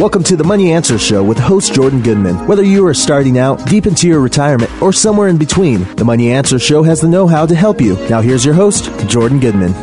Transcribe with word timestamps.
Welcome 0.00 0.24
to 0.24 0.36
the 0.36 0.44
Money 0.44 0.72
Answer 0.72 0.98
Show 0.98 1.22
with 1.22 1.38
host 1.38 1.74
Jordan 1.74 2.00
Goodman. 2.00 2.46
Whether 2.46 2.62
you 2.62 2.86
are 2.86 2.94
starting 2.94 3.36
out, 3.36 3.66
deep 3.66 3.84
into 3.86 4.08
your 4.08 4.20
retirement, 4.20 4.70
or 4.80 4.94
somewhere 4.94 5.28
in 5.28 5.36
between, 5.36 5.84
the 5.96 6.06
Money 6.06 6.32
Answer 6.32 6.58
Show 6.58 6.82
has 6.84 7.02
the 7.02 7.06
know 7.06 7.26
how 7.26 7.44
to 7.44 7.54
help 7.54 7.82
you. 7.82 7.96
Now, 8.08 8.22
here's 8.22 8.42
your 8.42 8.54
host, 8.54 8.90
Jordan 9.10 9.40
Goodman. 9.40 9.74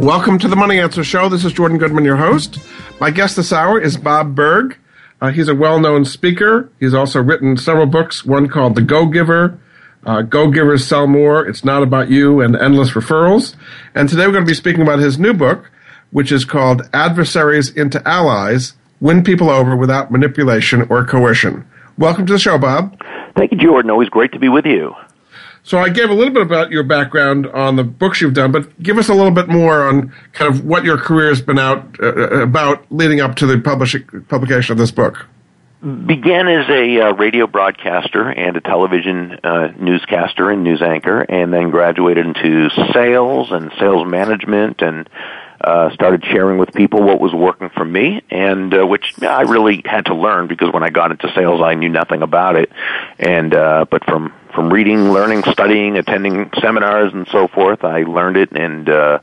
Welcome 0.00 0.38
to 0.38 0.46
the 0.46 0.54
Money 0.54 0.78
Answer 0.78 1.02
Show. 1.02 1.28
This 1.28 1.44
is 1.44 1.52
Jordan 1.52 1.76
Goodman, 1.76 2.04
your 2.04 2.18
host. 2.18 2.60
My 3.00 3.10
guest 3.10 3.34
this 3.34 3.52
hour 3.52 3.80
is 3.80 3.96
Bob 3.96 4.36
Burg. 4.36 4.78
Uh, 5.20 5.32
he's 5.32 5.48
a 5.48 5.56
well 5.56 5.80
known 5.80 6.04
speaker. 6.04 6.70
He's 6.78 6.94
also 6.94 7.20
written 7.20 7.56
several 7.56 7.86
books, 7.86 8.24
one 8.24 8.48
called 8.48 8.76
The 8.76 8.82
Go 8.82 9.06
Giver, 9.06 9.58
uh, 10.06 10.22
Go 10.22 10.52
Givers 10.52 10.86
Sell 10.86 11.08
More, 11.08 11.44
It's 11.44 11.64
Not 11.64 11.82
About 11.82 12.08
You, 12.08 12.40
and 12.40 12.54
Endless 12.54 12.92
Referrals. 12.92 13.56
And 13.92 14.08
today 14.08 14.24
we're 14.24 14.34
going 14.34 14.46
to 14.46 14.50
be 14.50 14.54
speaking 14.54 14.82
about 14.82 15.00
his 15.00 15.18
new 15.18 15.34
book, 15.34 15.68
which 16.12 16.30
is 16.30 16.44
called 16.44 16.88
Adversaries 16.92 17.70
into 17.70 18.06
Allies 18.06 18.74
win 19.02 19.24
people 19.24 19.50
over 19.50 19.76
without 19.76 20.10
manipulation 20.10 20.86
or 20.88 21.04
coercion. 21.04 21.66
Welcome 21.98 22.24
to 22.26 22.32
the 22.32 22.38
show, 22.38 22.56
Bob. 22.56 22.98
Thank 23.36 23.52
you, 23.52 23.58
Jordan. 23.58 23.90
Always 23.90 24.08
great 24.08 24.32
to 24.32 24.38
be 24.38 24.48
with 24.48 24.64
you. 24.64 24.94
So 25.64 25.78
I 25.78 25.90
gave 25.90 26.08
a 26.08 26.14
little 26.14 26.32
bit 26.32 26.42
about 26.42 26.70
your 26.70 26.82
background 26.82 27.46
on 27.48 27.76
the 27.76 27.84
books 27.84 28.20
you've 28.20 28.34
done, 28.34 28.50
but 28.50 28.80
give 28.82 28.98
us 28.98 29.08
a 29.08 29.14
little 29.14 29.30
bit 29.30 29.48
more 29.48 29.86
on 29.86 30.12
kind 30.32 30.52
of 30.52 30.64
what 30.64 30.84
your 30.84 30.96
career 30.96 31.28
has 31.28 31.42
been 31.42 31.58
out 31.58 32.00
uh, 32.00 32.06
uh 32.06 32.42
about 32.42 32.84
leading 32.90 33.20
up 33.20 33.36
to 33.36 33.46
the 33.46 33.58
publishing, 33.60 34.04
publication 34.28 34.72
of 34.72 34.78
this 34.78 34.90
book. 34.90 35.26
Began 35.82 36.46
as 36.46 36.68
a 36.68 37.00
uh, 37.00 37.12
radio 37.14 37.48
broadcaster 37.48 38.28
and 38.28 38.56
a 38.56 38.60
television 38.60 39.38
uh, 39.42 39.72
newscaster 39.78 40.50
and 40.50 40.62
news 40.62 40.80
anchor, 40.80 41.22
and 41.22 41.52
then 41.52 41.70
graduated 41.70 42.24
into 42.24 42.70
sales 42.92 43.50
and 43.50 43.72
sales 43.78 44.06
management 44.06 44.80
and 44.80 45.08
uh, 45.62 45.92
started 45.94 46.24
sharing 46.24 46.58
with 46.58 46.72
people 46.72 47.02
what 47.02 47.20
was 47.20 47.32
working 47.32 47.70
for 47.70 47.84
me, 47.84 48.22
and 48.30 48.74
uh, 48.74 48.86
which 48.86 49.14
I 49.22 49.42
really 49.42 49.82
had 49.84 50.06
to 50.06 50.14
learn 50.14 50.48
because 50.48 50.72
when 50.72 50.82
I 50.82 50.90
got 50.90 51.10
into 51.10 51.30
sales, 51.34 51.60
I 51.62 51.74
knew 51.74 51.88
nothing 51.88 52.22
about 52.22 52.56
it. 52.56 52.70
And 53.18 53.54
uh, 53.54 53.84
but 53.90 54.04
from 54.04 54.32
from 54.54 54.72
reading, 54.72 55.12
learning, 55.12 55.44
studying, 55.44 55.96
attending 55.96 56.50
seminars, 56.60 57.12
and 57.12 57.26
so 57.28 57.48
forth, 57.48 57.84
I 57.84 58.02
learned 58.02 58.36
it 58.36 58.52
and 58.52 58.88
uh, 58.88 59.20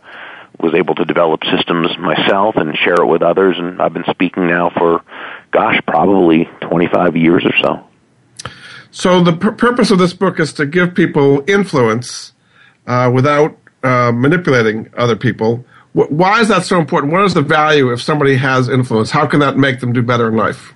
was 0.60 0.73
able 0.73 0.95
to 0.95 1.06
develop 1.06 1.44
systems 1.45 1.98
myself 1.98 2.56
and 2.56 2.76
share 2.78 2.95
it 2.95 3.06
with 3.06 3.22
others. 3.22 3.58
And 3.58 3.82
I've 3.82 3.94
been 3.94 4.06
speaking 4.10 4.48
now 4.48 4.70
for, 4.70 5.04
gosh, 5.52 5.80
probably 5.88 6.45
25 6.62 7.16
years 7.16 7.45
or 7.45 7.56
so. 7.58 8.50
So 8.92 9.23
the 9.23 9.34
pur- 9.34 9.52
purpose 9.52 9.92
of 9.92 10.00
this 10.00 10.14
book 10.14 10.40
is 10.40 10.52
to 10.54 10.66
give 10.66 10.95
people 10.95 11.44
influence 11.48 12.34
uh, 12.88 13.12
without 13.14 13.58
uh, 13.84 14.12
manipulating 14.14 14.90
other 14.98 15.16
people 15.16 15.64
why 15.94 16.42
is 16.42 16.48
that 16.50 16.66
so 16.66 16.80
important? 16.80 17.12
What 17.12 17.23
is 17.26 17.34
the 17.34 17.42
value 17.42 17.92
if 17.92 18.02
somebody 18.02 18.36
has 18.36 18.70
influence? 18.70 19.12
How 19.12 19.26
can 19.26 19.40
that 19.40 19.58
make 19.58 19.80
them 19.80 19.94
do 19.94 20.02
better 20.02 20.28
in 20.28 20.36
life? 20.36 20.73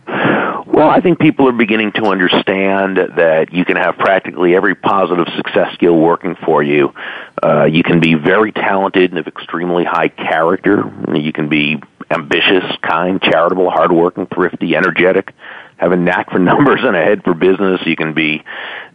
Well, 0.74 0.90
I 0.90 1.02
think 1.02 1.20
people 1.20 1.48
are 1.48 1.54
beginning 1.54 1.92
to 1.94 2.06
understand 2.06 2.98
that 2.98 3.54
you 3.54 3.64
can 3.64 3.78
have 3.78 3.96
practically 3.96 4.56
every 4.56 4.74
positive 4.74 5.28
success 5.38 5.72
skill 5.76 5.96
working 5.96 6.36
for 6.44 6.64
you. 6.64 6.96
Uh, 7.44 7.66
you 7.66 7.84
can 7.84 8.00
be 8.00 8.16
very 8.16 8.52
talented 8.52 9.12
and 9.12 9.20
of 9.20 9.28
extremely 9.28 9.84
high 9.84 10.08
character. 10.08 10.92
You 11.14 11.32
can 11.32 11.48
be 11.48 11.80
ambitious, 12.10 12.64
kind, 12.82 13.22
charitable, 13.22 13.70
hardworking, 13.70 14.26
thrifty, 14.34 14.76
energetic 14.76 15.34
have 15.78 15.92
a 15.92 15.98
knack 15.98 16.32
for 16.32 16.40
numbers 16.54 16.82
and 16.84 16.96
a 16.96 17.02
head 17.02 17.24
for 17.24 17.34
business. 17.34 17.82
You 17.86 17.96
can 17.96 18.14
be 18.14 18.44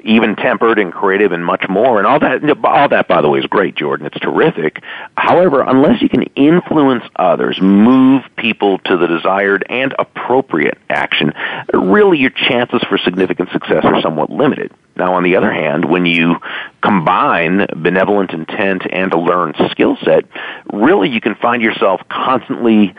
even 0.05 0.37
tempered 0.37 0.79
and 0.79 0.93
creative 0.93 1.33
and 1.33 1.45
much 1.45 1.65
more. 1.69 1.99
And 1.99 2.07
all 2.07 2.21
that, 2.21 2.43
all 2.65 2.89
that, 2.89 3.09
by 3.09 3.21
the 3.21 3.29
way, 3.29 3.41
is 3.41 3.47
great, 3.47 3.75
Jordan. 3.75 4.07
It's 4.07 4.19
terrific. 4.19 4.83
However, 5.17 5.63
unless 5.63 6.01
you 6.01 6.09
can 6.09 6.23
influence 6.35 7.05
others, 7.17 7.61
move 7.61 8.23
people 8.37 8.79
to 8.79 8.97
the 8.97 9.07
desired 9.07 9.65
and 9.69 9.95
appropriate 9.99 10.79
action, 10.89 11.33
really 11.73 12.19
your 12.19 12.31
chances 12.31 12.83
for 12.89 12.99
significant 12.99 13.51
success 13.51 13.85
are 13.85 14.01
somewhat 14.01 14.31
limited. 14.31 14.73
Now, 14.97 15.15
on 15.15 15.23
the 15.23 15.37
other 15.37 15.53
hand, 15.53 15.85
when 15.85 16.07
you 16.07 16.37
combine 16.83 17.67
benevolent 17.77 18.33
intent 18.33 18.83
and 18.91 19.13
a 19.13 19.19
learned 19.19 19.55
skill 19.71 19.97
set, 20.05 20.25
really 20.73 21.09
you 21.09 21.21
can 21.21 21.37
find 21.37 21.63
yourself 21.63 22.01
constantly 22.09 22.95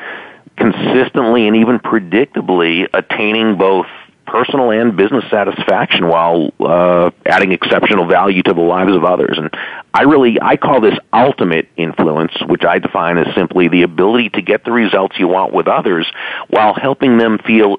consistently 0.59 1.47
and 1.47 1.55
even 1.55 1.79
predictably 1.79 2.87
attaining 2.93 3.57
both 3.57 3.87
personal 4.29 4.71
and 4.71 4.95
business 4.95 5.23
satisfaction 5.29 6.07
while 6.07 6.51
uh, 6.59 7.09
adding 7.25 7.51
exceptional 7.51 8.05
value 8.05 8.43
to 8.43 8.53
the 8.53 8.61
lives 8.61 8.95
of 8.95 9.03
others. 9.03 9.37
And 9.37 9.49
I 9.93 10.03
really 10.03 10.37
I 10.41 10.55
call 10.55 10.81
this 10.81 10.97
ultimate 11.11 11.67
influence, 11.75 12.33
which 12.47 12.63
I 12.63 12.79
define 12.79 13.17
as 13.17 13.33
simply 13.35 13.67
the 13.67 13.81
ability 13.81 14.29
to 14.31 14.41
get 14.41 14.63
the 14.63 14.71
results 14.71 15.17
you 15.17 15.27
want 15.27 15.53
with 15.53 15.67
others 15.67 16.07
while 16.47 16.73
helping 16.73 17.17
them 17.17 17.39
feel 17.39 17.77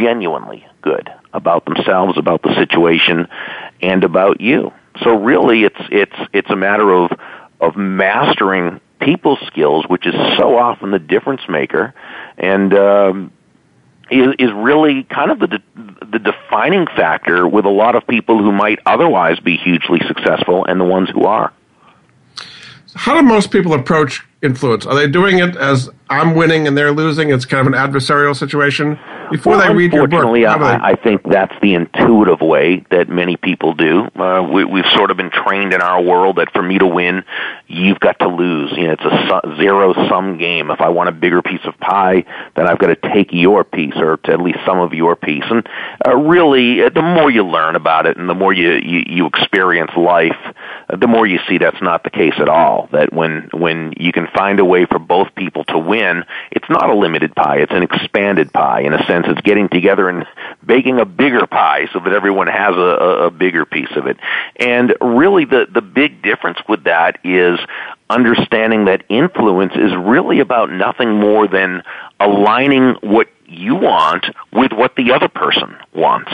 genuinely 0.00 0.66
good 0.82 1.10
about 1.32 1.64
themselves, 1.64 2.18
about 2.18 2.42
the 2.42 2.54
situation, 2.54 3.26
and 3.80 4.04
about 4.04 4.40
you. 4.40 4.72
So 5.02 5.18
really, 5.18 5.64
it's 5.64 5.80
it's 5.90 6.16
it's 6.32 6.50
a 6.50 6.56
matter 6.56 6.90
of 6.92 7.10
of 7.60 7.76
mastering 7.76 8.80
people 9.06 9.38
skills, 9.46 9.86
which 9.88 10.04
is 10.04 10.14
so 10.36 10.58
often 10.58 10.90
the 10.90 10.98
difference 10.98 11.42
maker, 11.48 11.94
and 12.36 12.74
um, 12.74 13.32
is, 14.10 14.34
is 14.38 14.52
really 14.52 15.04
kind 15.04 15.30
of 15.30 15.38
the 15.38 15.46
de- 15.46 15.62
the 16.10 16.18
defining 16.18 16.86
factor 16.86 17.46
with 17.48 17.64
a 17.64 17.70
lot 17.70 17.94
of 17.94 18.06
people 18.06 18.38
who 18.38 18.52
might 18.52 18.80
otherwise 18.84 19.38
be 19.40 19.56
hugely 19.56 20.00
successful 20.06 20.64
and 20.64 20.80
the 20.80 20.84
ones 20.84 21.08
who 21.10 21.24
are. 21.24 21.52
How 22.94 23.14
do 23.14 23.22
most 23.22 23.50
people 23.50 23.74
approach 23.74 24.26
influence? 24.42 24.86
Are 24.86 24.94
they 24.94 25.08
doing 25.08 25.38
it 25.38 25.56
as 25.56 25.90
I'm 26.08 26.34
winning 26.34 26.66
and 26.66 26.76
they're 26.76 26.92
losing? 26.92 27.30
It's 27.30 27.44
kind 27.44 27.66
of 27.66 27.72
an 27.72 27.78
adversarial 27.78 28.36
situation. 28.36 28.98
Before 29.30 29.56
well, 29.56 29.68
they 29.68 29.74
read 29.74 29.92
your 29.92 30.06
book, 30.06 30.24
I, 30.24 30.92
I, 30.92 30.94
think 30.94 31.22
that's 31.24 31.54
the 31.60 31.74
intuitive 31.74 32.40
way 32.40 32.84
that 32.90 33.08
many 33.08 33.36
people 33.36 33.74
do. 33.74 34.08
Uh, 34.14 34.48
we, 34.52 34.64
we've 34.64 34.86
sort 34.94 35.10
of 35.10 35.16
been 35.16 35.30
trained 35.30 35.72
in 35.72 35.80
our 35.80 36.00
world 36.00 36.36
that 36.36 36.52
for 36.52 36.62
me 36.62 36.78
to 36.78 36.86
win, 36.86 37.24
you've 37.66 37.98
got 37.98 38.18
to 38.20 38.28
lose. 38.28 38.72
You 38.76 38.86
know, 38.86 38.92
it's 38.92 39.04
a 39.04 39.40
su- 39.44 39.56
zero 39.56 39.94
sum 40.08 40.38
game. 40.38 40.70
If 40.70 40.80
I 40.80 40.90
want 40.90 41.08
a 41.08 41.12
bigger 41.12 41.42
piece 41.42 41.64
of 41.64 41.76
pie, 41.80 42.24
then 42.54 42.68
I've 42.68 42.78
got 42.78 42.88
to 42.88 42.96
take 43.12 43.30
your 43.32 43.64
piece 43.64 43.94
or 43.96 44.20
at 44.24 44.40
least 44.40 44.58
some 44.64 44.78
of 44.78 44.92
your 44.92 45.16
piece. 45.16 45.44
And 45.50 45.68
uh, 46.06 46.16
really, 46.16 46.82
uh, 46.82 46.90
the 46.90 47.02
more 47.02 47.30
you 47.30 47.44
learn 47.44 47.74
about 47.74 48.06
it 48.06 48.16
and 48.16 48.28
the 48.28 48.34
more 48.34 48.52
you 48.52 48.74
you, 48.74 49.02
you 49.06 49.26
experience 49.26 49.90
life, 49.96 50.38
uh, 50.88 50.96
the 50.96 51.08
more 51.08 51.26
you 51.26 51.40
see 51.48 51.58
that's 51.58 51.82
not 51.82 52.04
the 52.04 52.10
case 52.10 52.34
at 52.38 52.48
all. 52.48 52.88
That 52.92 53.12
when 53.12 53.48
when 53.52 53.92
you 53.96 54.12
can 54.12 54.25
find 54.26 54.60
a 54.60 54.64
way 54.64 54.86
for 54.86 54.98
both 54.98 55.34
people 55.34 55.64
to 55.64 55.78
win, 55.78 56.24
it's 56.50 56.68
not 56.68 56.88
a 56.88 56.94
limited 56.94 57.34
pie; 57.34 57.58
it's 57.58 57.72
an 57.72 57.82
expanded 57.82 58.52
pie 58.52 58.80
in 58.80 58.92
a 58.92 59.04
sense. 59.06 59.26
It's 59.28 59.40
getting 59.40 59.68
together 59.68 60.08
and 60.08 60.26
baking 60.64 60.98
a 61.00 61.04
bigger 61.04 61.46
pie 61.46 61.88
so 61.92 62.00
that 62.00 62.12
everyone 62.12 62.46
has 62.46 62.76
a, 62.76 63.26
a 63.26 63.30
bigger 63.30 63.64
piece 63.64 63.94
of 63.96 64.06
it. 64.06 64.18
And 64.56 64.94
really 65.00 65.44
the, 65.44 65.66
the 65.70 65.82
big 65.82 66.22
difference 66.22 66.58
with 66.68 66.84
that 66.84 67.18
is 67.24 67.58
understanding 68.08 68.84
that 68.86 69.04
influence 69.08 69.72
is 69.74 69.94
really 69.96 70.40
about 70.40 70.70
nothing 70.70 71.18
more 71.18 71.48
than 71.48 71.82
aligning 72.20 72.94
what 73.00 73.28
you 73.46 73.74
want 73.74 74.26
with 74.52 74.72
what 74.72 74.94
the 74.96 75.12
other 75.12 75.28
person 75.28 75.76
wants. 75.94 76.32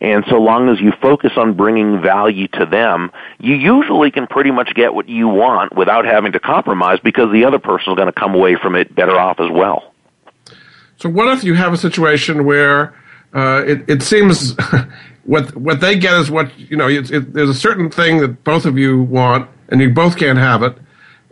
And 0.00 0.24
so 0.28 0.36
long 0.36 0.68
as 0.68 0.80
you 0.80 0.92
focus 1.00 1.32
on 1.36 1.54
bringing 1.54 2.02
value 2.02 2.48
to 2.48 2.66
them, 2.66 3.10
you 3.38 3.54
usually 3.54 4.10
can 4.10 4.26
pretty 4.26 4.50
much 4.50 4.74
get 4.74 4.94
what 4.94 5.08
you 5.08 5.28
want 5.28 5.74
without 5.74 6.04
having 6.04 6.32
to 6.32 6.40
compromise 6.40 6.98
because 7.02 7.32
the 7.32 7.44
other 7.44 7.58
person 7.58 7.92
is 7.92 7.96
going 7.96 8.06
to 8.06 8.12
come 8.12 8.34
away 8.34 8.56
from 8.56 8.74
it 8.74 8.94
better 8.94 9.18
off 9.18 9.40
as 9.40 9.50
well. 9.50 9.94
So 10.98 11.08
what 11.08 11.28
if 11.28 11.44
you 11.44 11.54
have 11.54 11.72
a 11.72 11.76
situation 11.76 12.44
where 12.44 12.94
uh, 13.34 13.62
it, 13.66 13.88
it 13.88 14.02
seems 14.02 14.54
what 15.24 15.54
what 15.56 15.80
they 15.80 15.98
get 15.98 16.14
is 16.14 16.30
what 16.30 16.56
you 16.58 16.76
know. 16.76 16.88
It, 16.88 17.10
it, 17.10 17.32
there's 17.34 17.50
a 17.50 17.54
certain 17.54 17.90
thing 17.90 18.20
that 18.20 18.44
both 18.44 18.64
of 18.64 18.78
you 18.78 19.02
want, 19.02 19.50
and 19.68 19.80
you 19.80 19.90
both 19.90 20.16
can't 20.16 20.38
have 20.38 20.62
it. 20.62 20.76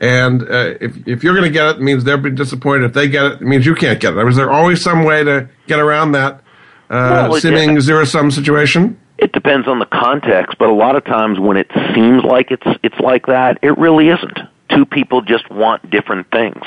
And 0.01 0.43
uh, 0.43 0.75
if 0.81 0.97
if 1.09 1.25
you're 1.25 1.35
going 1.35 1.51
to 1.51 1.53
get 1.53 1.67
it, 1.67 1.77
it 1.77 1.83
means 1.83 2.05
they'll 2.05 2.19
be 2.19 2.31
disappointed. 2.31 2.85
If 2.85 2.93
they 2.93 3.09
get 3.09 3.25
it, 3.25 3.33
it 3.35 3.43
means 3.43 3.65
you 3.65 3.75
can't 3.75 4.01
get 4.01 4.15
it. 4.15 4.29
Is 4.29 4.37
there 4.37 4.51
always 4.51 4.83
some 4.83 5.05
way 5.05 5.25
to 5.25 5.49
get 5.67 5.79
around 5.79 6.13
that 6.13 6.44
uh, 6.91 7.29
well, 7.31 7.41
seeming 7.41 7.81
zero 7.81 8.05
sum 8.05 8.31
situation? 8.31 8.99
It 9.19 9.33
depends 9.33 9.69
on 9.69 9.79
the 9.79 9.87
context, 9.87 10.57
but 10.59 10.69
a 10.69 10.75
lot 10.75 10.97
of 10.97 11.05
times 11.05 11.39
when 11.39 11.57
it 11.57 11.71
seems 11.95 12.23
like 12.25 12.51
it's 12.51 12.67
it's 12.83 12.99
like 13.01 13.27
that, 13.27 13.59
it 13.63 13.77
really 13.79 14.09
isn't. 14.09 14.39
Two 14.71 14.85
people 14.85 15.23
just 15.23 15.49
want 15.51 15.89
different 15.91 16.31
things. 16.31 16.63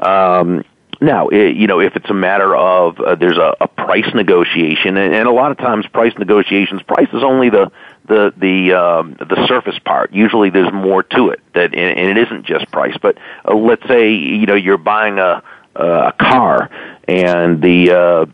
Um, 0.00 0.64
Now, 1.00 1.28
it, 1.28 1.56
you 1.56 1.66
know, 1.66 1.80
if 1.80 1.96
it's 1.96 2.08
a 2.08 2.14
matter 2.14 2.54
of 2.56 2.98
uh, 3.00 3.14
there's 3.16 3.36
a, 3.36 3.54
a 3.60 3.68
price 3.68 4.06
negotiation, 4.14 4.96
and, 4.96 5.14
and 5.14 5.28
a 5.28 5.32
lot 5.32 5.50
of 5.50 5.58
times 5.58 5.86
price 5.86 6.12
negotiations, 6.18 6.82
price 6.82 7.08
is 7.12 7.22
only 7.22 7.50
the 7.50 7.70
the 8.06 8.32
the 8.36 8.72
um, 8.72 9.16
the 9.18 9.46
surface 9.46 9.78
part. 9.84 10.12
Usually, 10.12 10.50
there's 10.50 10.72
more 10.72 11.02
to 11.02 11.30
it 11.30 11.40
that, 11.54 11.74
and, 11.74 11.98
and 11.98 12.06
it 12.16 12.18
isn't 12.26 12.46
just 12.46 12.70
price. 12.70 12.96
But 13.00 13.18
uh, 13.44 13.54
let's 13.54 13.86
say 13.88 14.12
you 14.12 14.46
know 14.46 14.54
you're 14.54 14.78
buying 14.78 15.18
a 15.18 15.42
a 15.74 16.12
car, 16.18 16.70
and 17.08 17.60
the 17.60 17.90
uh, 17.90 18.26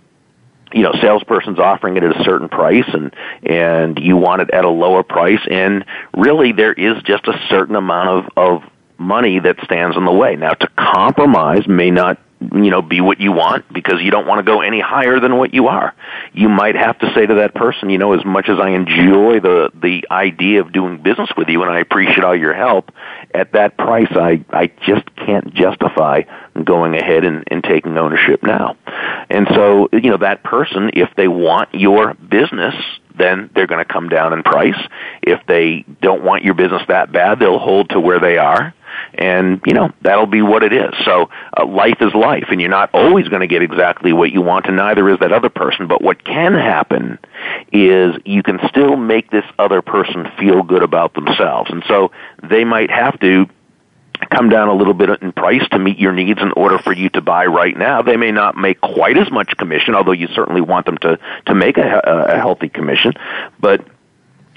you 0.72 0.82
know 0.82 0.92
salesperson's 1.00 1.58
offering 1.58 1.96
it 1.96 2.02
at 2.02 2.20
a 2.20 2.24
certain 2.24 2.48
price 2.48 2.88
and 2.92 3.14
and 3.42 3.98
you 3.98 4.16
want 4.16 4.42
it 4.42 4.50
at 4.50 4.64
a 4.64 4.70
lower 4.70 5.02
price 5.02 5.40
and 5.50 5.84
really 6.16 6.52
there 6.52 6.72
is 6.72 7.02
just 7.02 7.26
a 7.26 7.38
certain 7.48 7.76
amount 7.76 8.08
of 8.08 8.30
of 8.36 8.70
money 9.00 9.40
that 9.40 9.56
stands 9.64 9.96
in 9.96 10.04
the 10.04 10.12
way. 10.12 10.36
Now 10.36 10.52
to 10.52 10.68
compromise 10.76 11.66
may 11.66 11.90
not 11.90 12.18
you 12.54 12.70
know 12.70 12.80
be 12.80 13.00
what 13.00 13.20
you 13.20 13.32
want 13.32 13.70
because 13.72 14.00
you 14.00 14.10
don't 14.10 14.26
want 14.26 14.38
to 14.38 14.42
go 14.42 14.60
any 14.60 14.80
higher 14.80 15.20
than 15.20 15.36
what 15.36 15.52
you 15.52 15.68
are. 15.68 15.94
You 16.32 16.48
might 16.48 16.74
have 16.74 16.98
to 17.00 17.12
say 17.14 17.26
to 17.26 17.34
that 17.36 17.54
person 17.54 17.90
you 17.90 17.98
know 17.98 18.12
as 18.12 18.24
much 18.24 18.48
as 18.48 18.58
i 18.58 18.70
enjoy 18.70 19.40
the 19.40 19.70
the 19.74 20.06
idea 20.10 20.60
of 20.62 20.72
doing 20.72 21.02
business 21.02 21.28
with 21.36 21.48
you 21.48 21.62
and 21.62 21.70
i 21.70 21.80
appreciate 21.80 22.24
all 22.24 22.36
your 22.36 22.54
help 22.54 22.92
at 23.34 23.52
that 23.52 23.76
price 23.76 24.10
i 24.12 24.44
i 24.50 24.66
just 24.86 25.04
can't 25.16 25.52
justify 25.54 26.22
going 26.64 26.94
ahead 26.94 27.24
and, 27.24 27.44
and 27.50 27.62
taking 27.62 27.96
ownership 27.96 28.42
now. 28.42 28.76
And 29.28 29.46
so 29.54 29.88
you 29.92 30.10
know 30.10 30.16
that 30.18 30.42
person 30.42 30.90
if 30.94 31.08
they 31.16 31.28
want 31.28 31.74
your 31.74 32.14
business 32.14 32.74
then 33.20 33.50
they're 33.54 33.66
going 33.66 33.84
to 33.84 33.92
come 33.92 34.08
down 34.08 34.32
in 34.32 34.42
price 34.42 34.80
if 35.22 35.40
they 35.46 35.84
don't 36.00 36.24
want 36.24 36.44
your 36.44 36.54
business 36.54 36.82
that 36.88 37.12
bad 37.12 37.38
they'll 37.38 37.58
hold 37.58 37.90
to 37.90 38.00
where 38.00 38.18
they 38.18 38.38
are 38.38 38.74
and 39.14 39.60
you 39.66 39.74
know 39.74 39.90
that'll 40.02 40.26
be 40.26 40.42
what 40.42 40.62
it 40.62 40.72
is. 40.72 40.92
So 41.04 41.30
uh, 41.56 41.66
life 41.66 41.98
is 42.00 42.14
life, 42.14 42.46
and 42.50 42.60
you're 42.60 42.70
not 42.70 42.90
always 42.92 43.28
going 43.28 43.40
to 43.40 43.46
get 43.46 43.62
exactly 43.62 44.12
what 44.12 44.32
you 44.32 44.42
want, 44.42 44.66
and 44.66 44.76
neither 44.76 45.08
is 45.08 45.18
that 45.20 45.32
other 45.32 45.50
person. 45.50 45.86
But 45.86 46.02
what 46.02 46.24
can 46.24 46.54
happen 46.54 47.18
is 47.72 48.14
you 48.24 48.42
can 48.42 48.58
still 48.68 48.96
make 48.96 49.30
this 49.30 49.44
other 49.58 49.82
person 49.82 50.26
feel 50.38 50.62
good 50.62 50.82
about 50.82 51.14
themselves, 51.14 51.70
and 51.70 51.82
so 51.88 52.10
they 52.42 52.64
might 52.64 52.90
have 52.90 53.18
to 53.20 53.46
come 54.28 54.48
down 54.48 54.68
a 54.68 54.74
little 54.74 54.94
bit 54.94 55.22
in 55.22 55.32
price 55.32 55.66
to 55.70 55.78
meet 55.78 55.98
your 55.98 56.12
needs 56.12 56.40
in 56.40 56.52
order 56.52 56.78
for 56.78 56.92
you 56.92 57.08
to 57.10 57.20
buy 57.20 57.46
right 57.46 57.76
now. 57.76 58.02
They 58.02 58.16
may 58.16 58.32
not 58.32 58.56
make 58.56 58.80
quite 58.80 59.16
as 59.16 59.30
much 59.30 59.56
commission, 59.56 59.94
although 59.94 60.12
you 60.12 60.28
certainly 60.34 60.60
want 60.60 60.86
them 60.86 60.98
to 60.98 61.18
to 61.46 61.54
make 61.54 61.78
a, 61.78 62.00
a 62.28 62.36
healthy 62.36 62.68
commission, 62.68 63.14
but 63.58 63.86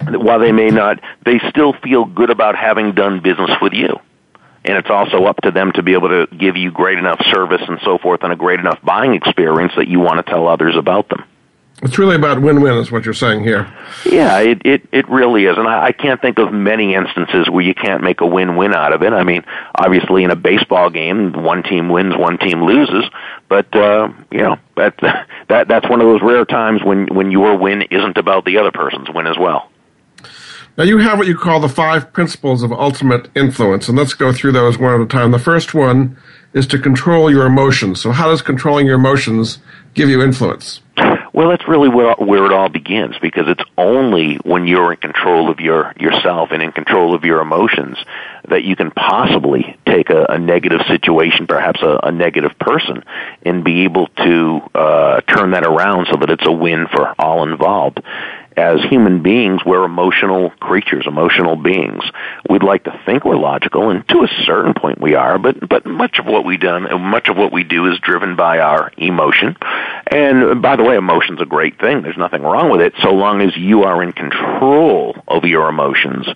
while 0.06 0.39
they 0.39 0.51
may 0.51 0.69
not, 0.69 1.00
they 1.24 1.39
still 1.50 1.74
feel 1.74 2.04
good 2.04 2.30
about 2.30 2.56
having 2.56 2.94
done 2.94 3.21
business 3.21 3.51
with 3.62 3.74
you 3.74 4.00
and 4.65 4.77
it's 4.77 4.89
also 4.89 5.25
up 5.25 5.42
to 5.42 5.51
them 5.51 5.71
to 5.74 5.83
be 5.83 5.94
able 5.94 6.09
to 6.09 6.27
give 6.36 6.56
you 6.56 6.71
great 6.71 6.98
enough 6.98 7.21
service 7.25 7.62
and 7.68 7.80
so 7.83 7.98
forth 7.98 8.24
and 8.24 8.31
a 8.31 8.36
great 8.36 8.59
enough 8.59 8.80
buying 8.81 9.13
experience 9.13 9.74
that 9.75 9.88
you 9.88 10.00
want 10.00 10.25
to 10.25 10.31
tell 10.31 10.48
others 10.48 10.75
about 10.77 11.09
them. 11.09 11.24
It's 11.83 12.00
really 12.00 12.15
about 12.15 12.41
win-win, 12.41 12.77
is 12.77 12.91
what 12.94 13.03
you're 13.03 13.13
saying 13.13 13.44
here. 13.44 13.71
Yeah, 14.06 14.39
it 14.39 14.62
it, 14.63 14.88
it 14.94 15.09
really 15.09 15.45
is, 15.45 15.57
and 15.57 15.68
I, 15.68 15.88
I 15.88 15.91
can't 15.91 16.21
think 16.21 16.39
of 16.39 16.53
many 16.53 16.95
instances 16.95 17.50
where 17.50 17.63
you 17.63 17.75
can't 17.75 18.01
make 18.01 18.21
a 18.21 18.25
win-win 18.25 18.74
out 18.74 18.94
of 18.94 19.03
it. 19.03 19.12
I 19.12 19.24
mean, 19.24 19.44
obviously, 19.75 20.24
in 20.24 20.31
a 20.31 20.35
baseball 20.38 20.89
game, 20.89 21.33
one 21.33 21.62
team 21.62 21.89
wins, 21.89 22.15
one 22.15 22.38
team 22.38 22.63
loses, 22.63 23.03
but 23.50 23.75
uh, 23.75 24.07
you 24.31 24.39
know 24.39 24.56
that 24.77 24.95
that 25.50 25.68
that's 25.68 25.89
one 25.89 26.00
of 26.00 26.07
those 26.07 26.21
rare 26.21 26.45
times 26.45 26.81
when 26.83 27.07
when 27.13 27.31
your 27.31 27.57
win 27.57 27.81
isn't 27.81 28.18
about 28.18 28.45
the 28.45 28.59
other 28.59 28.71
person's 28.71 29.09
win 29.09 29.27
as 29.27 29.38
well. 29.38 29.69
Now, 30.77 30.85
you 30.85 30.97
have 31.00 31.19
what 31.19 31.27
you 31.27 31.38
call 31.38 31.59
the 31.59 31.69
five 31.69 32.13
principles 32.13 32.63
of 32.63 32.71
ultimate 32.71 33.30
influence, 33.35 33.89
and 33.89 33.97
let's 33.97 34.15
go 34.15 34.31
through 34.31 34.53
those 34.53 34.80
one 34.80 34.95
at 34.95 35.01
a 35.01 35.06
time. 35.06 35.31
The 35.31 35.38
first 35.38 35.74
one 35.74 36.18
is 36.53 36.65
to 36.68 36.80
control 36.80 37.30
your 37.30 37.45
emotions. 37.45 38.01
So, 38.01 38.12
how 38.12 38.30
does 38.30 38.41
controlling 38.41 38.88
your 38.88 38.95
emotions 38.95 39.59
give 39.94 40.09
you 40.09 40.21
influence? 40.24 40.80
Well, 41.33 41.50
that's 41.50 41.68
really 41.68 41.89
where, 41.89 42.13
where 42.13 42.45
it 42.45 42.53
all 42.53 42.69
begins 42.69 43.15
because 43.19 43.45
it's 43.47 43.63
only 43.75 44.35
when 44.35 44.68
you're 44.68 44.94
in 44.94 45.00
control 45.00 45.50
of 45.50 45.59
your 45.59 45.91
yourself 46.00 46.50
and 46.51 46.62
in 46.62 46.71
control 46.71 47.15
of 47.15 47.24
your 47.25 47.41
emotions 47.41 47.97
that 48.50 48.63
you 48.63 48.75
can 48.75 48.91
possibly 48.91 49.75
take 49.88 50.12
a, 50.12 50.25
a 50.30 50.38
negative 50.38 50.81
situation, 50.88 51.47
perhaps 51.47 51.81
a, 51.81 52.00
a 52.03 52.12
negative 52.12 52.51
person, 52.59 53.03
and 53.41 53.63
be 53.63 53.83
able 53.83 54.07
to 54.07 54.62
uh, 54.75 55.21
turn 55.21 55.51
that 55.51 55.65
around 55.65 56.07
so 56.12 56.18
that 56.18 56.30
it's 56.30 56.45
a 56.45 56.51
win 56.51 56.85
for 56.88 57.15
all 57.19 57.41
involved 57.50 58.00
as 58.58 58.82
human 58.90 59.22
beings, 59.22 59.62
we're 59.66 59.84
emotional 59.84 60.52
creatures, 60.60 61.06
emotional 61.08 61.56
beings. 61.56 62.04
We'd 62.50 62.64
like 62.64 62.84
to 62.86 63.00
think 63.06 63.26
we're 63.26 63.38
logical, 63.38 63.90
and 63.90 64.08
to 64.10 64.24
a 64.24 64.28
certain 64.46 64.74
point 64.74 65.02
we 65.02 65.16
are, 65.16 65.38
but, 65.40 65.68
but 65.68 65.86
much 65.86 66.20
of 66.20 66.26
what 66.26 66.46
we 66.46 66.58
do, 66.58 66.80
much 66.98 67.30
of 67.30 67.38
what 67.38 67.52
we 67.52 67.64
do 67.64 67.92
is 67.92 68.00
driven 68.00 68.36
by 68.36 68.60
our 68.60 68.92
emotion. 68.98 69.58
And 70.08 70.62
by 70.62 70.76
the 70.76 70.84
way, 70.84 70.96
emotion's 70.96 71.42
a 71.42 71.46
great 71.46 71.80
thing. 71.80 72.02
There's 72.02 72.18
nothing 72.18 72.44
wrong 72.44 72.70
with 72.70 72.82
it, 72.82 72.94
so 73.02 73.12
long 73.12 73.42
as 73.42 73.56
you 73.56 73.84
are 73.84 74.04
in 74.04 74.14
control 74.14 75.16
of 75.28 75.46
your 75.46 75.70
emotions, 75.70 76.28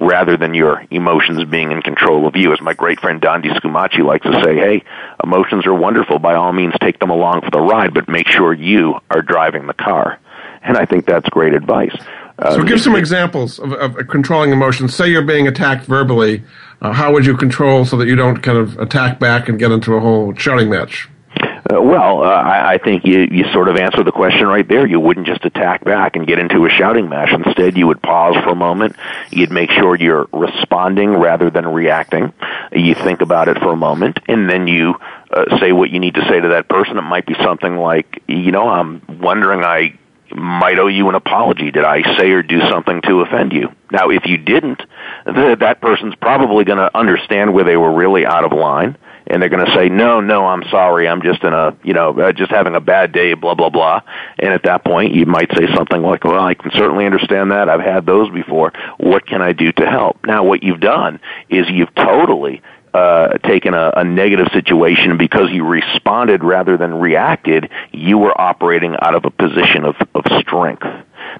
rather 0.00 0.36
than 0.36 0.54
your 0.54 0.84
emotions 0.90 1.44
being 1.44 1.72
in 1.72 1.82
control 1.82 2.26
of 2.26 2.36
you. 2.36 2.52
As 2.52 2.60
my 2.60 2.74
great 2.74 3.00
friend 3.00 3.20
Dondi 3.20 3.50
Scumaci 3.58 4.04
likes 4.04 4.24
to 4.24 4.42
say, 4.42 4.56
hey, 4.56 4.84
emotions 5.22 5.66
are 5.66 5.74
wonderful. 5.74 6.18
By 6.18 6.34
all 6.34 6.52
means, 6.52 6.74
take 6.80 6.98
them 6.98 7.10
along 7.10 7.42
for 7.42 7.50
the 7.50 7.60
ride, 7.60 7.94
but 7.94 8.08
make 8.08 8.28
sure 8.28 8.52
you 8.52 8.98
are 9.10 9.22
driving 9.22 9.66
the 9.66 9.74
car 9.74 10.18
and 10.66 10.76
I 10.76 10.84
think 10.84 11.06
that's 11.06 11.28
great 11.28 11.54
advice. 11.54 11.96
Uh, 12.38 12.54
so, 12.54 12.62
give 12.64 12.80
some 12.80 12.94
examples 12.94 13.58
of, 13.58 13.72
of, 13.72 14.08
controlling 14.08 14.52
emotions. 14.52 14.94
Say 14.94 15.08
you're 15.08 15.22
being 15.22 15.48
attacked 15.48 15.86
verbally. 15.86 16.42
Uh, 16.82 16.92
how 16.92 17.12
would 17.12 17.24
you 17.24 17.34
control 17.34 17.86
so 17.86 17.96
that 17.96 18.06
you 18.06 18.14
don't 18.14 18.42
kind 18.42 18.58
of 18.58 18.78
attack 18.78 19.18
back 19.18 19.48
and 19.48 19.58
get 19.58 19.72
into 19.72 19.94
a 19.94 20.00
whole 20.00 20.34
shouting 20.34 20.68
match? 20.68 21.08
Uh, 21.40 21.80
well, 21.80 22.22
uh, 22.22 22.26
I, 22.26 22.74
I 22.74 22.78
think 22.78 23.04
you, 23.04 23.26
you 23.30 23.44
sort 23.52 23.68
of 23.68 23.76
answered 23.76 24.04
the 24.04 24.12
question 24.12 24.46
right 24.46 24.66
there. 24.68 24.86
You 24.86 25.00
wouldn't 25.00 25.26
just 25.26 25.44
attack 25.44 25.82
back 25.84 26.14
and 26.14 26.26
get 26.26 26.38
into 26.38 26.64
a 26.66 26.68
shouting 26.68 27.08
match. 27.08 27.30
Instead, 27.32 27.76
you 27.76 27.86
would 27.86 28.00
pause 28.02 28.36
for 28.44 28.50
a 28.50 28.54
moment. 28.54 28.94
You'd 29.30 29.50
make 29.50 29.70
sure 29.70 29.96
you're 29.96 30.28
responding 30.32 31.10
rather 31.10 31.50
than 31.50 31.66
reacting. 31.66 32.32
You 32.70 32.94
think 32.94 33.20
about 33.20 33.48
it 33.48 33.58
for 33.58 33.72
a 33.72 33.76
moment, 33.76 34.20
and 34.28 34.48
then 34.48 34.68
you 34.68 34.94
uh, 35.30 35.58
say 35.58 35.72
what 35.72 35.90
you 35.90 35.98
need 35.98 36.14
to 36.14 36.24
say 36.28 36.38
to 36.38 36.48
that 36.48 36.68
person. 36.68 36.98
It 36.98 37.02
might 37.02 37.26
be 37.26 37.34
something 37.42 37.76
like, 37.76 38.22
you 38.28 38.52
know, 38.52 38.68
I'm 38.68 39.02
wondering, 39.20 39.64
I 39.64 39.98
might 40.34 40.78
owe 40.78 40.86
you 40.86 41.08
an 41.08 41.14
apology. 41.14 41.70
Did 41.70 41.84
I 41.84 42.16
say 42.18 42.30
or 42.30 42.42
do 42.42 42.60
something 42.70 43.02
to 43.02 43.20
offend 43.20 43.52
you? 43.52 43.70
Now, 43.90 44.10
if 44.10 44.26
you 44.26 44.36
didn't, 44.36 44.82
th- 45.24 45.58
that 45.60 45.80
person's 45.80 46.14
probably 46.16 46.64
going 46.64 46.78
to 46.78 46.96
understand 46.96 47.54
where 47.54 47.64
they 47.64 47.76
were 47.76 47.92
really 47.92 48.26
out 48.26 48.44
of 48.44 48.52
line, 48.52 48.96
and 49.28 49.40
they're 49.40 49.48
going 49.48 49.64
to 49.64 49.74
say, 49.74 49.88
"No, 49.88 50.20
no, 50.20 50.46
I'm 50.46 50.62
sorry. 50.70 51.08
I'm 51.08 51.22
just 51.22 51.42
in 51.42 51.52
a, 51.52 51.76
you 51.82 51.92
know, 51.92 52.18
uh, 52.18 52.32
just 52.32 52.50
having 52.50 52.74
a 52.74 52.80
bad 52.80 53.12
day." 53.12 53.34
Blah 53.34 53.54
blah 53.54 53.70
blah. 53.70 54.00
And 54.38 54.52
at 54.52 54.62
that 54.64 54.84
point, 54.84 55.14
you 55.14 55.26
might 55.26 55.50
say 55.56 55.66
something 55.74 56.02
like, 56.02 56.24
"Well, 56.24 56.40
I 56.40 56.54
can 56.54 56.70
certainly 56.72 57.06
understand 57.06 57.50
that. 57.50 57.68
I've 57.68 57.80
had 57.80 58.06
those 58.06 58.30
before. 58.30 58.72
What 58.98 59.26
can 59.26 59.42
I 59.42 59.52
do 59.52 59.72
to 59.72 59.86
help?" 59.86 60.24
Now, 60.24 60.44
what 60.44 60.62
you've 60.62 60.80
done 60.80 61.20
is 61.48 61.66
you've 61.68 61.94
totally 61.94 62.62
uh, 62.96 63.36
taken 63.38 63.74
a, 63.74 63.92
a 63.96 64.04
negative 64.04 64.48
situation 64.54 65.18
because 65.18 65.50
you 65.50 65.66
responded 65.66 66.42
rather 66.42 66.78
than 66.78 66.94
reacted, 66.94 67.68
you 67.92 68.16
were 68.16 68.40
operating 68.40 68.96
out 69.02 69.14
of 69.14 69.26
a 69.26 69.30
position 69.30 69.84
of, 69.84 69.96
of 70.14 70.24
strength. 70.40 70.86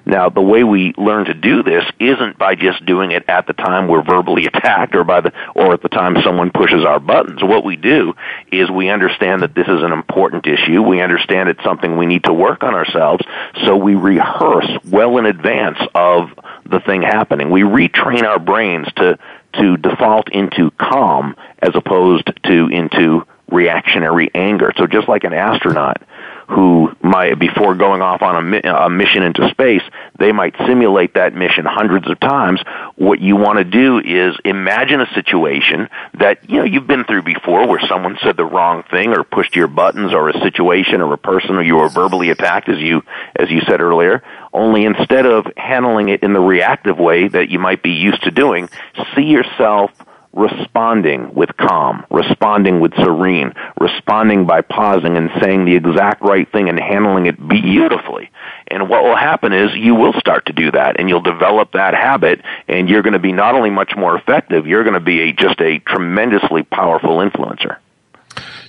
Now, 0.05 0.29
the 0.29 0.41
way 0.41 0.63
we 0.63 0.93
learn 0.97 1.25
to 1.25 1.33
do 1.33 1.63
this 1.63 1.83
isn't 1.99 2.37
by 2.37 2.53
just 2.53 2.85
doing 2.85 3.11
it 3.11 3.25
at 3.27 3.47
the 3.47 3.53
time 3.53 3.87
we're 3.87 4.03
verbally 4.03 4.45
attacked 4.53 4.95
or 4.95 5.03
by 5.03 5.21
the 5.21 5.33
or 5.55 5.73
at 5.73 5.81
the 5.81 5.89
time 5.89 6.15
someone 6.23 6.51
pushes 6.51 6.85
our 6.85 6.99
buttons. 6.99 7.41
What 7.41 7.65
we 7.65 7.75
do 7.75 8.13
is 8.51 8.69
we 8.69 8.89
understand 8.89 9.41
that 9.41 9.55
this 9.55 9.67
is 9.67 9.81
an 9.81 9.91
important 9.91 10.45
issue. 10.45 10.83
We 10.83 11.01
understand 11.01 11.49
it's 11.49 11.63
something 11.63 11.97
we 11.97 12.05
need 12.05 12.25
to 12.25 12.33
work 12.33 12.63
on 12.63 12.75
ourselves, 12.75 13.25
so 13.65 13.75
we 13.75 13.95
rehearse 13.95 14.69
well 14.85 15.17
in 15.17 15.25
advance 15.25 15.79
of 15.95 16.29
the 16.65 16.79
thing 16.81 17.01
happening. 17.01 17.49
We 17.49 17.61
retrain 17.61 18.23
our 18.23 18.39
brains 18.39 18.87
to 18.97 19.17
to 19.57 19.77
default 19.77 20.29
into 20.31 20.71
calm 20.79 21.35
as 21.61 21.71
opposed 21.75 22.31
to 22.45 22.67
into 22.67 23.25
reactionary 23.49 24.29
anger. 24.35 24.71
So 24.77 24.87
just 24.87 25.07
like 25.07 25.23
an 25.23 25.33
astronaut 25.33 26.01
who 26.47 26.95
might, 27.01 27.37
before 27.37 27.75
going 27.75 28.01
off 28.01 28.21
on 28.21 28.53
a, 28.53 28.85
a 28.85 28.89
mission 28.89 29.23
into 29.23 29.49
space, 29.49 29.81
they 30.17 30.31
might 30.31 30.55
simulate 30.65 31.13
that 31.15 31.33
mission 31.35 31.65
hundreds 31.65 32.09
of 32.09 32.19
times. 32.19 32.61
What 32.95 33.19
you 33.19 33.35
want 33.35 33.57
to 33.59 33.65
do 33.65 33.99
is 33.99 34.35
imagine 34.45 35.01
a 35.01 35.13
situation 35.13 35.89
that, 36.13 36.49
you 36.49 36.57
know, 36.57 36.63
you've 36.63 36.87
been 36.87 37.03
through 37.03 37.23
before 37.23 37.67
where 37.67 37.81
someone 37.87 38.17
said 38.23 38.37
the 38.37 38.45
wrong 38.45 38.83
thing 38.83 39.09
or 39.09 39.23
pushed 39.23 39.55
your 39.55 39.67
buttons 39.67 40.13
or 40.13 40.29
a 40.29 40.39
situation 40.41 41.01
or 41.01 41.13
a 41.13 41.17
person 41.17 41.55
or 41.55 41.63
you 41.63 41.75
were 41.75 41.89
verbally 41.89 42.29
attacked 42.29 42.69
as 42.69 42.79
you, 42.79 43.03
as 43.35 43.49
you 43.49 43.61
said 43.67 43.81
earlier. 43.81 44.23
Only 44.53 44.85
instead 44.85 45.25
of 45.25 45.47
handling 45.57 46.09
it 46.09 46.23
in 46.23 46.31
the 46.31 46.39
reactive 46.39 46.97
way 46.97 47.27
that 47.27 47.49
you 47.49 47.59
might 47.59 47.83
be 47.83 47.91
used 47.91 48.23
to 48.23 48.31
doing, 48.31 48.69
see 49.15 49.23
yourself 49.23 49.91
responding 50.33 51.33
with 51.33 51.55
calm, 51.57 52.05
responding 52.11 52.79
with 52.79 52.93
serene, 52.95 53.53
responding 53.79 54.45
by 54.45 54.61
pausing 54.61 55.17
and 55.17 55.29
saying 55.41 55.65
the 55.65 55.75
exact 55.75 56.21
right 56.21 56.51
thing 56.51 56.69
and 56.69 56.79
handling 56.79 57.25
it 57.25 57.35
beautifully. 57.47 58.29
And 58.67 58.89
what 58.89 59.03
will 59.03 59.15
happen 59.15 59.53
is 59.53 59.71
you 59.75 59.95
will 59.95 60.13
start 60.19 60.45
to 60.47 60.53
do 60.53 60.71
that 60.71 60.99
and 60.99 61.09
you'll 61.09 61.21
develop 61.21 61.71
that 61.73 61.93
habit 61.93 62.41
and 62.67 62.89
you're 62.89 63.01
going 63.01 63.13
to 63.13 63.19
be 63.19 63.31
not 63.31 63.55
only 63.55 63.69
much 63.69 63.93
more 63.95 64.17
effective, 64.17 64.67
you're 64.67 64.83
going 64.83 64.93
to 64.93 64.99
be 64.99 65.29
a, 65.29 65.33
just 65.33 65.59
a 65.61 65.79
tremendously 65.79 66.63
powerful 66.63 67.17
influencer. 67.17 67.77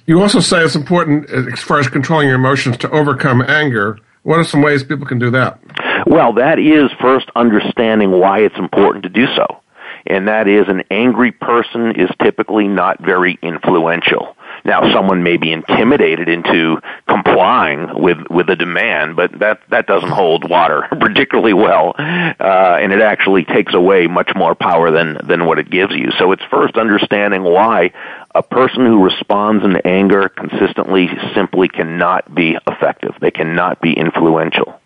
You 0.07 0.23
also 0.23 0.41
say 0.41 0.65
it's 0.65 0.75
important 0.75 1.31
uh, 1.31 1.53
as 1.53 1.61
far 1.61 1.79
as 1.79 1.89
controlling 1.89 2.29
your 2.29 2.37
emotions 2.37 2.79
to 2.79 2.91
overcome 2.91 3.43
anger. 3.43 3.99
What 4.23 4.39
are 4.39 4.45
some 4.45 4.63
ways 4.63 4.83
people 4.83 5.07
can 5.07 5.19
do 5.19 5.31
that? 5.33 5.59
Well, 6.07 6.33
that 6.35 6.59
is 6.59 6.91
first 7.01 7.31
understanding 7.37 8.11
why 8.13 8.41
it's 8.41 8.57
important 8.57 9.03
to 9.05 9.11
do 9.11 9.27
so. 9.37 9.61
And 10.09 10.27
that 10.27 10.49
is 10.49 10.69
an 10.69 10.83
angry 10.91 11.31
person 11.33 11.93
is 11.93 12.11
typically 12.21 12.67
not 12.67 12.99
very 13.01 13.39
influential. 13.43 14.35
Now, 14.65 14.93
someone 14.93 15.23
may 15.23 15.37
be 15.37 15.53
intimidated 15.53 16.29
into 16.29 16.81
complying 17.07 18.01
with 18.01 18.19
with 18.31 18.49
a 18.51 18.57
demand, 18.57 19.17
but 19.17 19.39
that 19.39 19.61
that 19.69 19.87
doesn't 19.87 20.09
hold 20.09 20.49
water 20.49 20.89
particularly 21.01 21.53
well, 21.53 21.95
uh, 21.99 22.79
and 22.81 22.93
it 22.93 23.01
actually 23.01 23.45
takes 23.45 23.75
away 23.75 24.07
much 24.07 24.31
more 24.35 24.55
power 24.55 24.91
than 24.91 25.19
than 25.27 25.47
what 25.47 25.59
it 25.59 25.71
gives 25.71 25.95
you. 25.95 26.11
So 26.19 26.33
it's 26.33 26.43
first 26.51 26.77
understanding 26.77 27.45
why 27.45 27.93
a 28.35 28.43
person 28.43 28.85
who 28.85 29.05
responds 29.05 29.65
in 29.65 29.77
anger 29.85 30.29
consistently 30.29 31.09
simply 31.35 31.69
cannot 31.69 32.35
be 32.35 32.57
effective. 32.67 33.15
They 33.21 33.31
cannot 33.31 33.81
be 33.81 33.93
influential. 33.93 34.81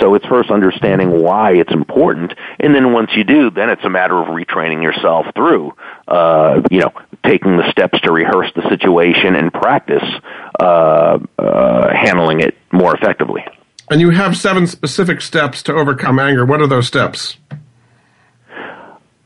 So 0.00 0.14
it's 0.14 0.26
first 0.26 0.50
understanding 0.50 1.22
why 1.22 1.52
it's 1.52 1.72
important, 1.72 2.32
and 2.60 2.74
then 2.74 2.92
once 2.92 3.10
you 3.16 3.24
do, 3.24 3.50
then 3.50 3.70
it's 3.70 3.84
a 3.84 3.90
matter 3.90 4.16
of 4.16 4.28
retraining 4.28 4.82
yourself 4.82 5.26
through, 5.34 5.74
uh, 6.08 6.62
you 6.70 6.80
know, 6.80 6.92
taking 7.24 7.56
the 7.56 7.70
steps 7.70 8.00
to 8.02 8.12
rehearse 8.12 8.50
the 8.54 8.68
situation 8.68 9.34
and 9.34 9.52
practice 9.52 10.04
uh, 10.60 11.18
uh, 11.38 11.94
handling 11.94 12.40
it 12.40 12.56
more 12.72 12.94
effectively. 12.94 13.44
And 13.90 14.00
you 14.00 14.10
have 14.10 14.36
seven 14.36 14.66
specific 14.66 15.20
steps 15.20 15.62
to 15.64 15.72
overcome 15.72 16.18
anger. 16.18 16.44
What 16.44 16.60
are 16.60 16.66
those 16.66 16.86
steps? 16.86 17.36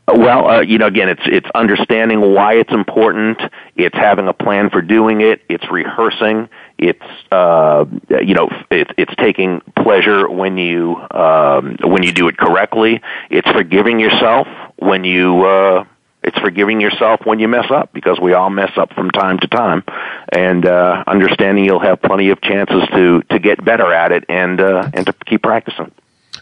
Well, 0.07 0.49
uh, 0.49 0.61
you 0.61 0.77
know, 0.77 0.87
again, 0.87 1.09
it's 1.09 1.21
it's 1.25 1.47
understanding 1.55 2.33
why 2.33 2.55
it's 2.55 2.71
important. 2.71 3.39
It's 3.75 3.95
having 3.95 4.27
a 4.27 4.33
plan 4.33 4.69
for 4.69 4.81
doing 4.81 5.21
it. 5.21 5.41
It's 5.47 5.63
rehearsing. 5.71 6.49
It's 6.81 7.31
uh, 7.31 7.85
you 8.09 8.33
know, 8.33 8.49
it's 8.71 8.91
it's 8.97 9.15
taking 9.17 9.61
pleasure 9.77 10.27
when 10.27 10.57
you 10.57 10.97
um, 11.11 11.77
when 11.83 12.01
you 12.01 12.11
do 12.11 12.27
it 12.27 12.37
correctly. 12.37 13.01
It's 13.29 13.49
forgiving 13.51 13.99
yourself 13.99 14.47
when 14.77 15.03
you. 15.03 15.45
Uh, 15.45 15.85
it's 16.23 16.37
forgiving 16.37 16.79
yourself 16.79 17.21
when 17.23 17.39
you 17.39 17.47
mess 17.47 17.71
up 17.71 17.93
because 17.93 18.19
we 18.19 18.33
all 18.33 18.51
mess 18.51 18.69
up 18.77 18.93
from 18.93 19.09
time 19.09 19.39
to 19.39 19.47
time, 19.47 19.83
and 20.31 20.67
uh, 20.67 21.03
understanding 21.07 21.65
you'll 21.65 21.79
have 21.79 21.99
plenty 22.01 22.29
of 22.29 22.41
chances 22.41 22.83
to 22.93 23.21
to 23.29 23.39
get 23.39 23.63
better 23.63 23.91
at 23.93 24.11
it 24.11 24.25
and 24.27 24.59
uh, 24.59 24.89
and 24.93 25.05
to 25.05 25.13
keep 25.25 25.43
practicing. 25.43 25.91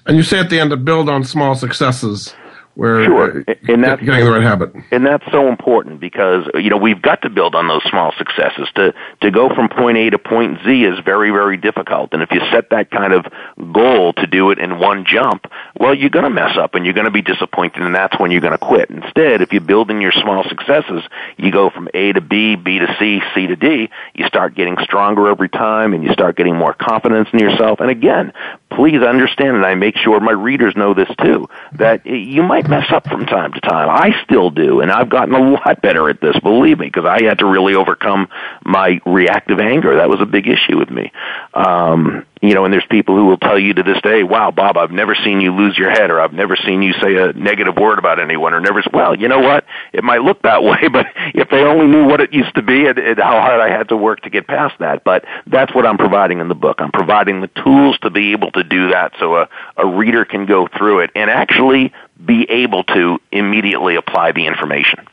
And 0.05 0.17
you 0.17 0.23
say 0.23 0.39
at 0.39 0.49
the 0.49 0.59
end 0.59 0.71
to 0.71 0.77
build 0.77 1.09
on 1.09 1.23
small 1.23 1.55
successes 1.55 2.33
where 2.79 3.03
sure. 3.03 3.41
Uh, 3.41 3.55
and 3.67 3.83
that's, 3.83 4.01
getting 4.01 4.23
the 4.23 4.31
right 4.31 4.41
habit. 4.41 4.73
And 4.91 5.05
that's 5.05 5.29
so 5.31 5.49
important 5.49 5.99
because 5.99 6.49
you 6.55 6.69
know 6.69 6.77
we've 6.77 7.01
got 7.01 7.21
to 7.23 7.29
build 7.29 7.53
on 7.53 7.67
those 7.67 7.83
small 7.89 8.13
successes. 8.17 8.69
To 8.75 8.93
to 9.21 9.31
go 9.31 9.49
from 9.53 9.67
point 9.67 9.97
A 9.97 10.09
to 10.11 10.17
point 10.17 10.59
Z 10.65 10.85
is 10.85 10.97
very 11.03 11.29
very 11.29 11.57
difficult. 11.57 12.13
And 12.13 12.23
if 12.23 12.31
you 12.31 12.39
set 12.51 12.69
that 12.69 12.89
kind 12.89 13.11
of 13.11 13.25
goal 13.73 14.13
to 14.13 14.25
do 14.27 14.51
it 14.51 14.59
in 14.59 14.79
one 14.79 15.05
jump, 15.05 15.51
well, 15.77 15.93
you're 15.93 16.09
going 16.09 16.23
to 16.23 16.29
mess 16.29 16.57
up 16.57 16.73
and 16.73 16.85
you're 16.85 16.93
going 16.93 17.05
to 17.05 17.11
be 17.11 17.21
disappointed, 17.21 17.81
and 17.81 17.93
that's 17.93 18.17
when 18.17 18.31
you're 18.31 18.41
going 18.41 18.57
to 18.57 18.65
quit. 18.65 18.89
Instead, 18.89 19.41
if 19.41 19.51
you 19.51 19.59
build 19.59 19.91
in 19.91 19.99
your 19.99 20.13
small 20.13 20.43
successes, 20.47 21.03
you 21.37 21.51
go 21.51 21.69
from 21.69 21.89
A 21.93 22.13
to 22.13 22.21
B, 22.21 22.55
B 22.55 22.79
to 22.79 22.95
C, 22.97 23.19
C 23.35 23.47
to 23.47 23.57
D. 23.57 23.89
You 24.15 24.25
start 24.27 24.55
getting 24.55 24.77
stronger 24.83 25.27
every 25.27 25.49
time, 25.49 25.93
and 25.93 26.01
you 26.01 26.13
start 26.13 26.37
getting 26.37 26.55
more 26.55 26.73
confidence 26.73 27.27
in 27.33 27.39
yourself. 27.39 27.81
And 27.81 27.89
again, 27.89 28.31
please 28.71 29.01
understand, 29.01 29.55
and 29.55 29.65
I 29.65 29.75
make 29.75 29.97
sure 29.97 30.19
my 30.19 30.31
readers 30.31 30.75
know 30.75 30.93
this 30.93 31.09
too, 31.21 31.49
that 31.73 32.05
you 32.05 32.43
might 32.43 32.67
mess 32.67 32.85
up 32.91 33.07
from 33.07 33.25
time 33.25 33.53
to 33.53 33.61
time. 33.61 33.89
I 33.89 34.21
still 34.23 34.49
do, 34.49 34.81
and 34.81 34.91
I've 34.91 35.09
gotten 35.09 35.33
a 35.33 35.51
lot 35.51 35.81
better 35.81 36.09
at 36.09 36.21
this, 36.21 36.39
believe 36.39 36.79
me, 36.79 36.87
because 36.87 37.05
I 37.05 37.23
had 37.23 37.39
to 37.39 37.45
really 37.45 37.75
overcome 37.75 38.29
my 38.63 38.99
reactive 39.05 39.59
anger. 39.59 39.95
That 39.97 40.09
was 40.09 40.21
a 40.21 40.25
big 40.25 40.47
issue 40.47 40.77
with 40.77 40.89
me. 40.89 41.11
Um, 41.53 42.25
you 42.41 42.53
know, 42.53 42.63
and 42.63 42.73
there's 42.73 42.85
people 42.89 43.15
who 43.15 43.25
will 43.25 43.37
tell 43.37 43.59
you 43.59 43.73
to 43.73 43.83
this 43.83 44.01
day, 44.01 44.23
wow, 44.23 44.49
Bob, 44.49 44.77
I've 44.77 44.91
never 44.91 45.13
seen 45.13 45.41
you 45.41 45.53
lose 45.53 45.77
your 45.77 45.89
head 45.89 46.09
or 46.09 46.21
I've 46.21 46.31
never 46.31 46.55
seen 46.55 46.81
you 46.81 46.93
say 46.93 47.17
a 47.17 47.33
negative 47.33 47.75
word 47.75 47.99
about 47.99 48.19
anyone 48.19 48.53
or 48.53 48.61
never, 48.61 48.81
well, 48.93 49.13
you 49.13 49.27
know 49.27 49.39
what? 49.39 49.65
It 49.91 50.05
might 50.05 50.21
look 50.21 50.41
that 50.43 50.63
way, 50.69 50.87
but 50.87 51.07
if 51.35 51.49
they 51.49 51.61
only 51.63 51.87
knew 51.87 52.05
what 52.05 52.21
it 52.21 52.31
used 52.31 52.55
to 52.55 52.61
be 52.61 52.85
and, 52.85 52.97
and 52.97 53.19
how 53.19 53.41
hard 53.41 53.59
I 53.59 53.69
had 53.69 53.89
to 53.89 53.97
work 53.97 54.21
to 54.21 54.29
get 54.29 54.47
past 54.47 54.79
that. 54.79 55.03
But 55.03 55.25
that's 55.47 55.75
what 55.75 55.85
I'm 55.85 55.97
providing 55.97 56.39
in 56.39 56.47
the 56.47 56.55
book. 56.55 56.77
I'm 56.79 56.91
providing 56.91 57.41
the 57.41 57.49
tools 57.63 57.97
to 58.03 58.09
be 58.09 58.31
able 58.31 58.51
to 58.51 58.63
do 58.63 58.91
that 58.91 59.13
so 59.19 59.35
a, 59.35 59.49
a 59.75 59.85
reader 59.85 60.23
can 60.23 60.45
go 60.45 60.67
through 60.67 60.99
it 60.99 61.11
and 61.15 61.29
actually 61.29 61.91
be 62.25 62.49
able 62.49 62.83
to 62.85 63.19
immediately 63.31 63.95
apply 63.95 64.31
the 64.31 64.47
information. 64.47 65.08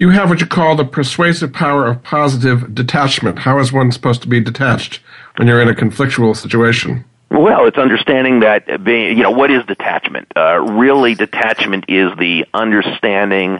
You 0.00 0.10
have 0.10 0.30
what 0.30 0.40
you 0.40 0.46
call 0.46 0.76
the 0.76 0.84
persuasive 0.84 1.52
power 1.52 1.88
of 1.88 2.04
positive 2.04 2.72
detachment. 2.72 3.40
How 3.40 3.58
is 3.58 3.72
one 3.72 3.90
supposed 3.90 4.22
to 4.22 4.28
be 4.28 4.40
detached 4.40 5.00
when 5.36 5.48
you're 5.48 5.60
in 5.60 5.68
a 5.68 5.74
conflictual 5.74 6.36
situation? 6.36 7.04
Well, 7.32 7.66
it's 7.66 7.76
understanding 7.76 8.40
that 8.40 8.84
being, 8.84 9.16
you 9.16 9.24
know, 9.24 9.32
what 9.32 9.50
is 9.50 9.66
detachment? 9.66 10.28
Uh, 10.36 10.60
really, 10.60 11.16
detachment 11.16 11.86
is 11.88 12.16
the 12.16 12.46
understanding. 12.54 13.58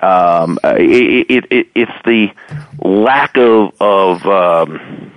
Um, 0.00 0.58
it, 0.64 1.30
it, 1.30 1.52
it, 1.52 1.68
it's 1.76 1.92
the 2.04 2.32
lack 2.84 3.38
of 3.38 3.72
of 3.80 4.26
um, 4.26 5.12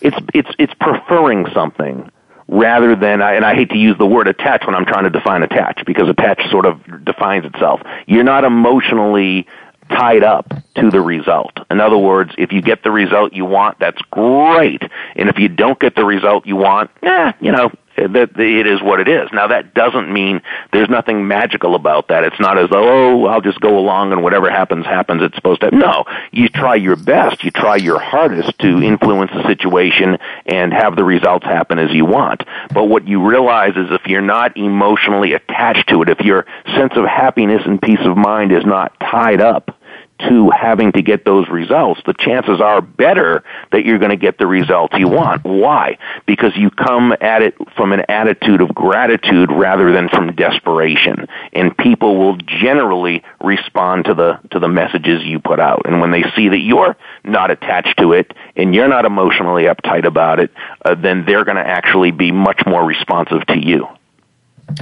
it's 0.00 0.16
it's 0.34 0.50
it's 0.58 0.74
preferring 0.74 1.46
something 1.54 2.10
rather 2.48 2.94
than 2.94 3.22
and 3.22 3.44
I 3.44 3.54
hate 3.54 3.70
to 3.70 3.78
use 3.78 3.96
the 3.96 4.06
word 4.06 4.28
attach 4.28 4.66
when 4.66 4.74
I'm 4.74 4.84
trying 4.84 5.04
to 5.04 5.10
define 5.10 5.42
attach 5.42 5.82
because 5.86 6.08
attach 6.08 6.42
sort 6.50 6.66
of 6.66 7.04
defines 7.04 7.46
itself. 7.46 7.80
You're 8.06 8.24
not 8.24 8.44
emotionally 8.44 9.46
tied 9.90 10.22
up 10.22 10.52
to 10.76 10.90
the 10.90 11.00
result. 11.00 11.52
In 11.70 11.80
other 11.80 11.98
words, 11.98 12.32
if 12.38 12.52
you 12.52 12.62
get 12.62 12.82
the 12.82 12.90
result 12.90 13.32
you 13.32 13.44
want, 13.44 13.78
that's 13.78 14.00
great. 14.10 14.82
And 15.16 15.28
if 15.28 15.38
you 15.38 15.48
don't 15.48 15.78
get 15.78 15.94
the 15.94 16.04
result 16.04 16.46
you 16.46 16.56
want, 16.56 16.90
eh, 17.02 17.32
you 17.40 17.52
know, 17.52 17.70
that 17.96 18.38
it 18.38 18.66
is 18.66 18.82
what 18.82 19.00
it 19.00 19.08
is. 19.08 19.28
Now 19.32 19.48
that 19.48 19.74
doesn't 19.74 20.12
mean 20.12 20.42
there's 20.72 20.88
nothing 20.88 21.26
magical 21.26 21.74
about 21.74 22.08
that. 22.08 22.24
It's 22.24 22.40
not 22.40 22.58
as 22.58 22.70
though, 22.70 23.24
oh, 23.24 23.26
I'll 23.26 23.40
just 23.40 23.60
go 23.60 23.78
along 23.78 24.12
and 24.12 24.22
whatever 24.22 24.50
happens, 24.50 24.84
happens. 24.84 25.22
It's 25.22 25.34
supposed 25.34 25.60
to. 25.60 25.70
No, 25.70 26.04
you 26.32 26.48
try 26.48 26.74
your 26.74 26.96
best. 26.96 27.44
You 27.44 27.50
try 27.50 27.76
your 27.76 27.98
hardest 27.98 28.58
to 28.60 28.82
influence 28.82 29.30
the 29.32 29.46
situation 29.46 30.18
and 30.46 30.72
have 30.72 30.96
the 30.96 31.04
results 31.04 31.44
happen 31.44 31.78
as 31.78 31.90
you 31.92 32.04
want. 32.04 32.42
But 32.72 32.84
what 32.84 33.06
you 33.06 33.26
realize 33.26 33.76
is 33.76 33.88
if 33.90 34.06
you're 34.06 34.20
not 34.20 34.56
emotionally 34.56 35.32
attached 35.32 35.88
to 35.88 36.02
it, 36.02 36.08
if 36.08 36.20
your 36.20 36.46
sense 36.76 36.92
of 36.96 37.04
happiness 37.04 37.62
and 37.64 37.80
peace 37.80 38.00
of 38.04 38.16
mind 38.16 38.52
is 38.52 38.64
not 38.64 38.98
tied 39.00 39.40
up 39.40 39.78
to 40.20 40.50
having 40.50 40.92
to 40.92 41.02
get 41.02 41.24
those 41.24 41.48
results, 41.48 42.00
the 42.06 42.14
chances 42.14 42.60
are 42.60 42.80
better 42.80 43.42
that 43.72 43.84
you're 43.84 43.98
going 43.98 44.10
to 44.10 44.16
get 44.16 44.38
the 44.38 44.46
results 44.46 44.94
you 44.98 45.08
want. 45.08 45.44
Why? 45.44 45.98
Because 46.26 46.52
you 46.56 46.70
come 46.70 47.14
at 47.20 47.42
it 47.42 47.54
from 47.76 47.92
an 47.92 48.04
attitude 48.08 48.60
of 48.60 48.74
gratitude 48.74 49.50
rather 49.50 49.92
than 49.92 50.08
from 50.08 50.34
desperation. 50.34 51.26
And 51.52 51.76
people 51.76 52.16
will 52.16 52.36
generally 52.36 53.22
respond 53.42 54.06
to 54.06 54.14
the, 54.14 54.40
to 54.52 54.58
the 54.58 54.68
messages 54.68 55.22
you 55.24 55.40
put 55.40 55.60
out. 55.60 55.82
And 55.84 56.00
when 56.00 56.10
they 56.10 56.24
see 56.36 56.48
that 56.48 56.60
you're 56.60 56.96
not 57.24 57.50
attached 57.50 57.98
to 57.98 58.12
it 58.12 58.32
and 58.56 58.74
you're 58.74 58.88
not 58.88 59.04
emotionally 59.04 59.64
uptight 59.64 60.06
about 60.06 60.40
it, 60.40 60.50
uh, 60.84 60.94
then 60.94 61.24
they're 61.26 61.44
going 61.44 61.56
to 61.56 61.66
actually 61.66 62.12
be 62.12 62.30
much 62.32 62.62
more 62.66 62.84
responsive 62.84 63.44
to 63.46 63.58
you. 63.58 63.86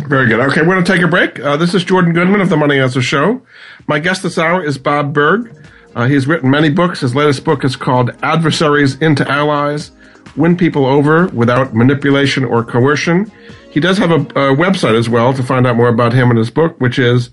Very 0.07 0.27
good. 0.27 0.41
Okay, 0.41 0.63
we're 0.63 0.75
going 0.75 0.85
to 0.85 0.93
take 0.93 1.03
a 1.03 1.09
break. 1.09 1.39
Uh, 1.41 1.57
this 1.57 1.75
is 1.75 1.85
Jordan 1.85 2.13
Goodman 2.13 2.41
of 2.41 2.49
the 2.49 2.57
Money 2.57 2.79
Answer 2.79 3.03
Show. 3.03 3.43
My 3.87 3.99
guest 3.99 4.23
this 4.23 4.39
hour 4.39 4.65
is 4.65 4.79
Bob 4.79 5.13
Burg. 5.13 5.55
Uh, 5.95 6.07
he's 6.07 6.27
written 6.27 6.51
many 6.51 6.71
books. 6.71 7.01
His 7.01 7.15
latest 7.15 7.45
book 7.45 7.65
is 7.65 7.77
called 7.77 8.11
Adversaries 8.23 8.97
into 9.01 9.31
Allies 9.31 9.91
Win 10.37 10.57
People 10.57 10.87
Over 10.87 11.27
Without 11.29 11.75
Manipulation 11.75 12.45
or 12.45 12.65
Coercion. 12.65 13.31
He 13.71 13.81
does 13.81 13.99
have 13.99 14.11
a, 14.11 14.17
a 14.17 14.55
website 14.57 14.99
as 14.99 15.09
well 15.09 15.33
to 15.35 15.43
find 15.43 15.67
out 15.67 15.77
more 15.77 15.89
about 15.89 16.13
him 16.13 16.31
and 16.31 16.39
his 16.39 16.51
book, 16.51 16.81
which 16.81 16.99
is 16.99 17.31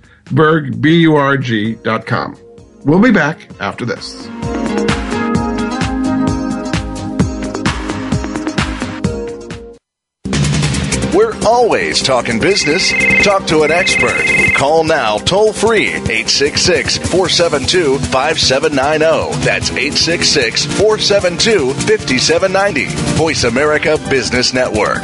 com. 2.06 2.38
We'll 2.86 3.01
be 3.01 3.12
back 3.12 3.50
after 3.60 3.86
this. 3.86 4.27
We're 11.19 11.38
always 11.45 12.01
talking 12.01 12.39
business. 12.39 12.93
Talk 13.25 13.45
to 13.47 13.63
an 13.63 13.71
expert. 13.71 14.23
Call 14.55 14.85
now 14.85 15.17
toll 15.17 15.51
free 15.51 15.89
866 15.89 16.97
472 16.97 17.99
5790. 17.99 19.43
That's 19.43 19.69
866 19.69 20.63
472 20.79 21.73
5790. 21.73 22.85
Voice 23.17 23.43
America 23.43 23.97
Business 24.09 24.53
Network. 24.53 24.99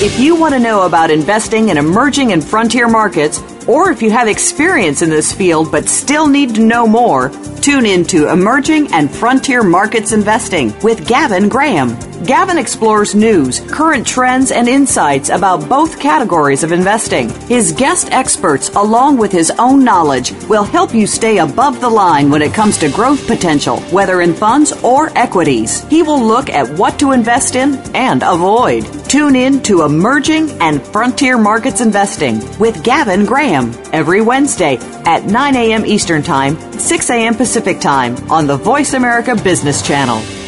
If 0.00 0.20
you 0.20 0.36
want 0.36 0.54
to 0.54 0.60
know 0.60 0.86
about 0.86 1.10
investing 1.10 1.70
in 1.70 1.78
emerging 1.78 2.32
and 2.32 2.44
frontier 2.44 2.86
markets, 2.86 3.42
or 3.66 3.90
if 3.90 4.02
you 4.02 4.12
have 4.12 4.28
experience 4.28 5.02
in 5.02 5.10
this 5.10 5.32
field 5.32 5.72
but 5.72 5.88
still 5.88 6.28
need 6.28 6.54
to 6.54 6.60
know 6.60 6.86
more, 6.86 7.32
Tune 7.68 7.84
in 7.84 8.04
to 8.04 8.30
Emerging 8.32 8.90
and 8.94 9.14
Frontier 9.14 9.62
Markets 9.62 10.12
Investing 10.12 10.72
with 10.80 11.06
Gavin 11.06 11.50
Graham. 11.50 11.98
Gavin 12.26 12.58
explores 12.58 13.14
news, 13.14 13.60
current 13.60 14.06
trends, 14.06 14.50
and 14.50 14.68
insights 14.68 15.28
about 15.28 15.68
both 15.68 16.00
categories 16.00 16.64
of 16.64 16.72
investing. 16.72 17.30
His 17.46 17.72
guest 17.72 18.10
experts, 18.10 18.70
along 18.70 19.18
with 19.18 19.30
his 19.30 19.52
own 19.58 19.84
knowledge, 19.84 20.32
will 20.48 20.64
help 20.64 20.92
you 20.94 21.06
stay 21.06 21.38
above 21.38 21.80
the 21.80 21.88
line 21.88 22.28
when 22.28 22.42
it 22.42 22.52
comes 22.52 22.76
to 22.78 22.90
growth 22.90 23.26
potential, 23.26 23.80
whether 23.92 24.20
in 24.20 24.34
funds 24.34 24.72
or 24.82 25.16
equities. 25.16 25.84
He 25.84 26.02
will 26.02 26.20
look 26.20 26.50
at 26.50 26.68
what 26.78 26.98
to 26.98 27.12
invest 27.12 27.54
in 27.54 27.76
and 27.94 28.22
avoid. 28.22 28.84
Tune 29.08 29.36
in 29.36 29.62
to 29.62 29.82
Emerging 29.82 30.50
and 30.60 30.82
Frontier 30.82 31.38
Markets 31.38 31.80
Investing 31.80 32.40
with 32.58 32.82
Gavin 32.82 33.24
Graham 33.26 33.72
every 33.92 34.20
Wednesday 34.20 34.76
at 35.06 35.24
9 35.24 35.56
a.m. 35.56 35.86
Eastern 35.86 36.22
Time, 36.22 36.58
6 36.72 37.10
a.m. 37.10 37.34
Pacific 37.36 37.80
Time 37.80 38.16
on 38.30 38.46
the 38.46 38.56
Voice 38.56 38.94
America 38.94 39.36
Business 39.36 39.86
Channel. 39.86 40.47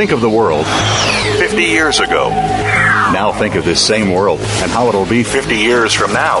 Think 0.00 0.12
of 0.12 0.22
the 0.22 0.30
world 0.30 0.64
50 1.38 1.62
years 1.62 2.00
ago. 2.00 2.30
Now 2.30 3.32
think 3.38 3.54
of 3.54 3.66
this 3.66 3.86
same 3.86 4.10
world 4.12 4.40
and 4.40 4.70
how 4.70 4.88
it'll 4.88 5.04
be 5.04 5.22
50 5.22 5.54
years 5.54 5.92
from 5.92 6.14
now. 6.14 6.40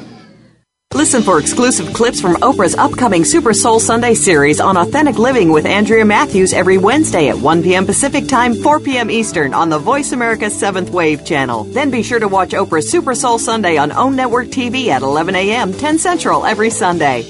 Listen 1.01 1.23
for 1.23 1.39
exclusive 1.39 1.93
clips 1.93 2.21
from 2.21 2.35
Oprah's 2.43 2.75
upcoming 2.75 3.25
Super 3.25 3.55
Soul 3.55 3.79
Sunday 3.79 4.13
series 4.13 4.59
on 4.59 4.77
authentic 4.77 5.17
living 5.17 5.51
with 5.51 5.65
Andrea 5.65 6.05
Matthews 6.05 6.53
every 6.53 6.77
Wednesday 6.77 7.29
at 7.29 7.35
1 7.39 7.63
p.m. 7.63 7.87
Pacific 7.87 8.27
Time, 8.27 8.53
4 8.53 8.79
p.m. 8.81 9.09
Eastern 9.09 9.51
on 9.51 9.69
the 9.69 9.79
Voice 9.79 10.11
America 10.11 10.45
7th 10.45 10.91
Wave 10.91 11.25
channel. 11.25 11.63
Then 11.63 11.89
be 11.89 12.03
sure 12.03 12.19
to 12.19 12.27
watch 12.27 12.51
Oprah's 12.51 12.87
Super 12.87 13.15
Soul 13.15 13.39
Sunday 13.39 13.77
on 13.77 13.91
OWN 13.91 14.15
Network 14.15 14.49
TV 14.49 14.89
at 14.89 15.01
11 15.01 15.33
a.m., 15.33 15.73
10 15.73 15.97
Central 15.97 16.45
every 16.45 16.69
Sunday. 16.69 17.25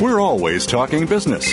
We're 0.00 0.20
always 0.20 0.64
talking 0.64 1.06
business. 1.06 1.52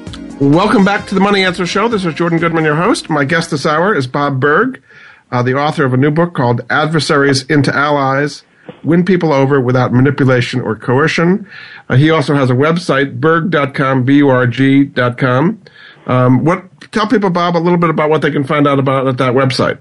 Welcome 0.41 0.83
back 0.83 1.05
to 1.05 1.13
the 1.13 1.21
Money 1.21 1.43
Answer 1.43 1.67
Show. 1.67 1.87
This 1.87 2.03
is 2.03 2.15
Jordan 2.15 2.39
Goodman, 2.39 2.63
your 2.63 2.75
host. 2.75 3.11
My 3.11 3.25
guest 3.25 3.51
this 3.51 3.63
hour 3.63 3.93
is 3.93 4.07
Bob 4.07 4.39
Burg, 4.39 4.81
uh, 5.29 5.43
the 5.43 5.53
author 5.53 5.85
of 5.85 5.93
a 5.93 5.97
new 5.97 6.09
book 6.09 6.33
called 6.33 6.61
Adversaries 6.67 7.43
into 7.43 7.71
Allies 7.71 8.41
Win 8.83 9.05
People 9.05 9.33
Over 9.33 9.61
Without 9.61 9.93
Manipulation 9.93 10.59
or 10.59 10.75
Coercion. 10.75 11.47
Uh, 11.87 11.95
he 11.95 12.09
also 12.09 12.33
has 12.33 12.49
a 12.49 12.55
website, 12.55 13.19
burg.com, 13.19 14.03
B 14.03 14.15
U 14.15 14.29
R 14.29 14.47
G.com. 14.47 15.61
Um, 16.07 16.43
what, 16.43 16.91
tell 16.91 17.07
people, 17.07 17.29
Bob, 17.29 17.55
a 17.55 17.59
little 17.59 17.77
bit 17.77 17.91
about 17.91 18.09
what 18.09 18.23
they 18.23 18.31
can 18.31 18.43
find 18.43 18.67
out 18.67 18.79
about 18.79 19.05
at 19.05 19.17
that 19.17 19.35
website. 19.35 19.77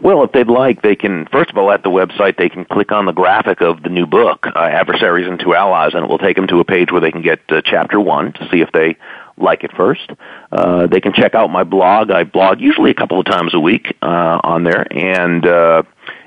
Well, 0.00 0.22
if 0.22 0.30
they'd 0.30 0.46
like, 0.46 0.82
they 0.82 0.94
can, 0.94 1.26
first 1.32 1.50
of 1.50 1.58
all, 1.58 1.70
at 1.72 1.82
the 1.82 1.90
website, 1.90 2.38
they 2.38 2.48
can 2.48 2.64
click 2.64 2.92
on 2.92 3.06
the 3.06 3.12
graphic 3.12 3.60
of 3.60 3.82
the 3.82 3.90
new 3.90 4.06
book, 4.06 4.46
uh, 4.46 4.58
Adversaries 4.58 5.26
into 5.26 5.52
Allies, 5.54 5.94
and 5.94 6.04
it 6.04 6.08
will 6.08 6.18
take 6.18 6.36
them 6.36 6.46
to 6.46 6.60
a 6.60 6.64
page 6.64 6.92
where 6.92 7.00
they 7.00 7.10
can 7.10 7.22
get 7.22 7.40
uh, 7.50 7.60
chapter 7.62 8.00
one 8.00 8.32
to 8.34 8.48
see 8.50 8.60
if 8.60 8.70
they 8.72 8.96
like 9.40 9.64
it 9.64 9.72
first. 9.76 10.10
Uh, 10.52 10.86
they 10.86 11.00
can 11.00 11.12
check 11.12 11.34
out 11.34 11.50
my 11.50 11.64
blog. 11.64 12.10
I 12.10 12.24
blog 12.24 12.60
usually 12.60 12.90
a 12.90 12.94
couple 12.94 13.18
of 13.18 13.26
times 13.26 13.54
a 13.54 13.60
week 13.60 13.96
uh, 14.02 14.40
on 14.42 14.64
there, 14.64 14.86
and 14.92 15.46
uh, 15.46 15.82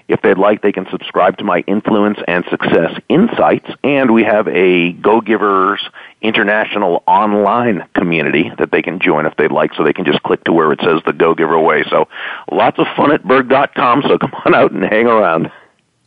if 0.07 0.21
they'd 0.21 0.37
like, 0.37 0.61
they 0.61 0.71
can 0.71 0.85
subscribe 0.91 1.37
to 1.37 1.43
my 1.43 1.63
Influence 1.65 2.19
and 2.27 2.43
Success 2.49 2.99
Insights, 3.09 3.69
and 3.83 4.11
we 4.11 4.23
have 4.23 4.47
a 4.47 4.91
Go 4.93 5.21
Givers 5.21 5.81
International 6.21 7.03
online 7.07 7.87
community 7.95 8.51
that 8.57 8.71
they 8.71 8.81
can 8.81 8.99
join 8.99 9.25
if 9.25 9.35
they'd 9.37 9.51
like, 9.51 9.73
so 9.75 9.83
they 9.83 9.93
can 9.93 10.05
just 10.05 10.21
click 10.23 10.43
to 10.43 10.53
where 10.53 10.71
it 10.71 10.79
says 10.81 11.01
the 11.05 11.13
Go 11.13 11.33
Giver 11.33 11.59
Way. 11.59 11.83
So 11.89 12.07
lots 12.51 12.79
of 12.79 12.87
fun 12.95 13.11
at 13.11 13.23
burg.com, 13.23 14.03
so 14.07 14.17
come 14.17 14.33
on 14.45 14.53
out 14.53 14.71
and 14.71 14.83
hang 14.83 15.07
around. 15.07 15.51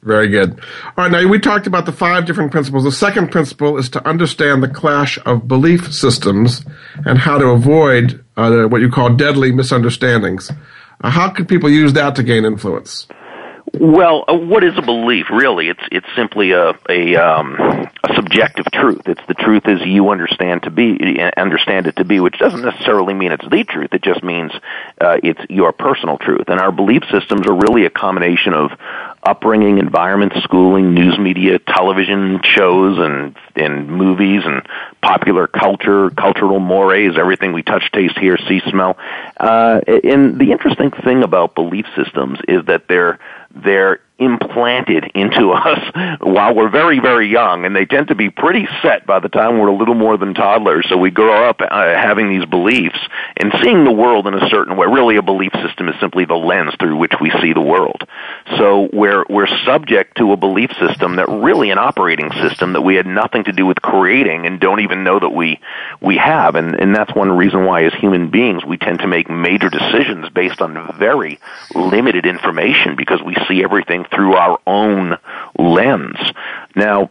Very 0.07 0.29
good. 0.29 0.61
All 0.85 0.93
right, 0.99 1.11
now 1.11 1.29
we 1.29 1.41
talked 1.41 1.67
about 1.67 1.85
the 1.85 1.91
five 1.91 2.27
different 2.27 2.53
principles. 2.53 2.85
The 2.85 2.93
second 2.93 3.33
principle 3.33 3.77
is 3.77 3.91
to 3.91 4.09
understand 4.09 4.63
the 4.63 4.69
clash 4.69 5.19
of 5.27 5.49
belief 5.49 5.93
systems 5.93 6.65
and 7.05 7.19
how 7.19 7.39
to 7.39 7.47
avoid 7.49 8.25
uh, 8.37 8.67
what 8.67 8.81
you 8.81 8.89
call 8.89 9.13
deadly 9.13 9.51
misunderstandings. 9.51 10.53
Uh, 11.01 11.11
how 11.11 11.29
can 11.29 11.45
people 11.45 11.69
use 11.69 11.93
that 11.95 12.15
to 12.15 12.23
gain 12.23 12.45
influence? 12.45 13.09
Well, 13.75 14.25
uh, 14.29 14.35
what 14.37 14.65
is 14.65 14.79
a 14.79 14.83
belief? 14.83 15.27
Really, 15.31 15.69
it's 15.69 15.83
it's 15.91 16.07
simply 16.15 16.53
a 16.53 16.75
a, 16.89 17.17
um, 17.17 17.57
a 17.59 18.15
subjective 18.15 18.67
truth. 18.73 19.03
It's 19.07 19.21
the 19.27 19.35
truth 19.35 19.67
as 19.67 19.81
you 19.85 20.11
understand 20.11 20.63
to 20.63 20.71
be 20.71 21.21
understand 21.37 21.87
it 21.87 21.97
to 21.97 22.05
be, 22.05 22.21
which 22.21 22.39
doesn't 22.39 22.63
necessarily 22.63 23.13
mean 23.13 23.33
it's 23.33 23.47
the 23.49 23.65
truth. 23.65 23.93
It 23.93 24.03
just 24.03 24.23
means 24.23 24.53
uh, 25.01 25.19
it's 25.23 25.41
your 25.51 25.73
personal 25.73 26.17
truth. 26.17 26.45
And 26.49 26.61
our 26.61 26.73
belief 26.73 27.03
systems 27.11 27.47
are 27.47 27.55
really 27.55 27.85
a 27.87 27.91
combination 27.91 28.55
of 28.55 28.71
upbringing, 29.23 29.79
environment, 29.79 30.33
schooling, 30.43 30.95
news 30.95 31.19
media, 31.19 31.59
television 31.59 32.41
shows, 32.45 32.99
and 32.99 33.37
and 33.57 33.89
movies, 33.89 34.43
and 34.45 34.63
popular 35.03 35.49
culture, 35.49 36.11
cultural 36.11 36.61
mores, 36.61 37.17
everything 37.19 37.53
we 37.53 37.63
touch, 37.63 37.91
taste, 37.93 38.17
hear, 38.19 38.39
see, 38.49 38.61
smell. 38.71 38.97
Uh, 39.39 39.81
and 40.05 40.39
the 40.39 40.53
interesting 40.53 40.91
thing 40.91 41.23
about 41.23 41.55
belief 41.55 41.87
systems 41.97 42.39
is 42.47 42.65
that 42.67 42.87
they're 42.89 43.19
they're 43.55 44.01
implanted 44.19 45.11
into 45.15 45.51
us 45.53 46.19
while 46.21 46.55
we're 46.55 46.71
very, 46.71 47.01
very 47.01 47.31
young, 47.31 47.65
and 47.65 47.75
they 47.75 47.85
tend 47.85 48.09
to 48.09 48.15
be 48.15 48.31
pretty 48.31 48.67
set 48.83 49.07
by 49.07 49.21
the 49.21 49.29
time 49.29 49.59
we're 49.59 49.69
a 49.69 49.77
little 49.77 49.95
more 49.95 50.17
than 50.17 50.35
toddlers. 50.35 50.87
So 50.89 50.97
we 50.97 51.11
grow 51.11 51.49
up 51.49 51.61
uh, 51.61 51.67
having 51.69 52.31
these 52.31 52.47
beliefs 52.47 52.99
and 53.37 53.53
seeing 53.63 53.85
the 53.85 53.93
world 53.93 54.27
in 54.27 54.35
a 54.35 54.49
certain 54.49 54.77
way. 54.77 54.87
Really, 54.87 55.17
a 55.17 55.23
belief 55.23 55.53
system 55.63 55.89
is 55.89 55.99
simply 56.01 56.25
the 56.25 56.35
lens 56.35 56.75
through 56.79 56.97
which 56.97 57.13
we 57.21 57.31
see 57.43 57.53
the 57.53 57.61
world. 57.61 58.03
So 58.57 58.89
we're 58.93 59.25
we're 59.29 59.49
subject 59.65 60.17
to 60.19 60.33
a 60.33 60.37
belief 60.37 60.71
system 60.79 61.17
that 61.17 61.29
really 61.29 61.71
an 61.71 61.79
operating 61.79 62.31
system 62.33 62.73
that 62.73 62.83
we 62.83 62.95
had 62.95 63.07
nothing 63.07 63.45
to 63.45 63.53
do 63.53 63.67
with 63.67 63.83
creating 63.83 64.47
and 64.47 64.61
don't 64.61 64.81
even 64.81 65.05
know 65.05 65.19
that 65.19 65.31
we 65.31 65.61
we 66.01 66.17
have. 66.17 66.55
And 66.55 66.75
and 66.81 66.95
that's 66.95 67.15
one 67.15 67.31
reason 67.33 67.65
why, 67.65 67.85
as 67.85 67.95
human 67.95 68.31
beings, 68.31 68.65
we 68.65 68.79
tend 68.79 69.01
to 69.01 69.07
make 69.07 69.29
major 69.29 69.69
decisions 69.69 70.29
based 70.31 70.61
on 70.61 70.97
very 70.99 71.39
limited 71.75 72.27
information 72.27 72.97
because 72.97 73.23
we 73.23 73.37
see 73.49 73.63
everything 73.63 74.06
through 74.11 74.35
our 74.35 74.59
own 74.67 75.17
lens. 75.59 76.19
Now, 76.75 77.11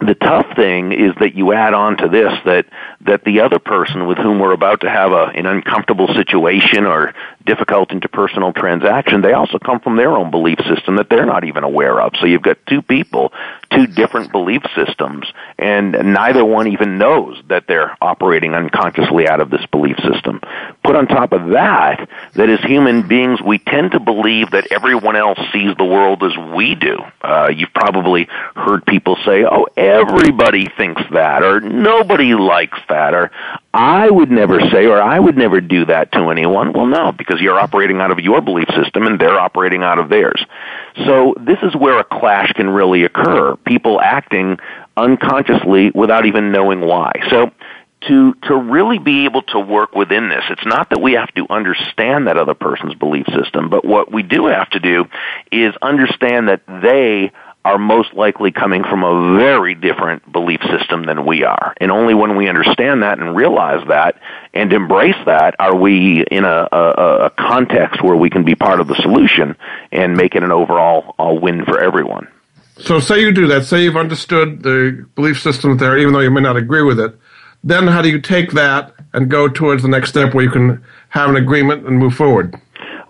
the 0.00 0.14
tough 0.14 0.54
thing 0.54 0.92
is 0.92 1.14
that 1.20 1.34
you 1.34 1.52
add 1.52 1.72
on 1.72 1.96
to 1.96 2.08
this 2.08 2.32
that 2.44 2.66
that 3.02 3.24
the 3.24 3.40
other 3.40 3.58
person 3.58 4.06
with 4.06 4.18
whom 4.18 4.38
we're 4.38 4.52
about 4.52 4.82
to 4.82 4.90
have 4.90 5.12
a, 5.12 5.24
an 5.34 5.46
uncomfortable 5.46 6.08
situation 6.08 6.84
or 6.84 7.14
difficult 7.44 7.90
interpersonal 7.90 8.54
transaction, 8.54 9.22
they 9.22 9.32
also 9.32 9.58
come 9.58 9.80
from 9.80 9.96
their 9.96 10.12
own 10.12 10.30
belief 10.30 10.58
system 10.68 10.96
that 10.96 11.08
they're 11.08 11.26
not 11.26 11.44
even 11.44 11.64
aware 11.64 12.00
of. 12.00 12.12
So 12.20 12.26
you've 12.26 12.42
got 12.42 12.58
two 12.66 12.82
people 12.82 13.32
two 13.70 13.86
different 13.86 14.32
belief 14.32 14.62
systems, 14.74 15.26
and 15.58 15.92
neither 15.92 16.44
one 16.44 16.68
even 16.68 16.98
knows 16.98 17.40
that 17.48 17.66
they're 17.66 17.96
operating 18.00 18.54
unconsciously 18.54 19.28
out 19.28 19.40
of 19.40 19.50
this 19.50 19.64
belief 19.66 19.96
system. 19.98 20.40
Put 20.84 20.96
on 20.96 21.06
top 21.06 21.32
of 21.32 21.50
that, 21.50 22.08
that 22.34 22.48
as 22.48 22.60
human 22.60 23.06
beings, 23.06 23.40
we 23.42 23.58
tend 23.58 23.92
to 23.92 24.00
believe 24.00 24.50
that 24.52 24.70
everyone 24.70 25.16
else 25.16 25.38
sees 25.52 25.76
the 25.76 25.84
world 25.84 26.22
as 26.22 26.36
we 26.54 26.74
do. 26.74 26.98
Uh, 27.22 27.50
you've 27.54 27.74
probably 27.74 28.28
heard 28.54 28.84
people 28.86 29.16
say, 29.24 29.44
oh, 29.44 29.66
everybody 29.76 30.68
thinks 30.76 31.02
that, 31.12 31.42
or 31.42 31.60
nobody 31.60 32.34
likes 32.34 32.78
that, 32.88 33.14
or 33.14 33.30
I 33.72 34.08
would 34.08 34.30
never 34.30 34.60
say, 34.70 34.86
or 34.86 35.00
I 35.00 35.18
would 35.18 35.36
never 35.36 35.60
do 35.60 35.84
that 35.86 36.12
to 36.12 36.30
anyone. 36.30 36.72
Well, 36.72 36.86
no, 36.86 37.12
because 37.12 37.40
you're 37.40 37.58
operating 37.58 38.00
out 38.00 38.10
of 38.10 38.18
your 38.20 38.40
belief 38.40 38.68
system 38.68 39.04
and 39.04 39.20
they're 39.20 39.38
operating 39.38 39.82
out 39.82 39.98
of 39.98 40.08
theirs. 40.08 40.44
So 41.04 41.34
this 41.38 41.58
is 41.62 41.74
where 41.76 41.98
a 41.98 42.04
clash 42.04 42.52
can 42.54 42.70
really 42.70 43.04
occur. 43.04 43.56
People 43.56 44.00
acting 44.00 44.58
unconsciously 44.96 45.90
without 45.94 46.26
even 46.26 46.52
knowing 46.52 46.80
why. 46.80 47.12
So 47.28 47.52
to 48.02 48.34
to 48.42 48.56
really 48.56 48.98
be 48.98 49.24
able 49.24 49.42
to 49.42 49.58
work 49.58 49.94
within 49.94 50.28
this 50.28 50.44
it's 50.50 50.66
not 50.66 50.90
that 50.90 51.00
we 51.00 51.14
have 51.14 51.32
to 51.34 51.46
understand 51.48 52.26
that 52.26 52.36
other 52.36 52.54
person's 52.54 52.94
belief 52.94 53.26
system 53.34 53.70
but 53.70 53.86
what 53.86 54.12
we 54.12 54.22
do 54.22 54.46
have 54.46 54.68
to 54.68 54.78
do 54.78 55.06
is 55.50 55.74
understand 55.80 56.48
that 56.48 56.60
they 56.66 57.32
are 57.66 57.78
most 57.78 58.14
likely 58.14 58.52
coming 58.52 58.84
from 58.84 59.02
a 59.02 59.36
very 59.36 59.74
different 59.74 60.30
belief 60.30 60.60
system 60.70 61.02
than 61.02 61.26
we 61.26 61.42
are. 61.42 61.74
And 61.80 61.90
only 61.90 62.14
when 62.14 62.36
we 62.36 62.48
understand 62.48 63.02
that 63.02 63.18
and 63.18 63.34
realize 63.34 63.84
that 63.88 64.20
and 64.54 64.72
embrace 64.72 65.16
that 65.26 65.56
are 65.58 65.74
we 65.74 66.24
in 66.30 66.44
a, 66.44 66.68
a, 66.70 67.26
a 67.26 67.30
context 67.30 68.04
where 68.04 68.14
we 68.14 68.30
can 68.30 68.44
be 68.44 68.54
part 68.54 68.78
of 68.78 68.86
the 68.86 68.94
solution 69.02 69.56
and 69.90 70.16
make 70.16 70.36
it 70.36 70.44
an 70.44 70.52
overall 70.52 71.16
win 71.40 71.64
for 71.64 71.82
everyone. 71.82 72.28
So, 72.78 73.00
say 73.00 73.20
you 73.20 73.32
do 73.32 73.48
that. 73.48 73.64
Say 73.64 73.82
you've 73.82 73.96
understood 73.96 74.62
the 74.62 75.04
belief 75.16 75.40
system 75.40 75.76
there, 75.78 75.98
even 75.98 76.12
though 76.12 76.20
you 76.20 76.30
may 76.30 76.42
not 76.42 76.56
agree 76.56 76.82
with 76.82 77.00
it. 77.00 77.18
Then, 77.64 77.88
how 77.88 78.00
do 78.00 78.08
you 78.08 78.20
take 78.20 78.52
that 78.52 78.94
and 79.12 79.28
go 79.28 79.48
towards 79.48 79.82
the 79.82 79.88
next 79.88 80.10
step 80.10 80.34
where 80.34 80.44
you 80.44 80.50
can 80.50 80.84
have 81.08 81.30
an 81.30 81.36
agreement 81.36 81.84
and 81.84 81.98
move 81.98 82.14
forward? 82.14 82.54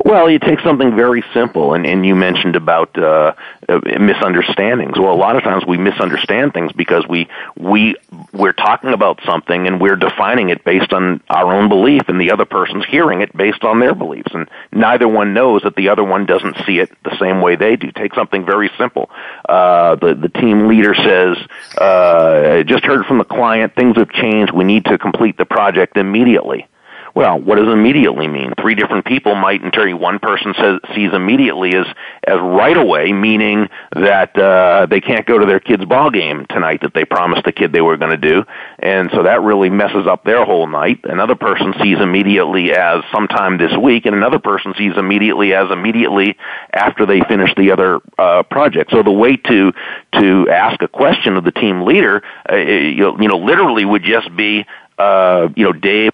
Well, 0.07 0.31
you 0.31 0.39
take 0.39 0.61
something 0.61 0.95
very 0.95 1.25
simple, 1.35 1.75
and, 1.75 1.85
and 1.85 2.07
you 2.07 2.15
mentioned 2.15 2.55
about 2.55 2.97
uh, 2.97 3.33
uh, 3.69 3.81
misunderstandings. 3.99 4.97
Well, 4.97 5.13
a 5.13 5.19
lot 5.19 5.35
of 5.35 5.43
times 5.43 5.67
we 5.67 5.79
misunderstand 5.79 6.53
things 6.53 6.71
because 6.71 7.05
we 7.09 7.27
we 7.57 7.97
we're 8.33 8.53
talking 8.53 8.91
about 8.93 9.19
something 9.27 9.67
and 9.67 9.81
we're 9.81 9.97
defining 9.97 10.51
it 10.51 10.63
based 10.63 10.93
on 10.93 11.23
our 11.29 11.53
own 11.53 11.69
belief, 11.69 12.03
and 12.07 12.21
the 12.21 12.31
other 12.31 12.45
person's 12.45 12.85
hearing 12.87 13.21
it 13.21 13.37
based 13.37 13.65
on 13.65 13.81
their 13.81 13.97
beliefs, 13.97 14.31
and 14.33 14.49
neither 14.71 15.09
one 15.09 15.35
knows 15.35 15.63
that 15.63 15.75
the 15.75 15.89
other 15.89 16.05
one 16.05 16.25
doesn't 16.25 16.57
see 16.65 16.79
it 16.79 16.89
the 17.03 17.19
same 17.19 17.41
way 17.41 17.57
they 17.57 17.75
do. 17.75 17.91
Take 17.91 18.15
something 18.15 18.47
very 18.47 18.71
simple. 18.79 19.11
Uh, 19.49 19.97
the 19.97 20.15
the 20.15 20.29
team 20.29 20.69
leader 20.69 20.95
says, 20.95 21.37
uh, 21.79 22.63
"Just 22.63 22.85
heard 22.85 23.07
from 23.07 23.19
the 23.19 23.25
client, 23.25 23.75
things 23.75 23.97
have 23.97 24.11
changed. 24.11 24.53
We 24.53 24.63
need 24.63 24.85
to 24.85 24.99
complete 24.99 25.37
the 25.37 25.47
project 25.47 25.97
immediately." 25.97 26.69
Well, 27.17 27.41
what 27.41 27.57
does 27.57 27.73
immediately 27.73 28.29
mean? 28.29 28.53
Three 28.61 28.75
different 28.75 29.07
people 29.07 29.35
might 29.37 29.63
interpret. 29.63 29.99
One 29.99 30.19
person 30.19 30.53
says 30.61 30.81
sees 30.95 31.15
immediately 31.15 31.75
as 31.75 31.87
as 32.27 32.39
right 32.39 32.77
away, 32.77 33.11
meaning 33.11 33.71
that 33.95 34.37
uh, 34.37 34.85
they 34.91 35.01
can't 35.01 35.25
go 35.25 35.39
to 35.39 35.47
their 35.47 35.59
kid's 35.59 35.87
ball 35.87 36.11
game 36.11 36.45
tonight 36.51 36.83
that 36.83 36.93
they 36.93 37.07
promised 37.07 37.45
the 37.47 37.53
kid 37.53 37.73
they 37.73 37.81
were 37.81 37.97
going 37.97 38.11
to 38.11 38.19
do, 38.19 38.45
and 38.81 39.09
so 39.15 39.23
that 39.23 39.41
really 39.41 39.71
messes 39.71 40.07
up 40.07 40.25
their 40.25 40.45
whole 40.45 40.67
night. 40.67 41.01
Another 41.05 41.37
person 41.37 41.73
sees 41.83 41.97
immediately 41.99 42.73
as 42.73 43.03
sometime 43.11 43.57
this 43.57 43.73
week, 43.83 44.05
and 44.05 44.15
another 44.15 44.39
person 44.39 44.75
sees 44.77 44.93
immediately 44.99 45.55
as 45.55 45.71
immediately 45.71 46.37
after 46.75 47.07
they 47.07 47.21
finish 47.21 47.49
the 47.57 47.71
other 47.71 48.01
uh, 48.19 48.43
project. 48.43 48.91
So 48.91 49.03
the 49.03 49.11
way 49.11 49.39
to 49.39 49.73
to 50.21 50.51
ask 50.51 50.83
a 50.83 50.89
question 50.89 51.39
of 51.39 51.45
the 51.45 51.53
team 51.53 51.81
leader, 51.87 52.23
uh, 52.53 52.57
you, 52.57 52.97
know, 52.99 53.19
you 53.19 53.29
know, 53.29 53.39
literally 53.39 53.87
would 53.87 54.03
just 54.03 54.37
be, 54.37 54.67
uh, 54.99 55.49
you 55.57 55.65
know, 55.65 55.73
Dave 55.73 56.11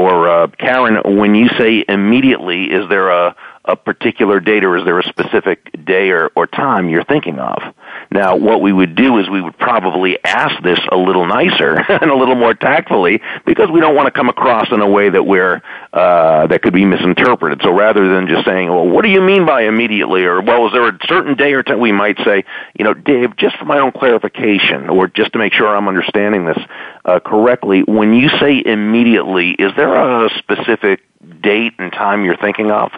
or 0.00 0.28
uh, 0.28 0.46
Karen, 0.58 1.18
when 1.18 1.34
you 1.34 1.48
say 1.58 1.84
immediately, 1.88 2.64
is 2.64 2.88
there 2.88 3.10
a, 3.10 3.36
a 3.70 3.76
particular 3.76 4.40
date 4.40 4.64
or 4.64 4.76
is 4.76 4.84
there 4.84 4.98
a 4.98 5.02
specific 5.04 5.70
day 5.84 6.10
or, 6.10 6.30
or 6.34 6.46
time 6.46 6.88
you're 6.88 7.04
thinking 7.04 7.38
of? 7.38 7.62
Now, 8.10 8.36
what 8.36 8.60
we 8.60 8.72
would 8.72 8.96
do 8.96 9.18
is 9.18 9.28
we 9.28 9.40
would 9.40 9.56
probably 9.56 10.18
ask 10.24 10.60
this 10.62 10.80
a 10.90 10.96
little 10.96 11.26
nicer 11.26 11.76
and 11.88 12.10
a 12.10 12.16
little 12.16 12.34
more 12.34 12.54
tactfully 12.54 13.20
because 13.46 13.70
we 13.70 13.80
don't 13.80 13.94
want 13.94 14.06
to 14.06 14.10
come 14.10 14.28
across 14.28 14.72
in 14.72 14.80
a 14.80 14.88
way 14.88 15.08
that 15.08 15.22
we're 15.22 15.62
uh, 15.92 16.46
that 16.48 16.62
could 16.62 16.72
be 16.72 16.84
misinterpreted. 16.84 17.60
So 17.62 17.72
rather 17.72 18.12
than 18.12 18.26
just 18.26 18.44
saying, 18.44 18.68
"Well, 18.68 18.88
what 18.88 19.04
do 19.04 19.10
you 19.10 19.20
mean 19.20 19.46
by 19.46 19.62
immediately?" 19.62 20.24
or 20.24 20.40
"Well, 20.40 20.66
is 20.66 20.72
there 20.72 20.88
a 20.88 20.98
certain 21.06 21.34
day 21.34 21.52
or 21.52 21.62
time?" 21.62 21.80
we 21.80 21.92
might 21.92 22.18
say, 22.24 22.44
"You 22.78 22.84
know, 22.84 22.94
Dave, 22.94 23.36
just 23.36 23.56
for 23.56 23.64
my 23.64 23.78
own 23.78 23.92
clarification, 23.92 24.88
or 24.88 25.08
just 25.08 25.32
to 25.32 25.38
make 25.38 25.52
sure 25.52 25.68
I'm 25.68 25.88
understanding 25.88 26.46
this 26.46 26.58
uh, 27.04 27.20
correctly, 27.20 27.82
when 27.82 28.12
you 28.14 28.28
say 28.40 28.62
immediately, 28.64 29.50
is 29.52 29.72
there 29.76 29.94
a 29.94 30.28
specific 30.38 31.00
date 31.40 31.74
and 31.78 31.92
time 31.92 32.24
you're 32.24 32.36
thinking 32.36 32.70
of?" 32.70 32.92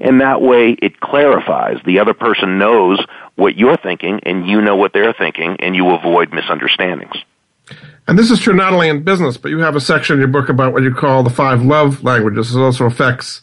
And 0.00 0.20
that 0.20 0.40
way 0.40 0.76
it 0.80 1.00
clarifies. 1.00 1.78
The 1.84 1.98
other 1.98 2.14
person 2.14 2.58
knows 2.58 3.04
what 3.34 3.56
you're 3.56 3.76
thinking 3.76 4.20
and 4.24 4.46
you 4.46 4.60
know 4.60 4.76
what 4.76 4.92
they're 4.92 5.12
thinking 5.12 5.56
and 5.60 5.74
you 5.74 5.90
avoid 5.90 6.32
misunderstandings. 6.32 7.16
And 8.06 8.18
this 8.18 8.30
is 8.30 8.40
true 8.40 8.54
not 8.54 8.72
only 8.72 8.88
in 8.88 9.02
business, 9.02 9.36
but 9.36 9.50
you 9.50 9.58
have 9.58 9.76
a 9.76 9.80
section 9.80 10.14
in 10.14 10.20
your 10.20 10.28
book 10.28 10.48
about 10.48 10.72
what 10.72 10.82
you 10.82 10.94
call 10.94 11.22
the 11.22 11.30
five 11.30 11.62
love 11.62 12.02
languages. 12.02 12.54
It 12.54 12.60
also 12.60 12.86
affects 12.86 13.42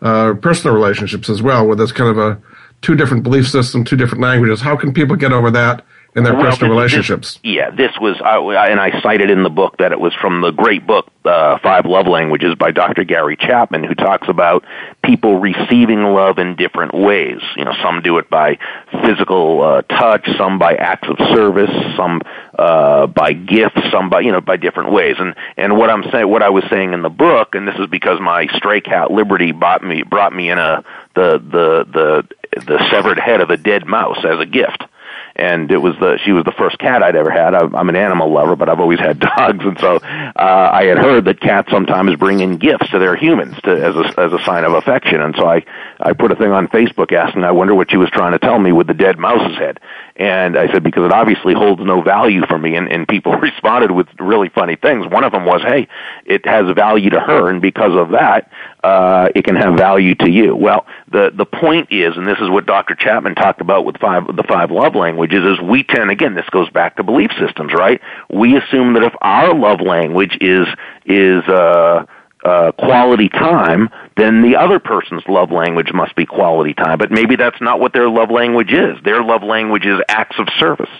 uh, 0.00 0.34
personal 0.34 0.74
relationships 0.74 1.28
as 1.28 1.42
well, 1.42 1.66
where 1.66 1.76
there's 1.76 1.92
kind 1.92 2.10
of 2.10 2.18
a 2.18 2.40
two 2.80 2.94
different 2.94 3.22
belief 3.22 3.48
systems, 3.48 3.88
two 3.88 3.96
different 3.96 4.22
languages. 4.22 4.60
How 4.60 4.76
can 4.76 4.92
people 4.94 5.16
get 5.16 5.32
over 5.32 5.50
that 5.50 5.84
in 6.16 6.24
their 6.24 6.34
well, 6.34 6.46
personal 6.46 6.70
this, 6.70 6.76
relationships. 6.76 7.34
This, 7.34 7.40
yeah, 7.44 7.70
this 7.70 7.92
was, 8.00 8.18
I, 8.24 8.68
and 8.68 8.80
I 8.80 9.02
cited 9.02 9.30
in 9.30 9.42
the 9.42 9.50
book 9.50 9.76
that 9.76 9.92
it 9.92 10.00
was 10.00 10.14
from 10.14 10.40
the 10.40 10.50
great 10.50 10.86
book, 10.86 11.10
uh, 11.26 11.58
Five 11.58 11.84
Love 11.84 12.06
Languages 12.06 12.54
by 12.54 12.70
Dr. 12.70 13.04
Gary 13.04 13.36
Chapman, 13.36 13.84
who 13.84 13.94
talks 13.94 14.26
about 14.26 14.64
people 15.04 15.38
receiving 15.38 16.02
love 16.02 16.38
in 16.38 16.56
different 16.56 16.94
ways. 16.94 17.40
You 17.56 17.66
know, 17.66 17.74
some 17.82 18.00
do 18.00 18.16
it 18.16 18.30
by 18.30 18.58
physical 19.04 19.60
uh, 19.60 19.82
touch, 19.82 20.26
some 20.38 20.58
by 20.58 20.74
acts 20.76 21.06
of 21.06 21.18
service, 21.36 21.70
some 21.98 22.22
uh, 22.58 23.06
by 23.08 23.34
gifts, 23.34 23.82
some 23.92 24.08
by, 24.08 24.20
you 24.20 24.32
know, 24.32 24.40
by 24.40 24.56
different 24.56 24.92
ways. 24.92 25.16
And, 25.18 25.34
and 25.58 25.76
what 25.76 25.90
I'm 25.90 26.04
saying, 26.10 26.30
what 26.30 26.42
I 26.42 26.48
was 26.48 26.64
saying 26.70 26.94
in 26.94 27.02
the 27.02 27.10
book, 27.10 27.54
and 27.54 27.68
this 27.68 27.76
is 27.78 27.88
because 27.88 28.20
my 28.22 28.46
stray 28.56 28.80
cat 28.80 29.10
Liberty 29.10 29.52
bought 29.52 29.84
me, 29.84 30.02
brought 30.02 30.32
me 30.32 30.48
in 30.48 30.56
a, 30.56 30.82
the, 31.14 31.38
the, 31.38 31.84
the, 31.92 32.62
the 32.62 32.88
severed 32.90 33.18
head 33.18 33.42
of 33.42 33.50
a 33.50 33.58
dead 33.58 33.86
mouse 33.86 34.24
as 34.24 34.40
a 34.40 34.46
gift 34.46 34.82
and 35.36 35.70
it 35.70 35.78
was 35.78 35.94
the 36.00 36.18
she 36.24 36.32
was 36.32 36.44
the 36.44 36.52
first 36.52 36.78
cat 36.78 37.02
I'd 37.02 37.16
ever 37.16 37.30
had. 37.30 37.54
I'm 37.54 37.88
an 37.88 37.96
animal 37.96 38.32
lover, 38.32 38.56
but 38.56 38.68
I've 38.68 38.80
always 38.80 38.98
had 38.98 39.18
dogs, 39.36 39.64
and 39.64 39.78
so 39.78 39.96
uh, 39.96 40.70
I 40.72 40.84
had 40.84 40.98
heard 40.98 41.26
that 41.26 41.40
cats 41.40 41.70
sometimes 41.70 42.16
bring 42.16 42.40
in 42.40 42.56
gifts 42.56 42.90
to 42.90 42.98
their 42.98 43.16
humans 43.16 43.54
to, 43.64 43.70
as 43.70 43.94
a 43.94 44.20
as 44.20 44.32
a 44.32 44.42
sign 44.44 44.64
of 44.64 44.72
affection, 44.72 45.20
and 45.20 45.34
so 45.36 45.46
I 45.46 45.64
I 46.00 46.12
put 46.12 46.32
a 46.32 46.36
thing 46.36 46.50
on 46.50 46.68
Facebook 46.68 47.12
asking, 47.12 47.44
I 47.44 47.52
wonder 47.52 47.74
what 47.74 47.90
she 47.90 47.96
was 47.96 48.10
trying 48.10 48.32
to 48.32 48.38
tell 48.38 48.58
me 48.58 48.72
with 48.72 48.86
the 48.86 48.94
dead 48.94 49.18
mouse's 49.18 49.56
head, 49.58 49.80
and 50.18 50.56
I 50.56 50.72
said 50.72 50.82
because 50.82 51.04
it 51.04 51.12
obviously 51.12 51.54
holds 51.54 51.82
no 51.82 52.00
value 52.00 52.46
for 52.46 52.58
me, 52.58 52.74
and, 52.76 52.90
and 52.90 53.06
people 53.06 53.32
responded 53.36 53.90
with 53.90 54.08
really 54.18 54.48
funny 54.48 54.76
things. 54.76 55.06
One 55.06 55.24
of 55.24 55.32
them 55.32 55.44
was, 55.44 55.62
hey, 55.62 55.88
it 56.24 56.46
has 56.46 56.74
value 56.74 57.10
to 57.10 57.20
her, 57.20 57.50
and 57.50 57.60
because 57.60 57.94
of 57.94 58.10
that, 58.10 58.50
uh, 58.82 59.28
it 59.34 59.44
can 59.44 59.56
have 59.56 59.76
value 59.76 60.14
to 60.16 60.30
you. 60.30 60.56
Well, 60.56 60.86
the 61.10 61.30
the 61.34 61.44
point 61.44 61.88
is, 61.90 62.16
and 62.16 62.26
this 62.26 62.38
is 62.38 62.48
what 62.48 62.66
Dr. 62.66 62.94
Chapman 62.94 63.34
talked 63.34 63.60
about 63.60 63.84
with 63.84 63.98
five 63.98 64.26
the 64.34 64.44
five 64.44 64.70
love 64.70 64.94
languages, 64.94 65.44
is 65.44 65.60
we 65.60 65.82
tend 65.82 66.10
again 66.10 66.34
this 66.34 66.48
goes 66.50 66.70
back 66.70 66.96
to 66.96 67.02
belief 67.02 67.30
systems, 67.38 67.72
right? 67.72 68.00
We 68.32 68.56
assume 68.56 68.94
that 68.94 69.02
if 69.02 69.14
our 69.20 69.54
love 69.54 69.80
language 69.80 70.38
is 70.40 70.66
is 71.04 71.44
uh, 71.48 72.06
uh, 72.46 72.70
quality 72.72 73.28
time, 73.28 73.90
then 74.16 74.40
the 74.42 74.54
other 74.54 74.78
person's 74.78 75.24
love 75.26 75.50
language 75.50 75.92
must 75.92 76.14
be 76.14 76.24
quality 76.24 76.74
time. 76.74 76.96
But 76.96 77.10
maybe 77.10 77.34
that's 77.34 77.60
not 77.60 77.80
what 77.80 77.92
their 77.92 78.08
love 78.08 78.30
language 78.30 78.72
is. 78.72 78.96
Their 79.04 79.22
love 79.24 79.42
language 79.42 79.84
is 79.84 80.00
acts 80.08 80.38
of 80.38 80.46
service. 80.56 80.90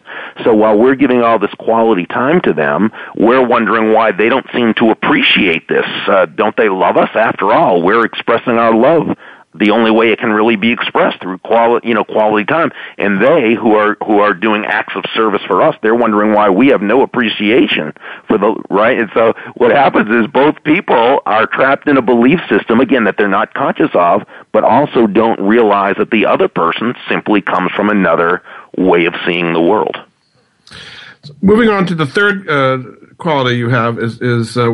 So 0.43 0.55
while 0.55 0.77
we're 0.77 0.97
giving 0.97 1.23
all 1.23 1.39
this 1.39 1.55
quality 1.55 2.05
time 2.07 2.41
to 2.43 2.53
them, 2.53 2.91
we're 3.15 3.47
wondering 3.47 3.93
why 3.93 4.11
they 4.11 4.29
don't 4.29 4.47
seem 4.53 4.75
to 4.75 4.91
appreciate 4.91 5.69
this. 5.69 5.87
Uh, 6.09 6.27
don't 6.27 6.57
they 6.57 6.69
love 6.69 6.97
us? 6.97 7.11
After 7.15 7.53
all, 7.53 7.81
we're 7.81 8.05
expressing 8.05 8.59
our 8.59 8.75
love 8.75 9.17
the 9.59 9.71
only 9.71 9.91
way 9.91 10.13
it 10.13 10.19
can 10.19 10.31
really 10.31 10.57
be 10.57 10.73
expressed 10.73 11.21
through 11.21 11.39
quality, 11.39 11.89
you 11.89 11.95
know, 11.95 12.05
quality 12.05 12.45
time. 12.45 12.73
And 12.99 13.21
they 13.21 13.55
who 13.55 13.75
are 13.75 13.97
who 14.05 14.21
are 14.21 14.35
doing 14.35 14.65
acts 14.65 14.95
of 14.97 15.05
service 15.15 15.43
for 15.47 15.63
us, 15.63 15.75
they're 15.83 15.95
wondering 15.95 16.33
why 16.33 16.51
we 16.51 16.69
have 16.69 16.83
no 16.83 17.03
appreciation 17.03 17.93
for 18.29 18.39
the 18.39 18.55
right. 18.71 18.99
And 18.99 19.11
so 19.15 19.35
what 19.55 19.71
happens 19.71 20.09
is 20.11 20.27
both 20.27 20.63
people 20.65 21.21
are 21.27 21.47
trapped 21.47 21.89
in 21.89 21.97
a 21.97 22.03
belief 22.03 22.41
system 22.49 22.81
again 22.81 23.05
that 23.05 23.17
they're 23.17 23.29
not 23.29 23.55
conscious 23.55 23.91
of, 23.95 24.23
but 24.53 24.65
also 24.65 25.07
don't 25.07 25.41
realize 25.41 25.97
that 25.99 26.11
the 26.11 26.27
other 26.27 26.49
person 26.49 26.95
simply 27.09 27.41
comes 27.41 27.71
from 27.73 27.91
another 27.91 28.43
way 28.77 29.07
of 29.07 29.15
seeing 29.25 29.53
the 29.53 29.61
world. 29.61 29.97
Moving 31.41 31.69
on 31.69 31.87
to 31.87 31.95
the 31.95 32.07
third 32.07 32.49
uh, 32.49 32.79
quality 33.19 33.57
you 33.57 33.69
have 33.69 33.99
is 33.99 34.21
is 34.21 34.57
uh, 34.57 34.73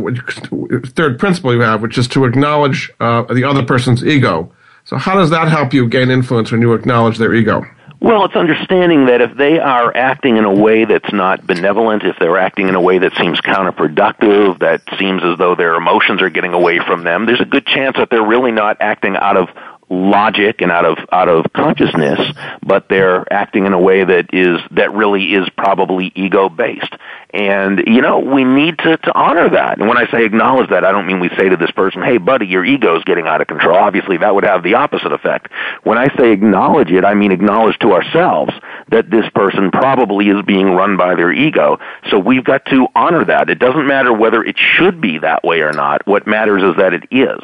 third 0.87 1.19
principle 1.19 1.55
you 1.55 1.61
have, 1.61 1.83
which 1.83 1.97
is 1.99 2.09
to 2.09 2.25
acknowledge 2.25 2.91
uh, 3.01 3.23
the 3.23 3.45
other 3.45 3.63
person's 3.65 4.05
ego. 4.05 4.53
So 4.85 4.97
how 4.97 5.15
does 5.15 5.31
that 5.31 5.49
help 5.49 5.73
you 5.73 5.89
gain 5.89 6.11
influence 6.11 6.51
when 6.51 6.61
you 6.61 6.73
acknowledge 6.73 7.19
their 7.19 7.35
ego? 7.35 7.65
Well, 8.03 8.25
it's 8.25 8.35
understanding 8.35 9.07
that 9.07 9.21
if 9.21 9.37
they 9.37 9.61
are 9.61 9.97
acting 9.97 10.37
in 10.37 10.45
a 10.45 10.53
way 10.53 10.85
that's 10.85 11.13
not 11.13 11.47
benevolent, 11.47 12.03
if 12.03 12.17
they're 12.19 12.37
acting 12.37 12.69
in 12.69 12.75
a 12.75 12.81
way 12.81 12.99
that 12.99 13.13
seems 13.17 13.41
counterproductive, 13.41 14.59
that 14.59 14.83
seems 14.99 15.23
as 15.23 15.39
though 15.39 15.55
their 15.55 15.77
emotions 15.77 16.21
are 16.21 16.29
getting 16.29 16.53
away 16.53 16.81
from 16.81 17.05
them, 17.05 17.27
there's 17.27 17.41
a 17.41 17.45
good 17.45 17.65
chance 17.65 17.97
that 17.97 18.11
they're 18.11 18.27
really 18.27 18.51
not 18.51 18.77
acting 18.81 19.15
out 19.15 19.37
of 19.37 19.49
logic 19.93 20.63
and 20.63 20.73
out 20.73 20.85
of 20.85 20.99
out 21.13 21.29
of 21.29 21.53
consciousness, 21.53 22.19
but 22.65 22.89
they're 22.89 23.31
acting 23.33 23.67
in 23.67 23.73
a 23.73 23.81
way 23.81 24.03
that 24.03 24.33
is 24.33 24.59
that 24.71 24.93
really 24.95 25.35
is 25.35 25.49
probably 25.57 26.11
ego 26.15 26.49
based. 26.49 26.95
And 27.35 27.85
you 27.87 28.01
know, 28.01 28.19
we 28.19 28.45
need 28.45 28.79
to 28.79 28.97
to 28.97 29.15
honor 29.15 29.51
that. 29.51 29.79
And 29.79 29.89
when 29.89 29.99
I 29.99 30.11
say 30.11 30.25
acknowledge 30.25 30.71
that, 30.71 30.85
I 30.85 30.93
don't 30.93 31.07
mean 31.07 31.21
we 31.21 31.29
say 31.31 31.49
to 31.49 31.57
this 31.57 31.71
person, 31.71 32.03
"Hey, 32.03 32.19
buddy, 32.19 32.47
your 32.47 32.65
ego 32.65 32.97
is 32.97 33.05
getting 33.05 33.27
out 33.27 33.41
of 33.41 33.47
control." 33.47 33.77
Obviously, 33.77 34.17
that 34.19 34.35
would 34.35 34.45
have 34.45 34.63
the 34.63 34.75
opposite 34.75 35.13
effect. 35.13 35.49
When 35.83 35.99
I 35.99 36.15
say 36.17 36.33
acknowledge 36.33 36.91
it, 36.91 37.05
I 37.05 37.15
mean 37.15 37.31
acknowledge 37.31 37.79
to 37.81 37.93
ourselves 37.93 38.53
that 38.89 39.11
this 39.11 39.29
person 39.35 39.71
probably 39.71 40.29
is 40.29 40.43
being 40.47 40.71
run 40.71 40.97
by 40.97 41.15
their 41.15 41.33
ego. 41.33 41.79
So 42.11 42.19
we've 42.19 42.45
got 42.45 42.65
to 42.67 42.89
honor 42.95 43.25
that. 43.25 43.51
It 43.51 43.59
doesn't 43.59 43.87
matter 43.87 44.13
whether 44.13 44.43
it 44.43 44.57
should 44.59 45.01
be 45.01 45.19
that 45.19 45.45
way 45.45 45.61
or 45.61 45.73
not. 45.73 46.07
What 46.07 46.27
matters 46.27 46.63
is 46.63 46.77
that 46.77 46.95
it 46.95 47.05
is. 47.11 47.41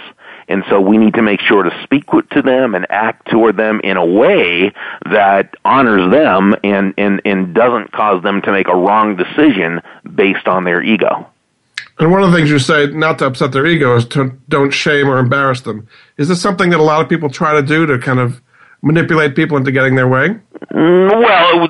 And 0.48 0.64
so 0.68 0.80
we 0.80 0.96
need 0.96 1.14
to 1.14 1.22
make 1.22 1.40
sure 1.40 1.62
to 1.62 1.82
speak 1.82 2.04
to 2.06 2.42
them 2.42 2.74
and 2.74 2.86
act 2.90 3.30
toward 3.30 3.56
them 3.56 3.80
in 3.84 3.96
a 3.96 4.04
way 4.04 4.72
that 5.10 5.54
honors 5.64 6.10
them 6.10 6.54
and, 6.64 6.94
and, 6.96 7.20
and 7.24 7.54
doesn't 7.54 7.92
cause 7.92 8.22
them 8.22 8.40
to 8.42 8.52
make 8.52 8.68
a 8.68 8.76
wrong 8.76 9.16
decision 9.16 9.80
based 10.14 10.48
on 10.48 10.64
their 10.64 10.82
ego. 10.82 11.26
And 11.98 12.12
one 12.12 12.22
of 12.22 12.30
the 12.30 12.36
things 12.36 12.48
you 12.50 12.58
say, 12.58 12.86
not 12.86 13.18
to 13.18 13.26
upset 13.26 13.52
their 13.52 13.66
ego, 13.66 13.96
is 13.96 14.06
to 14.08 14.36
don't 14.48 14.70
shame 14.70 15.08
or 15.08 15.18
embarrass 15.18 15.62
them. 15.62 15.88
Is 16.16 16.28
this 16.28 16.40
something 16.40 16.70
that 16.70 16.78
a 16.78 16.82
lot 16.82 17.02
of 17.02 17.08
people 17.08 17.28
try 17.28 17.52
to 17.54 17.62
do 17.62 17.86
to 17.86 17.98
kind 17.98 18.20
of 18.20 18.40
manipulate 18.82 19.34
people 19.34 19.56
into 19.56 19.72
getting 19.72 19.96
their 19.96 20.06
way? 20.06 20.36
Mm, 20.72 21.22
well, 21.22 21.68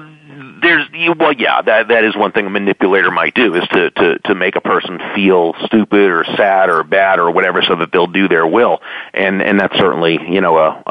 there's 0.62 0.86
well 1.18 1.32
yeah 1.32 1.62
that 1.62 1.88
that 1.88 2.04
is 2.04 2.16
one 2.16 2.32
thing 2.32 2.46
a 2.46 2.50
manipulator 2.50 3.10
might 3.10 3.34
do 3.34 3.54
is 3.54 3.66
to 3.68 3.90
to 3.90 4.18
to 4.20 4.34
make 4.34 4.56
a 4.56 4.60
person 4.60 5.00
feel 5.14 5.54
stupid 5.64 6.10
or 6.10 6.24
sad 6.36 6.70
or 6.70 6.82
bad 6.82 7.18
or 7.18 7.30
whatever 7.30 7.62
so 7.62 7.76
that 7.76 7.92
they'll 7.92 8.06
do 8.06 8.28
their 8.28 8.46
will 8.46 8.80
and 9.14 9.42
and 9.42 9.58
that's 9.60 9.76
certainly 9.76 10.18
you 10.28 10.40
know 10.40 10.56
a 10.56 10.82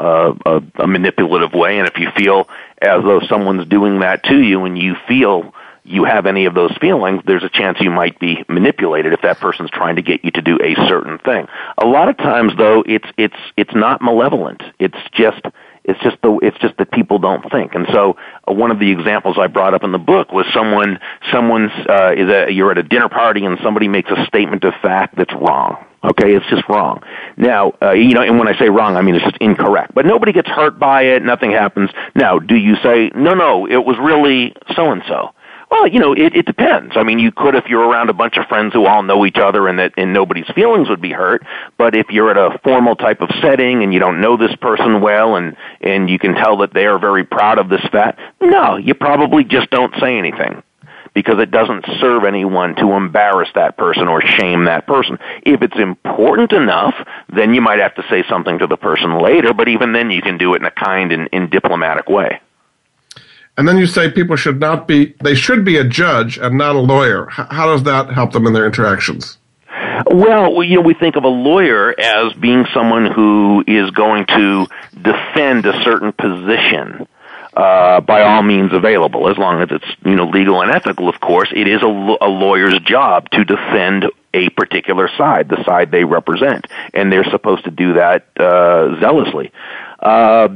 a, 0.46 0.62
a 0.82 0.86
manipulative 0.86 1.52
way 1.52 1.78
and 1.78 1.88
if 1.88 1.98
you 1.98 2.08
feel 2.16 2.48
as 2.80 3.02
though 3.02 3.20
someone's 3.28 3.66
doing 3.68 4.00
that 4.00 4.22
to 4.24 4.40
you 4.40 4.64
and 4.64 4.78
you 4.78 4.94
feel 5.06 5.52
you 5.88 6.04
have 6.04 6.26
any 6.26 6.44
of 6.44 6.54
those 6.54 6.76
feelings, 6.78 7.22
there's 7.26 7.44
a 7.44 7.48
chance 7.48 7.78
you 7.80 7.90
might 7.90 8.18
be 8.20 8.44
manipulated 8.48 9.12
if 9.12 9.22
that 9.22 9.38
person's 9.38 9.70
trying 9.70 9.96
to 9.96 10.02
get 10.02 10.24
you 10.24 10.30
to 10.32 10.42
do 10.42 10.58
a 10.62 10.74
certain 10.86 11.18
thing. 11.18 11.48
A 11.78 11.86
lot 11.86 12.08
of 12.08 12.16
times 12.18 12.52
though, 12.56 12.84
it's, 12.86 13.08
it's, 13.16 13.36
it's 13.56 13.74
not 13.74 14.02
malevolent. 14.02 14.62
It's 14.78 14.98
just, 15.12 15.42
it's 15.88 15.98
just 16.00 16.18
the 16.22 16.38
it's 16.42 16.58
just 16.58 16.76
that 16.76 16.92
people 16.92 17.18
don't 17.18 17.50
think. 17.50 17.74
And 17.74 17.86
so 17.92 18.16
uh, 18.46 18.52
one 18.52 18.70
of 18.70 18.78
the 18.78 18.90
examples 18.90 19.38
I 19.38 19.46
brought 19.46 19.72
up 19.72 19.82
in 19.82 19.90
the 19.90 19.98
book 19.98 20.30
was 20.32 20.46
someone 20.52 21.00
someone's 21.32 21.72
uh, 21.88 22.12
is 22.14 22.28
a 22.28 22.52
you're 22.52 22.70
at 22.70 22.78
a 22.78 22.82
dinner 22.82 23.08
party 23.08 23.44
and 23.44 23.58
somebody 23.62 23.88
makes 23.88 24.10
a 24.10 24.26
statement 24.26 24.64
of 24.64 24.74
fact 24.82 25.16
that's 25.16 25.32
wrong. 25.32 25.84
Okay, 26.04 26.36
it's 26.36 26.46
just 26.46 26.68
wrong. 26.68 27.02
Now, 27.36 27.72
uh, 27.82 27.90
you 27.90 28.14
know, 28.14 28.22
and 28.22 28.38
when 28.38 28.46
I 28.46 28.56
say 28.56 28.68
wrong, 28.68 28.96
I 28.96 29.02
mean 29.02 29.16
it's 29.16 29.24
just 29.24 29.38
incorrect. 29.38 29.94
But 29.94 30.06
nobody 30.06 30.32
gets 30.32 30.48
hurt 30.48 30.78
by 30.78 31.02
it. 31.02 31.24
Nothing 31.24 31.50
happens. 31.50 31.90
Now, 32.14 32.38
do 32.38 32.54
you 32.54 32.76
say 32.82 33.10
no? 33.14 33.34
No, 33.34 33.66
it 33.66 33.84
was 33.84 33.96
really 33.98 34.54
so 34.76 34.92
and 34.92 35.02
so. 35.08 35.32
Well, 35.70 35.86
you 35.86 36.00
know, 36.00 36.12
it, 36.14 36.34
it 36.34 36.46
depends. 36.46 36.96
I 36.96 37.02
mean, 37.02 37.18
you 37.18 37.30
could 37.30 37.54
if 37.54 37.66
you're 37.66 37.86
around 37.86 38.08
a 38.08 38.14
bunch 38.14 38.36
of 38.36 38.46
friends 38.46 38.72
who 38.72 38.86
all 38.86 39.02
know 39.02 39.26
each 39.26 39.36
other 39.36 39.68
and 39.68 39.78
that 39.78 39.92
and 39.96 40.12
nobody's 40.12 40.48
feelings 40.54 40.88
would 40.88 41.00
be 41.00 41.12
hurt. 41.12 41.44
But 41.76 41.94
if 41.94 42.08
you're 42.10 42.30
at 42.30 42.38
a 42.38 42.58
formal 42.64 42.96
type 42.96 43.20
of 43.20 43.28
setting 43.42 43.82
and 43.82 43.92
you 43.92 44.00
don't 44.00 44.20
know 44.20 44.36
this 44.36 44.54
person 44.56 45.00
well 45.02 45.36
and 45.36 45.56
and 45.80 46.08
you 46.08 46.18
can 46.18 46.34
tell 46.34 46.58
that 46.58 46.72
they 46.72 46.86
are 46.86 46.98
very 46.98 47.24
proud 47.24 47.58
of 47.58 47.68
this 47.68 47.84
fact, 47.92 48.18
no, 48.40 48.76
you 48.76 48.94
probably 48.94 49.44
just 49.44 49.68
don't 49.70 49.94
say 50.00 50.16
anything 50.16 50.62
because 51.14 51.40
it 51.40 51.50
doesn't 51.50 51.84
serve 52.00 52.24
anyone 52.24 52.74
to 52.76 52.92
embarrass 52.92 53.48
that 53.54 53.76
person 53.76 54.08
or 54.08 54.22
shame 54.22 54.64
that 54.64 54.86
person. 54.86 55.18
If 55.42 55.62
it's 55.62 55.78
important 55.78 56.52
enough, 56.52 56.94
then 57.28 57.54
you 57.54 57.60
might 57.60 57.80
have 57.80 57.94
to 57.96 58.04
say 58.08 58.24
something 58.28 58.58
to 58.60 58.66
the 58.66 58.76
person 58.76 59.18
later, 59.18 59.52
but 59.52 59.68
even 59.68 59.92
then 59.92 60.10
you 60.10 60.22
can 60.22 60.38
do 60.38 60.54
it 60.54 60.62
in 60.62 60.66
a 60.66 60.70
kind 60.70 61.12
and 61.12 61.28
in 61.32 61.50
diplomatic 61.50 62.08
way. 62.08 62.40
And 63.58 63.66
then 63.66 63.76
you 63.76 63.86
say 63.86 64.08
people 64.08 64.36
should 64.36 64.60
not 64.60 64.86
be, 64.86 65.16
they 65.20 65.34
should 65.34 65.64
be 65.64 65.78
a 65.78 65.84
judge 65.84 66.38
and 66.38 66.56
not 66.56 66.76
a 66.76 66.78
lawyer. 66.78 67.26
How 67.26 67.66
does 67.66 67.82
that 67.82 68.08
help 68.08 68.30
them 68.30 68.46
in 68.46 68.52
their 68.52 68.64
interactions? 68.64 69.36
Well, 70.06 70.62
you 70.62 70.76
know, 70.76 70.82
we 70.82 70.94
think 70.94 71.16
of 71.16 71.24
a 71.24 71.28
lawyer 71.28 71.92
as 71.98 72.32
being 72.34 72.66
someone 72.72 73.06
who 73.10 73.64
is 73.66 73.90
going 73.90 74.26
to 74.26 74.68
defend 74.94 75.66
a 75.66 75.82
certain 75.82 76.12
position. 76.12 77.08
Uh, 77.52 78.00
by 78.00 78.22
all 78.22 78.44
means 78.44 78.72
available, 78.72 79.28
as 79.28 79.36
long 79.36 79.60
as 79.60 79.68
it's 79.72 79.84
you 80.04 80.14
know 80.14 80.26
legal 80.26 80.62
and 80.62 80.70
ethical. 80.70 81.08
Of 81.08 81.18
course, 81.18 81.48
it 81.52 81.66
is 81.66 81.82
a, 81.82 81.86
a 81.86 82.28
lawyer's 82.28 82.78
job 82.78 83.28
to 83.30 83.44
defend 83.44 84.04
a 84.32 84.48
particular 84.50 85.08
side, 85.18 85.48
the 85.48 85.64
side 85.64 85.90
they 85.90 86.04
represent, 86.04 86.68
and 86.94 87.10
they're 87.10 87.28
supposed 87.32 87.64
to 87.64 87.72
do 87.72 87.94
that 87.94 88.28
uh, 88.38 89.00
zealously. 89.00 89.50
Uh, 89.98 90.48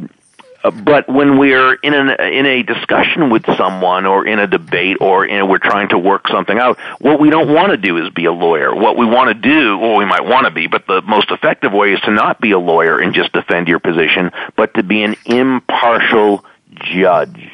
Uh, 0.64 0.70
but 0.70 1.08
when 1.08 1.38
we're 1.38 1.74
in 1.74 1.94
an 1.94 2.08
in 2.20 2.46
a 2.46 2.62
discussion 2.62 3.30
with 3.30 3.44
someone 3.56 4.06
or 4.06 4.26
in 4.26 4.38
a 4.38 4.46
debate 4.46 4.98
or 5.00 5.26
in, 5.26 5.48
we're 5.48 5.58
trying 5.58 5.88
to 5.88 5.98
work 5.98 6.28
something 6.28 6.58
out, 6.58 6.78
what 7.00 7.20
we 7.20 7.30
don't 7.30 7.52
want 7.52 7.70
to 7.70 7.76
do 7.76 7.98
is 7.98 8.10
be 8.10 8.26
a 8.26 8.32
lawyer. 8.32 8.74
What 8.74 8.96
we 8.96 9.06
want 9.06 9.28
to 9.28 9.34
do, 9.34 9.78
well, 9.78 9.96
we 9.96 10.04
might 10.04 10.24
want 10.24 10.46
to 10.46 10.52
be, 10.52 10.66
but 10.68 10.86
the 10.86 11.02
most 11.02 11.30
effective 11.30 11.72
way 11.72 11.92
is 11.92 12.00
to 12.02 12.10
not 12.10 12.40
be 12.40 12.52
a 12.52 12.58
lawyer 12.58 12.98
and 12.98 13.14
just 13.14 13.32
defend 13.32 13.68
your 13.68 13.80
position, 13.80 14.30
but 14.56 14.74
to 14.74 14.82
be 14.82 15.02
an 15.02 15.16
impartial 15.26 16.44
judge 16.74 17.50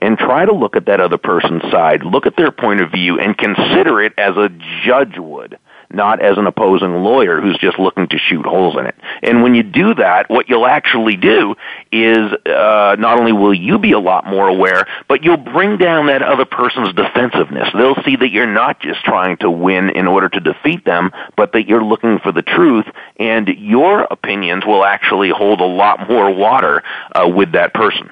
and 0.00 0.16
try 0.16 0.44
to 0.44 0.52
look 0.52 0.76
at 0.76 0.86
that 0.86 1.00
other 1.00 1.18
person's 1.18 1.62
side, 1.70 2.04
look 2.04 2.26
at 2.26 2.36
their 2.36 2.52
point 2.52 2.80
of 2.80 2.90
view, 2.92 3.18
and 3.18 3.36
consider 3.36 4.00
it 4.00 4.12
as 4.16 4.36
a 4.36 4.48
judge 4.84 5.18
would 5.18 5.58
not 5.90 6.22
as 6.22 6.36
an 6.38 6.46
opposing 6.46 7.02
lawyer 7.02 7.40
who's 7.40 7.58
just 7.58 7.78
looking 7.78 8.08
to 8.08 8.18
shoot 8.18 8.44
holes 8.44 8.76
in 8.78 8.86
it. 8.86 8.94
And 9.22 9.42
when 9.42 9.54
you 9.54 9.62
do 9.62 9.94
that, 9.94 10.28
what 10.28 10.48
you'll 10.48 10.66
actually 10.66 11.16
do 11.16 11.54
is 11.90 12.32
uh, 12.46 12.96
not 12.98 13.18
only 13.18 13.32
will 13.32 13.54
you 13.54 13.78
be 13.78 13.92
a 13.92 13.98
lot 13.98 14.26
more 14.26 14.48
aware, 14.48 14.86
but 15.08 15.24
you'll 15.24 15.36
bring 15.36 15.78
down 15.78 16.06
that 16.06 16.22
other 16.22 16.44
person's 16.44 16.92
defensiveness. 16.92 17.68
They'll 17.72 18.02
see 18.04 18.16
that 18.16 18.30
you're 18.30 18.46
not 18.46 18.80
just 18.80 19.02
trying 19.04 19.38
to 19.38 19.50
win 19.50 19.90
in 19.90 20.06
order 20.06 20.28
to 20.28 20.40
defeat 20.40 20.84
them, 20.84 21.10
but 21.36 21.52
that 21.52 21.66
you're 21.66 21.84
looking 21.84 22.18
for 22.18 22.32
the 22.32 22.42
truth, 22.42 22.86
and 23.18 23.48
your 23.48 24.02
opinions 24.02 24.66
will 24.66 24.84
actually 24.84 25.30
hold 25.30 25.60
a 25.60 25.66
lot 25.66 26.08
more 26.08 26.30
water 26.34 26.82
uh, 27.14 27.26
with 27.28 27.52
that 27.52 27.72
person. 27.72 28.10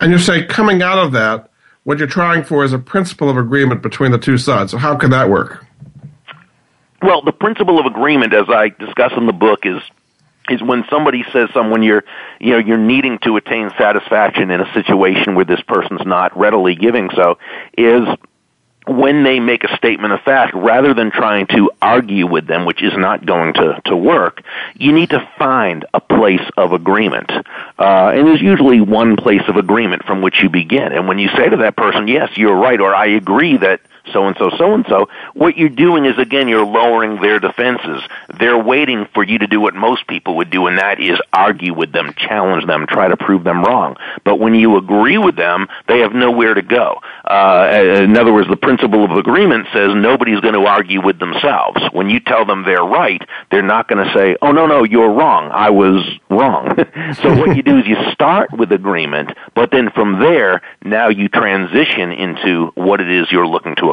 And 0.00 0.12
you 0.12 0.18
say 0.18 0.44
coming 0.44 0.82
out 0.82 0.98
of 0.98 1.12
that, 1.12 1.50
what 1.84 1.98
you're 1.98 2.08
trying 2.08 2.44
for 2.44 2.64
is 2.64 2.72
a 2.72 2.78
principle 2.78 3.28
of 3.28 3.36
agreement 3.36 3.82
between 3.82 4.12
the 4.12 4.18
two 4.18 4.38
sides. 4.38 4.70
So 4.70 4.78
how 4.78 4.96
can 4.96 5.10
that 5.10 5.28
work? 5.28 5.65
Well, 7.06 7.22
the 7.22 7.30
principle 7.30 7.78
of 7.78 7.86
agreement, 7.86 8.34
as 8.34 8.46
I 8.48 8.70
discuss 8.70 9.12
in 9.16 9.26
the 9.26 9.32
book, 9.32 9.64
is 9.64 9.80
is 10.50 10.60
when 10.60 10.84
somebody 10.90 11.24
says 11.32 11.48
someone 11.54 11.84
you're 11.84 12.02
you 12.40 12.50
know 12.50 12.58
you're 12.58 12.78
needing 12.78 13.20
to 13.20 13.36
attain 13.36 13.70
satisfaction 13.78 14.50
in 14.50 14.60
a 14.60 14.72
situation 14.72 15.36
where 15.36 15.44
this 15.44 15.60
person's 15.60 16.04
not 16.04 16.36
readily 16.36 16.74
giving 16.74 17.10
so 17.14 17.38
is 17.78 18.08
when 18.88 19.22
they 19.22 19.38
make 19.38 19.62
a 19.62 19.76
statement 19.76 20.14
of 20.14 20.20
fact, 20.22 20.54
rather 20.54 20.94
than 20.94 21.12
trying 21.12 21.46
to 21.48 21.70
argue 21.80 22.26
with 22.26 22.48
them, 22.48 22.64
which 22.64 22.82
is 22.82 22.92
not 22.96 23.24
going 23.24 23.54
to, 23.54 23.80
to 23.84 23.96
work, 23.96 24.42
you 24.74 24.92
need 24.92 25.10
to 25.10 25.28
find 25.38 25.84
a 25.92 26.00
place 26.00 26.48
of 26.56 26.72
agreement. 26.72 27.30
Uh, 27.30 28.12
and 28.14 28.26
there's 28.26 28.40
usually 28.40 28.80
one 28.80 29.16
place 29.16 29.42
of 29.48 29.56
agreement 29.56 30.04
from 30.04 30.22
which 30.22 30.40
you 30.40 30.48
begin. 30.48 30.92
And 30.92 31.08
when 31.08 31.18
you 31.18 31.28
say 31.30 31.48
to 31.48 31.56
that 31.58 31.76
person, 31.76 32.06
yes, 32.06 32.36
you're 32.36 32.56
right, 32.56 32.80
or 32.80 32.94
I 32.94 33.06
agree 33.06 33.56
that 33.56 33.80
so 34.12 34.26
and 34.26 34.36
so, 34.38 34.50
so 34.56 34.74
and 34.74 34.84
so, 34.88 35.08
what 35.34 35.56
you're 35.56 35.68
doing 35.68 36.04
is 36.04 36.18
again, 36.18 36.48
you're 36.48 36.64
lowering 36.64 37.20
their 37.20 37.38
defenses. 37.38 38.02
They're 38.38 38.58
waiting 38.58 39.06
for 39.14 39.22
you 39.22 39.38
to 39.38 39.46
do 39.46 39.60
what 39.60 39.74
most 39.74 40.06
people 40.06 40.36
would 40.36 40.50
do, 40.50 40.66
and 40.66 40.78
that 40.78 41.00
is 41.00 41.18
argue 41.32 41.74
with 41.74 41.92
them, 41.92 42.14
challenge 42.16 42.66
them, 42.66 42.86
try 42.86 43.08
to 43.08 43.16
prove 43.16 43.44
them 43.44 43.62
wrong. 43.62 43.96
But 44.24 44.38
when 44.38 44.54
you 44.54 44.76
agree 44.76 45.18
with 45.18 45.36
them, 45.36 45.68
they 45.88 46.00
have 46.00 46.12
nowhere 46.12 46.54
to 46.54 46.62
go. 46.62 47.00
Uh, 47.24 48.02
in 48.02 48.16
other 48.16 48.32
words, 48.32 48.48
the 48.48 48.56
principle 48.56 49.04
of 49.04 49.12
agreement 49.12 49.66
says 49.72 49.92
nobody's 49.94 50.40
going 50.40 50.54
to 50.54 50.66
argue 50.66 51.04
with 51.04 51.18
themselves. 51.18 51.80
When 51.92 52.08
you 52.08 52.20
tell 52.20 52.44
them 52.44 52.64
they're 52.64 52.84
right, 52.84 53.20
they're 53.50 53.62
not 53.62 53.88
going 53.88 54.04
to 54.04 54.12
say, 54.14 54.36
oh 54.42 54.52
no, 54.52 54.66
no, 54.66 54.84
you're 54.84 55.12
wrong. 55.12 55.50
I 55.52 55.70
was 55.70 56.04
wrong. 56.30 56.76
so 57.22 57.34
what 57.36 57.56
you 57.56 57.62
do 57.62 57.78
is 57.78 57.86
you 57.86 57.96
start 58.12 58.52
with 58.52 58.72
agreement, 58.72 59.30
but 59.54 59.70
then 59.70 59.90
from 59.90 60.20
there, 60.20 60.62
now 60.84 61.08
you 61.08 61.28
transition 61.28 62.12
into 62.12 62.70
what 62.74 63.00
it 63.00 63.10
is 63.10 63.30
you're 63.30 63.46
looking 63.46 63.74
to. 63.76 63.90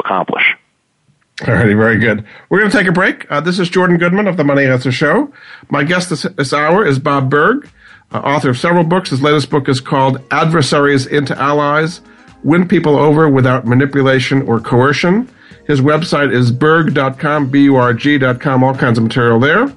All 1.46 1.54
righty, 1.54 1.74
very 1.74 1.98
good. 1.98 2.24
We're 2.48 2.60
going 2.60 2.70
to 2.70 2.76
take 2.76 2.86
a 2.86 2.92
break. 2.92 3.30
Uh, 3.30 3.40
this 3.40 3.58
is 3.58 3.68
Jordan 3.68 3.98
Goodman 3.98 4.28
of 4.28 4.36
the 4.36 4.44
Money 4.44 4.66
Answer 4.66 4.92
Show. 4.92 5.32
My 5.68 5.82
guest 5.82 6.10
this, 6.10 6.22
this 6.22 6.52
hour 6.52 6.86
is 6.86 7.00
Bob 7.00 7.28
Burg, 7.28 7.68
uh, 8.12 8.18
author 8.18 8.50
of 8.50 8.58
several 8.58 8.84
books. 8.84 9.10
His 9.10 9.20
latest 9.20 9.50
book 9.50 9.68
is 9.68 9.80
called 9.80 10.22
Adversaries 10.30 11.06
into 11.06 11.36
Allies 11.36 12.02
Win 12.44 12.68
People 12.68 12.96
Over 12.96 13.28
Without 13.28 13.66
Manipulation 13.66 14.42
or 14.42 14.60
Coercion. 14.60 15.28
His 15.66 15.80
website 15.80 16.32
is 16.32 16.52
burg.com, 16.52 17.50
B 17.50 17.64
U 17.64 17.76
R 17.76 17.92
G.com, 17.94 18.62
all 18.62 18.74
kinds 18.74 18.98
of 18.98 19.04
material 19.04 19.40
there. 19.40 19.72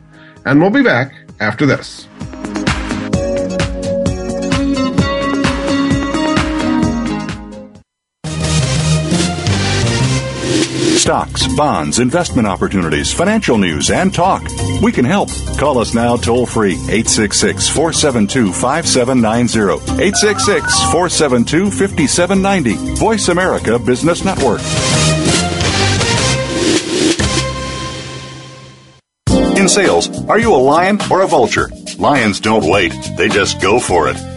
And 0.45 0.61
we'll 0.61 0.69
be 0.69 0.83
back 0.83 1.13
after 1.39 1.65
this. 1.65 2.07
Stocks, 11.07 11.47
bonds, 11.55 11.99
investment 11.99 12.45
opportunities, 12.45 13.13
financial 13.13 13.57
news, 13.57 13.89
and 13.89 14.13
talk. 14.13 14.43
We 14.81 14.91
can 14.91 15.05
help. 15.05 15.29
Call 15.57 15.77
us 15.77 15.93
now 15.93 16.17
toll 16.17 16.45
free 16.45 16.73
866 16.73 17.69
472 17.69 18.51
5790. 18.51 19.75
866 20.03 20.83
472 20.91 21.71
5790. 21.71 22.95
Voice 22.95 23.29
America 23.29 23.79
Business 23.79 24.25
Network. 24.25 24.59
In 29.57 29.69
sales, 29.69 30.09
are 30.25 30.39
you 30.39 30.53
a 30.53 30.57
lion 30.57 30.99
or 31.09 31.21
a 31.21 31.27
vulture? 31.27 31.69
Lions 31.97 32.41
don't 32.41 32.69
wait, 32.69 32.91
they 33.15 33.29
just 33.29 33.61
go 33.61 33.79
for 33.79 34.09
it. 34.09 34.36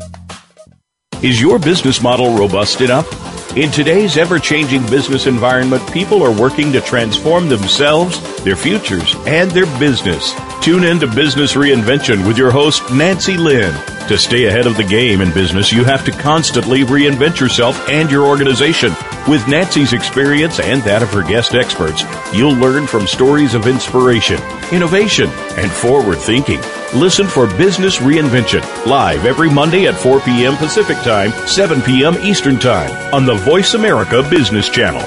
Is 1.21 1.39
your 1.39 1.59
business 1.59 2.01
model 2.01 2.35
robust 2.35 2.81
enough? 2.81 3.07
In 3.55 3.69
today's 3.69 4.17
ever 4.17 4.39
changing 4.39 4.81
business 4.87 5.27
environment, 5.27 5.87
people 5.93 6.23
are 6.23 6.31
working 6.31 6.71
to 6.71 6.81
transform 6.81 7.47
themselves, 7.47 8.19
their 8.43 8.55
futures, 8.55 9.13
and 9.27 9.51
their 9.51 9.67
business. 9.77 10.33
Tune 10.63 10.83
in 10.83 10.99
to 10.99 11.05
Business 11.05 11.53
Reinvention 11.53 12.25
with 12.25 12.39
your 12.39 12.49
host, 12.49 12.81
Nancy 12.91 13.37
Lynn. 13.37 13.71
To 14.07 14.17
stay 14.17 14.45
ahead 14.45 14.65
of 14.65 14.77
the 14.77 14.83
game 14.83 15.21
in 15.21 15.31
business, 15.31 15.71
you 15.71 15.83
have 15.83 16.03
to 16.05 16.11
constantly 16.11 16.79
reinvent 16.79 17.39
yourself 17.39 17.87
and 17.87 18.09
your 18.09 18.25
organization. 18.25 18.95
With 19.27 19.47
Nancy's 19.47 19.93
experience 19.93 20.59
and 20.59 20.81
that 20.83 21.03
of 21.03 21.13
her 21.13 21.21
guest 21.21 21.53
experts, 21.53 22.03
you'll 22.33 22.55
learn 22.55 22.87
from 22.87 23.05
stories 23.05 23.53
of 23.53 23.67
inspiration, 23.67 24.41
innovation, 24.71 25.29
and 25.55 25.69
forward 25.71 26.17
thinking. 26.17 26.61
Listen 26.93 27.25
for 27.25 27.47
Business 27.47 27.99
Reinvention 27.99 28.61
live 28.85 29.25
every 29.25 29.49
Monday 29.49 29.87
at 29.87 29.95
4 29.95 30.19
p.m. 30.19 30.57
Pacific 30.57 30.97
Time, 30.97 31.31
7 31.47 31.81
p.m. 31.83 32.15
Eastern 32.15 32.59
Time 32.59 32.91
on 33.13 33.25
the 33.25 33.33
Voice 33.33 33.75
America 33.75 34.21
Business 34.29 34.67
Channel. 34.67 35.01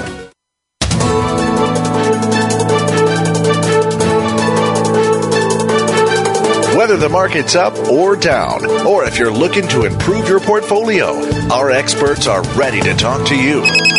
Whether 6.75 6.97
the 6.97 7.09
market's 7.11 7.53
up 7.55 7.77
or 7.87 8.15
down, 8.15 8.65
or 8.87 9.05
if 9.05 9.19
you're 9.19 9.31
looking 9.31 9.67
to 9.67 9.85
improve 9.85 10.27
your 10.27 10.39
portfolio, 10.39 11.11
our 11.51 11.69
experts 11.69 12.25
are 12.25 12.41
ready 12.53 12.81
to 12.81 12.95
talk 12.95 13.27
to 13.27 13.35
you. 13.35 13.63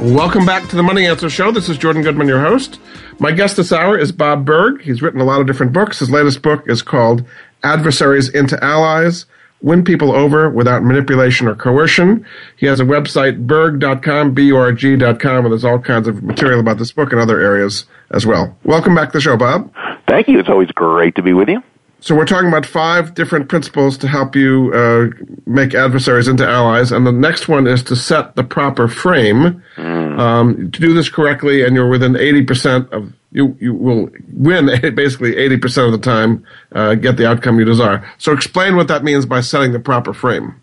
Welcome 0.00 0.46
back 0.46 0.68
to 0.70 0.76
the 0.76 0.82
Money 0.82 1.06
Answer 1.06 1.28
Show. 1.28 1.52
This 1.52 1.68
is 1.68 1.76
Jordan 1.76 2.02
Goodman, 2.02 2.26
your 2.26 2.40
host. 2.40 2.80
My 3.18 3.32
guest 3.32 3.56
this 3.56 3.70
hour 3.70 3.98
is 3.98 4.12
Bob 4.12 4.46
Burg. 4.46 4.80
He's 4.80 5.02
written 5.02 5.20
a 5.20 5.24
lot 5.24 5.40
of 5.40 5.46
different 5.46 5.72
books. 5.72 5.98
His 5.98 6.10
latest 6.10 6.40
book 6.40 6.68
is 6.68 6.80
called 6.80 7.24
Adversaries 7.62 8.28
into 8.28 8.62
Allies 8.64 9.26
win 9.62 9.84
people 9.84 10.12
over 10.12 10.48
without 10.48 10.82
manipulation 10.82 11.46
or 11.46 11.54
coercion. 11.54 12.24
He 12.56 12.66
has 12.66 12.80
a 12.80 12.84
website, 12.84 13.46
burg.com, 13.46 14.32
B-U-R-G.com, 14.32 15.44
and 15.44 15.52
there's 15.52 15.64
all 15.64 15.78
kinds 15.78 16.08
of 16.08 16.22
material 16.22 16.60
about 16.60 16.78
this 16.78 16.92
book 16.92 17.12
and 17.12 17.20
other 17.20 17.40
areas 17.40 17.84
as 18.10 18.26
well. 18.26 18.56
Welcome 18.64 18.94
back 18.94 19.10
to 19.10 19.18
the 19.18 19.20
show, 19.20 19.36
Bob. 19.36 19.72
Thank 20.08 20.28
you. 20.28 20.38
It's 20.38 20.48
always 20.48 20.70
great 20.72 21.14
to 21.16 21.22
be 21.22 21.32
with 21.32 21.48
you. 21.48 21.62
So 22.00 22.14
we're 22.14 22.24
talking 22.24 22.48
about 22.48 22.64
five 22.64 23.14
different 23.14 23.48
principles 23.48 23.98
to 23.98 24.08
help 24.08 24.34
you 24.34 24.72
uh, 24.74 25.08
make 25.46 25.74
adversaries 25.74 26.28
into 26.28 26.48
allies, 26.48 26.92
and 26.92 27.06
the 27.06 27.12
next 27.12 27.46
one 27.46 27.66
is 27.66 27.82
to 27.84 27.96
set 27.96 28.36
the 28.36 28.44
proper 28.44 28.88
frame. 28.88 29.62
Mm. 29.76 30.18
Um, 30.18 30.70
to 30.70 30.80
do 30.80 30.94
this 30.94 31.10
correctly, 31.10 31.62
and 31.62 31.76
you're 31.76 31.88
within 31.88 32.16
eighty 32.16 32.42
percent 32.42 32.90
of 32.90 33.12
you, 33.32 33.56
you 33.60 33.74
will 33.74 34.08
win 34.32 34.66
basically 34.94 35.36
eighty 35.36 35.58
percent 35.58 35.86
of 35.86 35.92
the 35.92 35.98
time, 35.98 36.44
uh, 36.72 36.94
get 36.94 37.18
the 37.18 37.28
outcome 37.28 37.58
you 37.58 37.66
desire. 37.66 38.10
So 38.16 38.32
explain 38.32 38.76
what 38.76 38.88
that 38.88 39.04
means 39.04 39.26
by 39.26 39.42
setting 39.42 39.72
the 39.72 39.80
proper 39.80 40.14
frame. 40.14 40.60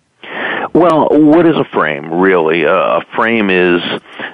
Well, 0.77 1.07
what 1.09 1.47
is 1.47 1.55
a 1.55 1.63
frame, 1.63 2.13
really? 2.13 2.63
Uh, 2.63 2.99
a 2.99 3.01
frame 3.15 3.49
is 3.49 3.81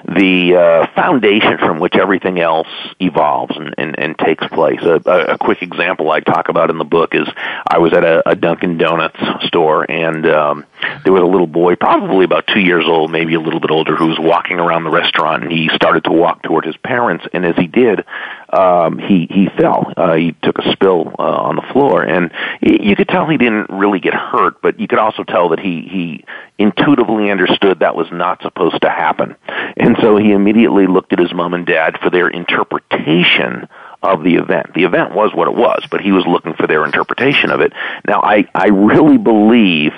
the 0.04 0.54
uh, 0.54 0.86
foundation 0.94 1.56
from 1.56 1.80
which 1.80 1.94
everything 1.94 2.38
else 2.38 2.68
evolves 3.00 3.56
and, 3.56 3.74
and, 3.78 3.98
and 3.98 4.18
takes 4.18 4.46
place. 4.48 4.82
A, 4.82 4.96
a, 4.96 5.38
quick 5.38 5.62
example 5.62 6.10
I 6.10 6.20
talk 6.20 6.50
about 6.50 6.68
in 6.68 6.76
the 6.76 6.84
book 6.84 7.14
is 7.14 7.26
I 7.66 7.78
was 7.78 7.94
at 7.94 8.04
a, 8.04 8.28
a 8.28 8.36
Dunkin' 8.36 8.76
Donuts 8.76 9.18
store, 9.46 9.90
and 9.90 10.26
um, 10.26 10.66
there 11.04 11.12
was 11.12 11.22
a 11.22 11.26
little 11.26 11.46
boy, 11.46 11.76
probably 11.76 12.24
about 12.24 12.46
two 12.46 12.60
years 12.60 12.84
old, 12.86 13.10
maybe 13.10 13.34
a 13.34 13.40
little 13.40 13.60
bit 13.60 13.70
older, 13.70 13.96
who 13.96 14.08
was 14.08 14.18
walking 14.18 14.58
around 14.58 14.84
the 14.84 14.90
restaurant, 14.90 15.44
and 15.44 15.52
he 15.52 15.68
started 15.74 16.04
to 16.04 16.12
walk 16.12 16.42
toward 16.42 16.64
his 16.64 16.76
parents, 16.78 17.24
and 17.32 17.44
as 17.44 17.56
he 17.56 17.66
did, 17.66 18.04
um, 18.52 18.98
he 18.98 19.26
he 19.30 19.48
fell. 19.58 19.92
Uh, 19.96 20.14
he 20.14 20.32
took 20.42 20.58
a 20.58 20.72
spill 20.72 21.12
uh, 21.18 21.22
on 21.22 21.56
the 21.56 21.62
floor, 21.72 22.02
and 22.02 22.30
you 22.60 22.94
could 22.96 23.08
tell 23.08 23.26
he 23.26 23.36
didn't 23.36 23.70
really 23.70 24.00
get 24.00 24.14
hurt, 24.14 24.60
but 24.62 24.78
you 24.78 24.86
could 24.86 24.98
also 24.98 25.24
tell 25.24 25.50
that 25.50 25.60
he 25.60 25.82
he 25.82 26.24
intuitively 26.58 27.30
understood 27.30 27.80
that 27.80 27.96
was 27.96 28.06
not 28.12 28.42
supposed 28.42 28.80
to 28.82 28.90
happen, 28.90 29.36
and 29.76 29.96
so 30.00 30.16
he 30.16 30.32
immediately 30.32 30.86
looked 30.86 31.12
at 31.12 31.18
his 31.18 31.32
mom 31.34 31.54
and 31.54 31.66
dad 31.66 31.98
for 32.02 32.10
their 32.10 32.28
interpretation 32.28 33.68
of 34.04 34.22
the 34.22 34.34
event. 34.34 34.74
The 34.74 34.84
event 34.84 35.14
was 35.14 35.34
what 35.34 35.48
it 35.48 35.54
was, 35.54 35.84
but 35.90 36.02
he 36.02 36.12
was 36.12 36.26
looking 36.26 36.52
for 36.54 36.66
their 36.66 36.84
interpretation 36.84 37.50
of 37.50 37.60
it. 37.60 37.72
Now, 38.06 38.20
I 38.22 38.46
I 38.54 38.68
really 38.68 39.18
believe 39.18 39.92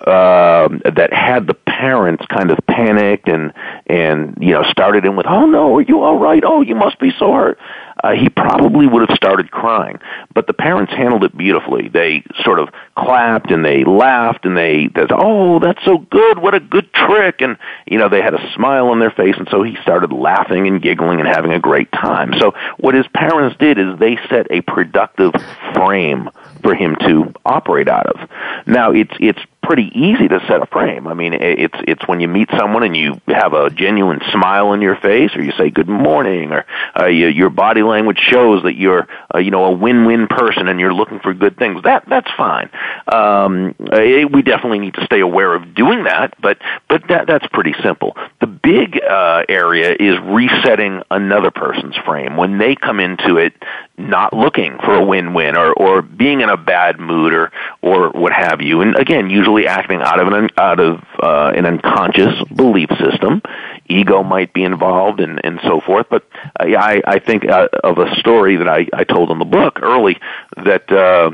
uh, 0.00 0.68
that 0.94 1.12
had 1.12 1.46
the 1.46 1.54
parents 1.54 2.24
kind 2.26 2.50
of 2.50 2.58
panicked 2.66 3.28
and 3.28 3.52
and 3.86 4.36
you 4.40 4.52
know 4.52 4.62
started 4.64 5.04
in 5.04 5.16
with, 5.16 5.26
"Oh 5.26 5.46
no, 5.46 5.76
are 5.76 5.82
you 5.82 6.02
all 6.02 6.18
right? 6.18 6.42
Oh, 6.44 6.60
you 6.60 6.74
must 6.74 6.98
be 6.98 7.12
so 7.18 7.32
hurt." 7.32 7.58
uh, 8.04 8.12
he 8.12 8.28
probably 8.28 8.86
would 8.86 9.08
have 9.08 9.16
started 9.16 9.50
crying. 9.50 9.98
But 10.34 10.46
the 10.46 10.52
parents 10.52 10.92
handled 10.92 11.24
it 11.24 11.36
beautifully. 11.36 11.88
They 11.88 12.22
sort 12.44 12.58
of 12.58 12.68
clapped 12.96 13.50
and 13.50 13.64
they 13.64 13.84
laughed 13.84 14.44
and 14.44 14.56
they, 14.56 14.88
they 14.88 15.02
said, 15.02 15.12
"Oh, 15.12 15.58
that's 15.58 15.82
so 15.84 15.98
good! 15.98 16.38
What 16.38 16.54
a 16.54 16.60
good 16.60 16.92
trick!" 16.92 17.40
And 17.40 17.56
you 17.86 17.98
know, 17.98 18.08
they 18.08 18.20
had 18.20 18.34
a 18.34 18.52
smile 18.54 18.88
on 18.88 19.00
their 19.00 19.10
face, 19.10 19.34
and 19.38 19.48
so 19.50 19.62
he 19.62 19.76
started 19.82 20.12
laughing 20.12 20.66
and 20.66 20.80
giggling 20.82 21.20
and 21.20 21.28
having 21.28 21.52
a 21.52 21.58
great 21.58 21.90
time. 21.92 22.34
So 22.38 22.54
what 22.78 22.94
his 22.94 23.06
parents 23.14 23.56
did 23.58 23.78
is 23.78 23.98
they 23.98 24.16
set 24.28 24.46
a 24.50 24.60
productive 24.62 25.32
frame 25.74 26.30
for 26.62 26.74
him 26.74 26.96
to 27.00 27.32
operate 27.44 27.88
out 27.88 28.06
of. 28.06 28.28
Now 28.66 28.92
it's 28.92 29.14
it's 29.20 29.40
pretty 29.66 29.90
easy 29.94 30.28
to 30.28 30.38
set 30.46 30.62
a 30.62 30.66
frame. 30.66 31.06
I 31.08 31.14
mean, 31.14 31.34
it's 31.34 31.74
it's 31.86 32.06
when 32.06 32.20
you 32.20 32.28
meet 32.28 32.48
someone 32.56 32.84
and 32.84 32.96
you 32.96 33.20
have 33.26 33.52
a 33.52 33.68
genuine 33.68 34.20
smile 34.32 34.68
on 34.68 34.80
your 34.80 34.96
face, 34.96 35.34
or 35.34 35.42
you 35.42 35.52
say 35.58 35.70
good 35.70 35.88
morning, 35.88 36.52
or 36.52 36.64
uh, 36.98 37.06
you, 37.06 37.26
your 37.26 37.50
body 37.50 37.82
language 37.82 38.18
shows 38.18 38.62
that 38.62 38.76
you're 38.76 39.08
uh, 39.34 39.38
you 39.38 39.50
know 39.50 39.64
a 39.64 39.72
win-win 39.72 40.28
person 40.28 40.68
and 40.68 40.78
you're 40.78 40.94
looking 40.94 41.18
for 41.18 41.34
good 41.34 41.58
things. 41.58 41.82
That 41.82 42.04
that's 42.08 42.30
fine. 42.36 42.70
Um, 43.12 43.74
it, 43.80 44.30
we 44.30 44.42
definitely 44.42 44.78
need 44.78 44.94
to 44.94 45.04
stay 45.04 45.20
aware 45.20 45.52
of 45.54 45.74
doing 45.74 46.04
that, 46.04 46.40
but 46.40 46.58
but 46.88 47.02
that 47.08 47.26
that's 47.26 47.46
pretty 47.48 47.74
simple. 47.82 48.16
The 48.40 48.46
big 48.46 49.00
uh, 49.02 49.42
area 49.48 49.96
is 49.98 50.18
resetting 50.20 51.02
another 51.10 51.50
person's 51.50 51.96
frame 52.04 52.36
when 52.36 52.58
they 52.58 52.76
come 52.76 53.00
into 53.00 53.36
it 53.36 53.52
not 53.98 54.32
looking 54.32 54.76
for 54.84 54.94
a 54.94 55.04
win-win 55.04 55.56
or 55.56 55.72
or 55.72 56.02
being 56.02 56.40
in 56.40 56.48
a 56.48 56.56
bad 56.56 56.98
mood 56.98 57.32
or 57.32 57.52
or 57.82 58.10
what 58.10 58.32
have 58.32 58.60
you. 58.60 58.80
And 58.82 58.96
again, 58.98 59.30
usually 59.30 59.66
acting 59.66 60.00
out 60.02 60.20
of 60.20 60.28
an 60.28 60.48
out 60.58 60.80
of 60.80 61.02
uh, 61.22 61.52
an 61.56 61.66
unconscious 61.66 62.42
belief 62.54 62.90
system. 62.98 63.42
Ego 63.88 64.22
might 64.22 64.52
be 64.52 64.64
involved 64.64 65.20
and 65.20 65.40
and 65.44 65.60
so 65.62 65.80
forth. 65.80 66.06
But 66.10 66.24
uh, 66.60 66.64
I 66.64 67.02
I 67.06 67.18
think 67.18 67.48
uh, 67.48 67.68
of 67.82 67.98
a 67.98 68.14
story 68.16 68.56
that 68.56 68.68
I 68.68 68.86
I 68.92 69.04
told 69.04 69.30
in 69.30 69.38
the 69.38 69.44
book 69.44 69.80
early 69.82 70.18
that. 70.56 70.90
Uh, 70.90 71.30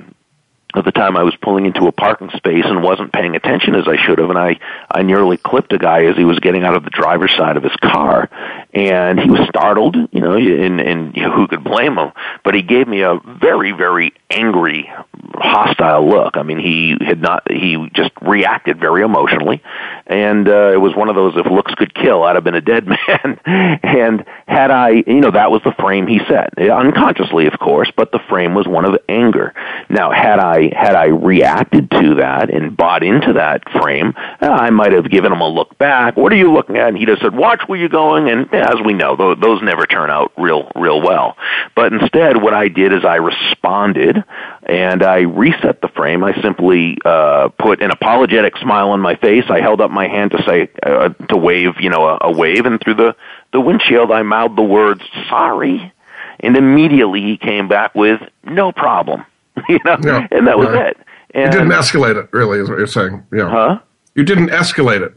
at 0.75 0.85
the 0.85 0.93
time 0.93 1.16
I 1.16 1.23
was 1.23 1.35
pulling 1.37 1.66
into 1.66 1.87
a 1.87 1.93
parking 1.93 2.31
space 2.31 2.64
and 2.64 2.83
wasn't 2.83 3.12
paying 3.12 3.37
attention 3.37 3.75
as 3.75 3.87
I 3.87 3.97
should 3.97 4.18
have, 4.18 4.31
and 4.31 4.39
I 4.39 4.59
I 4.91 5.03
nearly 5.03 5.37
clipped 5.37 5.73
a 5.73 5.79
guy 5.79 6.05
as 6.05 6.16
he 6.16 6.25
was 6.25 6.39
getting 6.39 6.64
out 6.64 6.75
of 6.75 6.85
the 6.85 6.91
driver's 6.91 7.35
side 7.35 7.57
of 7.57 7.62
his 7.62 7.77
car, 7.77 8.29
and 8.73 9.20
he 9.20 9.31
was 9.31 9.47
startled, 9.49 9.97
you 10.12 10.20
know, 10.20 10.35
and 10.37 10.81
and 10.81 11.16
who 11.16 11.47
could 11.47 11.64
blame 11.64 11.99
him? 11.99 12.12
But 12.45 12.55
he 12.55 12.62
gave 12.62 12.89
me 12.89 13.03
a 13.03 13.18
very 13.25 13.73
very 13.73 14.14
angry, 14.31 14.91
hostile 15.35 16.09
look. 16.09 16.37
I 16.37 16.43
mean, 16.43 16.59
he 16.59 16.97
had 17.01 17.20
not 17.20 17.51
he 17.51 17.89
just 17.95 18.12
reacted 18.20 18.81
very 18.81 19.03
emotionally, 19.03 19.62
and 20.07 20.49
uh, 20.49 20.73
it 20.73 20.81
was 20.81 20.95
one 20.95 21.09
of 21.09 21.16
those 21.16 21.35
if 21.37 21.47
looks 21.47 21.75
could 21.75 21.95
kill, 21.95 22.23
I'd 22.23 22.37
have 22.37 22.45
been 22.45 22.55
a 22.55 22.61
dead 22.61 22.87
man. 23.09 23.41
and 23.83 24.25
had 24.47 24.70
I, 24.70 25.03
you 25.07 25.20
know, 25.20 25.31
that 25.31 25.51
was 25.51 25.62
the 25.64 25.73
frame 25.73 26.07
he 26.07 26.20
set, 26.29 26.59
unconsciously, 26.59 27.47
of 27.47 27.59
course, 27.59 27.91
but 27.97 28.12
the 28.12 28.20
frame 28.29 28.55
was 28.55 28.66
one 28.66 28.85
of 28.85 28.97
anger. 29.09 29.55
Now, 29.89 30.11
had 30.11 30.39
I 30.39 30.62
had 30.71 30.95
I 30.95 31.07
reacted 31.07 31.91
to 31.91 32.15
that 32.17 32.51
and 32.51 32.77
bought 32.77 33.03
into 33.03 33.35
that 33.35 33.63
frame, 33.71 34.15
uh, 34.17 34.47
I 34.47 34.71
might 34.71 34.93
have 34.93 35.11
given 35.11 35.33
him 35.33 35.41
a 35.41 35.49
look 35.49 35.77
back. 35.79 36.17
What 36.17 36.33
are 36.33 36.37
you 36.37 36.53
looking 36.53 36.77
at? 36.77 36.89
And 36.89 36.99
he'd 36.99 37.09
have 37.09 37.19
said, 37.21 37.35
"Watch 37.35 37.63
where 37.67 37.79
you're 37.79 37.89
going." 37.89 38.29
And 38.29 38.53
as 38.55 38.77
we 38.85 38.93
know, 38.93 39.17
those, 39.17 39.39
those 39.41 39.63
never 39.63 39.87
turn 39.87 40.11
out 40.11 40.33
real 40.37 40.71
real 40.75 41.01
well. 41.01 41.37
But 41.75 41.93
instead, 41.93 42.43
what 42.43 42.55
I 42.55 42.69
did 42.69 42.93
is 42.93 43.05
I 43.05 43.17
responded 43.17 44.23
and 44.63 45.03
I 45.03 45.21
reset 45.21 45.81
the 45.81 45.89
frame. 45.89 46.23
I 46.25 46.41
simply 46.43 46.99
uh, 47.05 47.49
put 47.59 47.83
an 47.83 47.91
apologetic 47.91 48.57
smile 48.59 48.91
on 48.91 49.01
my 49.01 49.17
face. 49.17 49.45
I 49.49 49.61
held 49.61 49.81
up 49.81 49.91
my 49.91 50.09
hand 50.09 50.33
to 50.33 50.43
say 50.45 50.71
uh, 50.83 51.11
to 51.29 51.37
wave, 51.37 51.81
you 51.81 51.91
know, 51.91 52.07
a, 52.07 52.19
a 52.23 52.33
wave, 52.33 52.67
and 52.67 52.81
through 52.81 52.95
the 52.95 53.17
the 53.53 53.61
windshield, 53.61 54.11
I 54.11 54.23
mouthed 54.23 54.57
the 54.57 54.63
words 54.63 55.03
"sorry," 55.29 55.93
and 56.41 56.57
immediately 56.57 57.21
he 57.23 57.37
came 57.37 57.69
back 57.69 57.95
with 57.95 58.21
"no 58.45 58.73
problem." 58.73 59.25
you 59.69 59.79
know, 59.85 59.97
yeah, 60.03 60.27
and 60.31 60.47
that 60.47 60.59
was 60.59 60.69
right. 60.69 60.91
it. 60.91 60.97
And, 61.35 61.53
you 61.53 61.59
didn't 61.61 61.73
escalate 61.73 62.23
it, 62.23 62.31
really, 62.33 62.59
is 62.59 62.69
what 62.69 62.79
you're 62.79 62.87
saying. 62.87 63.25
Yeah. 63.33 63.49
Huh? 63.49 63.79
You 64.15 64.25
didn't 64.25 64.49
escalate 64.49 65.01
it. 65.01 65.15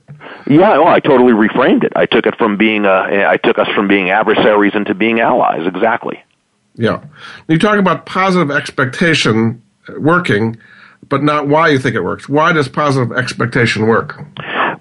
Yeah, 0.48 0.78
well, 0.78 0.88
I 0.88 1.00
totally 1.00 1.34
reframed 1.34 1.84
it. 1.84 1.92
I 1.96 2.06
took 2.06 2.26
it 2.26 2.38
from 2.38 2.56
being, 2.56 2.86
uh, 2.86 3.26
I 3.28 3.38
took 3.38 3.60
us 3.60 3.68
from 3.76 3.88
being 3.88 4.10
adversaries 4.10 4.74
into 4.74 4.94
being 4.94 5.20
allies. 5.20 5.68
Exactly. 5.68 6.24
Yeah. 6.76 7.04
You 7.48 7.60
talk 7.60 7.78
about 7.78 8.06
positive 8.06 8.56
expectation 8.56 9.62
working, 9.98 10.58
but 11.10 11.24
not 11.24 11.48
why 11.48 11.70
you 11.70 11.80
think 11.80 11.96
it 11.96 12.02
works. 12.02 12.30
Why 12.30 12.54
does 12.54 12.70
positive 12.70 13.16
expectation 13.18 13.88
work? 13.88 14.24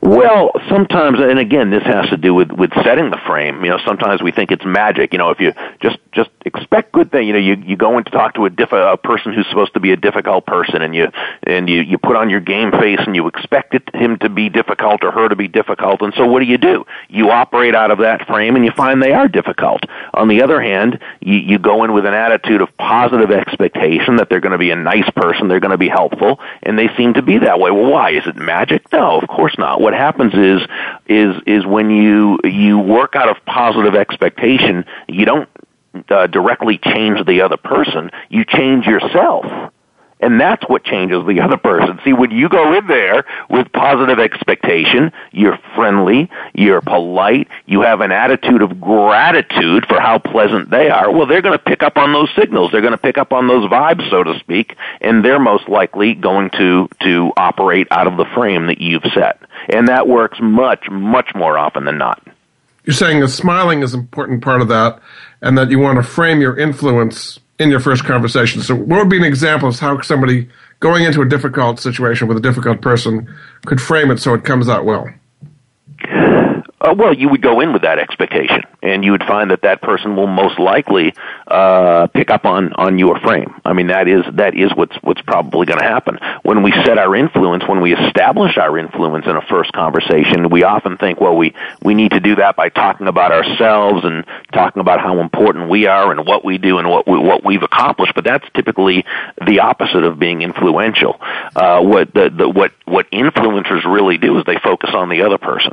Well, 0.04 0.50
sometimes, 0.68 1.18
and 1.18 1.38
again, 1.38 1.70
this 1.70 1.82
has 1.84 2.10
to 2.10 2.18
do 2.18 2.34
with 2.34 2.52
with 2.52 2.70
setting 2.84 3.08
the 3.08 3.16
frame. 3.26 3.64
You 3.64 3.70
know, 3.70 3.78
sometimes 3.86 4.20
we 4.20 4.32
think 4.32 4.52
it's 4.52 4.64
magic. 4.64 5.14
You 5.14 5.18
know, 5.18 5.30
if 5.30 5.40
you 5.40 5.54
just 5.80 5.96
just 6.12 6.28
expect 6.44 6.92
good 6.92 7.10
thing, 7.10 7.26
you 7.26 7.32
know, 7.32 7.38
you 7.38 7.54
you 7.54 7.74
go 7.74 7.96
in 7.96 8.04
to 8.04 8.10
talk 8.10 8.34
to 8.34 8.44
a 8.44 8.50
diff 8.50 8.72
a 8.72 8.98
person 8.98 9.32
who's 9.32 9.48
supposed 9.48 9.72
to 9.72 9.80
be 9.80 9.92
a 9.92 9.96
difficult 9.96 10.44
person, 10.44 10.82
and 10.82 10.94
you 10.94 11.08
and 11.44 11.70
you 11.70 11.80
you 11.80 11.96
put 11.96 12.16
on 12.16 12.28
your 12.28 12.40
game 12.40 12.70
face, 12.70 13.00
and 13.06 13.16
you 13.16 13.26
expect 13.28 13.72
it, 13.72 13.82
him 13.94 14.18
to 14.18 14.28
be 14.28 14.50
difficult 14.50 15.02
or 15.04 15.10
her 15.10 15.26
to 15.26 15.36
be 15.36 15.48
difficult, 15.48 16.02
and 16.02 16.12
so 16.18 16.26
what 16.26 16.40
do 16.40 16.44
you 16.44 16.58
do? 16.58 16.84
You 17.08 17.30
operate 17.30 17.74
out 17.74 17.90
of 17.90 17.96
that 18.00 18.26
frame, 18.26 18.56
and 18.56 18.64
you 18.66 18.72
find 18.72 19.02
they 19.02 19.14
are 19.14 19.26
difficult. 19.26 19.84
On 20.12 20.28
the 20.28 20.42
other 20.42 20.60
hand, 20.60 20.98
you 21.20 21.36
you 21.36 21.58
go 21.58 21.82
in 21.82 21.94
with 21.94 22.04
an 22.04 22.12
attitude 22.12 22.60
of 22.60 22.76
positive 22.76 23.30
expectation 23.30 24.16
that 24.16 24.28
they're 24.28 24.40
going 24.40 24.52
to 24.52 24.58
be 24.58 24.70
a 24.70 24.76
nice 24.76 25.08
person, 25.16 25.48
they're 25.48 25.60
going 25.60 25.70
to 25.70 25.78
be 25.78 25.88
helpful, 25.88 26.40
and 26.62 26.78
they 26.78 26.94
seem 26.94 27.14
to 27.14 27.22
be 27.22 27.38
that 27.38 27.58
way. 27.58 27.70
Well, 27.70 27.90
why 27.90 28.10
is 28.10 28.26
it 28.26 28.36
magic? 28.36 28.92
No, 28.92 29.18
of 29.18 29.26
course 29.28 29.56
not. 29.56 29.80
What 29.80 29.93
happens 29.94 30.34
is 30.34 30.60
is 31.06 31.42
is 31.46 31.66
when 31.66 31.90
you 31.90 32.38
you 32.44 32.78
work 32.78 33.16
out 33.16 33.28
of 33.28 33.36
positive 33.46 33.94
expectation, 33.94 34.84
you 35.08 35.24
don't 35.24 35.48
uh, 36.08 36.26
directly 36.26 36.78
change 36.78 37.24
the 37.26 37.42
other 37.42 37.56
person, 37.56 38.10
you 38.28 38.44
change 38.44 38.86
yourself. 38.86 39.44
And 40.24 40.40
that's 40.40 40.66
what 40.70 40.84
changes 40.84 41.26
the 41.26 41.42
other 41.42 41.58
person. 41.58 42.00
See, 42.02 42.14
when 42.14 42.30
you 42.30 42.48
go 42.48 42.72
in 42.72 42.86
there 42.86 43.26
with 43.50 43.70
positive 43.72 44.18
expectation, 44.18 45.12
you're 45.32 45.58
friendly, 45.74 46.30
you're 46.54 46.80
polite, 46.80 47.48
you 47.66 47.82
have 47.82 48.00
an 48.00 48.10
attitude 48.10 48.62
of 48.62 48.80
gratitude 48.80 49.84
for 49.86 50.00
how 50.00 50.18
pleasant 50.18 50.70
they 50.70 50.88
are, 50.88 51.12
well, 51.12 51.26
they're 51.26 51.42
going 51.42 51.58
to 51.58 51.62
pick 51.62 51.82
up 51.82 51.98
on 51.98 52.14
those 52.14 52.30
signals. 52.34 52.72
They're 52.72 52.80
going 52.80 52.92
to 52.92 52.98
pick 52.98 53.18
up 53.18 53.34
on 53.34 53.48
those 53.48 53.70
vibes, 53.70 54.08
so 54.08 54.24
to 54.24 54.38
speak, 54.38 54.76
and 55.02 55.22
they're 55.22 55.38
most 55.38 55.68
likely 55.68 56.14
going 56.14 56.48
to, 56.56 56.88
to 57.02 57.32
operate 57.36 57.86
out 57.90 58.06
of 58.06 58.16
the 58.16 58.24
frame 58.34 58.68
that 58.68 58.80
you've 58.80 59.04
set. 59.12 59.42
And 59.68 59.88
that 59.88 60.08
works 60.08 60.38
much, 60.40 60.88
much 60.90 61.34
more 61.34 61.58
often 61.58 61.84
than 61.84 61.98
not. 61.98 62.26
You're 62.84 62.94
saying 62.94 63.20
the 63.20 63.28
smiling 63.28 63.82
is 63.82 63.92
an 63.92 64.00
important 64.00 64.42
part 64.42 64.62
of 64.62 64.68
that, 64.68 65.00
and 65.42 65.58
that 65.58 65.70
you 65.70 65.78
want 65.78 65.96
to 65.96 66.02
frame 66.02 66.40
your 66.40 66.56
influence 66.56 67.40
in 67.58 67.70
your 67.70 67.80
first 67.80 68.04
conversation. 68.04 68.62
So, 68.62 68.74
what 68.74 68.98
would 68.98 69.08
be 69.08 69.16
an 69.16 69.24
example 69.24 69.68
of 69.68 69.78
how 69.78 70.00
somebody 70.00 70.48
going 70.80 71.04
into 71.04 71.22
a 71.22 71.28
difficult 71.28 71.80
situation 71.80 72.28
with 72.28 72.36
a 72.36 72.40
difficult 72.40 72.80
person 72.80 73.32
could 73.66 73.80
frame 73.80 74.10
it 74.10 74.18
so 74.18 74.34
it 74.34 74.44
comes 74.44 74.68
out 74.68 74.84
well? 74.84 75.08
Uh, 76.84 76.94
well, 76.94 77.14
you 77.14 77.30
would 77.30 77.40
go 77.40 77.60
in 77.60 77.72
with 77.72 77.80
that 77.80 77.98
expectation, 77.98 78.62
and 78.82 79.02
you 79.02 79.12
would 79.12 79.24
find 79.24 79.50
that 79.50 79.62
that 79.62 79.80
person 79.80 80.16
will 80.16 80.26
most 80.26 80.58
likely 80.58 81.14
uh, 81.48 82.06
pick 82.08 82.28
up 82.28 82.44
on 82.44 82.74
on 82.74 82.98
your 82.98 83.18
frame. 83.20 83.54
I 83.64 83.72
mean, 83.72 83.86
that 83.86 84.06
is 84.06 84.22
that 84.34 84.54
is 84.54 84.70
what's 84.74 84.94
what's 85.00 85.22
probably 85.22 85.64
going 85.64 85.78
to 85.78 85.84
happen 85.86 86.18
when 86.42 86.62
we 86.62 86.72
set 86.84 86.98
our 86.98 87.16
influence, 87.16 87.66
when 87.66 87.80
we 87.80 87.94
establish 87.94 88.58
our 88.58 88.76
influence 88.76 89.24
in 89.26 89.34
a 89.34 89.40
first 89.40 89.72
conversation. 89.72 90.50
We 90.50 90.64
often 90.64 90.98
think, 90.98 91.22
well, 91.22 91.34
we 91.34 91.54
we 91.82 91.94
need 91.94 92.10
to 92.10 92.20
do 92.20 92.34
that 92.36 92.54
by 92.54 92.68
talking 92.68 93.06
about 93.06 93.32
ourselves 93.32 94.04
and 94.04 94.26
talking 94.52 94.80
about 94.80 95.00
how 95.00 95.20
important 95.20 95.70
we 95.70 95.86
are 95.86 96.12
and 96.12 96.26
what 96.26 96.44
we 96.44 96.58
do 96.58 96.76
and 96.76 96.90
what 96.90 97.08
we, 97.08 97.18
what 97.18 97.42
we've 97.42 97.62
accomplished. 97.62 98.14
But 98.14 98.24
that's 98.24 98.46
typically 98.54 99.06
the 99.46 99.60
opposite 99.60 100.04
of 100.04 100.18
being 100.18 100.42
influential. 100.42 101.18
Uh, 101.56 101.80
what 101.80 102.12
the, 102.12 102.28
the 102.28 102.46
what 102.46 102.72
what 102.84 103.10
influencers 103.10 103.84
really 103.86 104.18
do 104.18 104.36
is 104.36 104.44
they 104.44 104.58
focus 104.62 104.90
on 104.92 105.08
the 105.08 105.22
other 105.22 105.38
person 105.38 105.72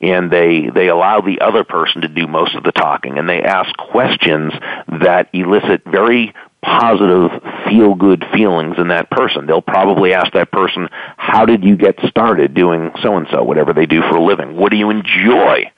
and 0.00 0.30
they 0.30 0.70
they 0.70 0.88
allow 0.88 1.20
the 1.20 1.40
other 1.40 1.64
person 1.64 2.02
to 2.02 2.08
do 2.08 2.26
most 2.26 2.54
of 2.54 2.62
the 2.62 2.72
talking 2.72 3.18
and 3.18 3.28
they 3.28 3.42
ask 3.42 3.74
questions 3.76 4.52
that 4.88 5.28
elicit 5.32 5.82
very 5.84 6.34
positive 6.62 7.30
feel 7.68 7.94
good 7.94 8.24
feelings 8.32 8.76
in 8.78 8.88
that 8.88 9.10
person. 9.10 9.46
They'll 9.46 9.62
probably 9.62 10.12
ask 10.12 10.32
that 10.32 10.50
person, 10.52 10.88
"How 11.16 11.46
did 11.46 11.64
you 11.64 11.76
get 11.76 11.98
started 12.06 12.54
doing 12.54 12.92
so 13.02 13.16
and 13.16 13.26
so, 13.30 13.42
whatever 13.42 13.72
they 13.72 13.86
do 13.86 14.02
for 14.02 14.16
a 14.16 14.22
living? 14.22 14.56
What 14.56 14.70
do 14.70 14.76
you 14.76 14.90
enjoy?" 14.90 15.70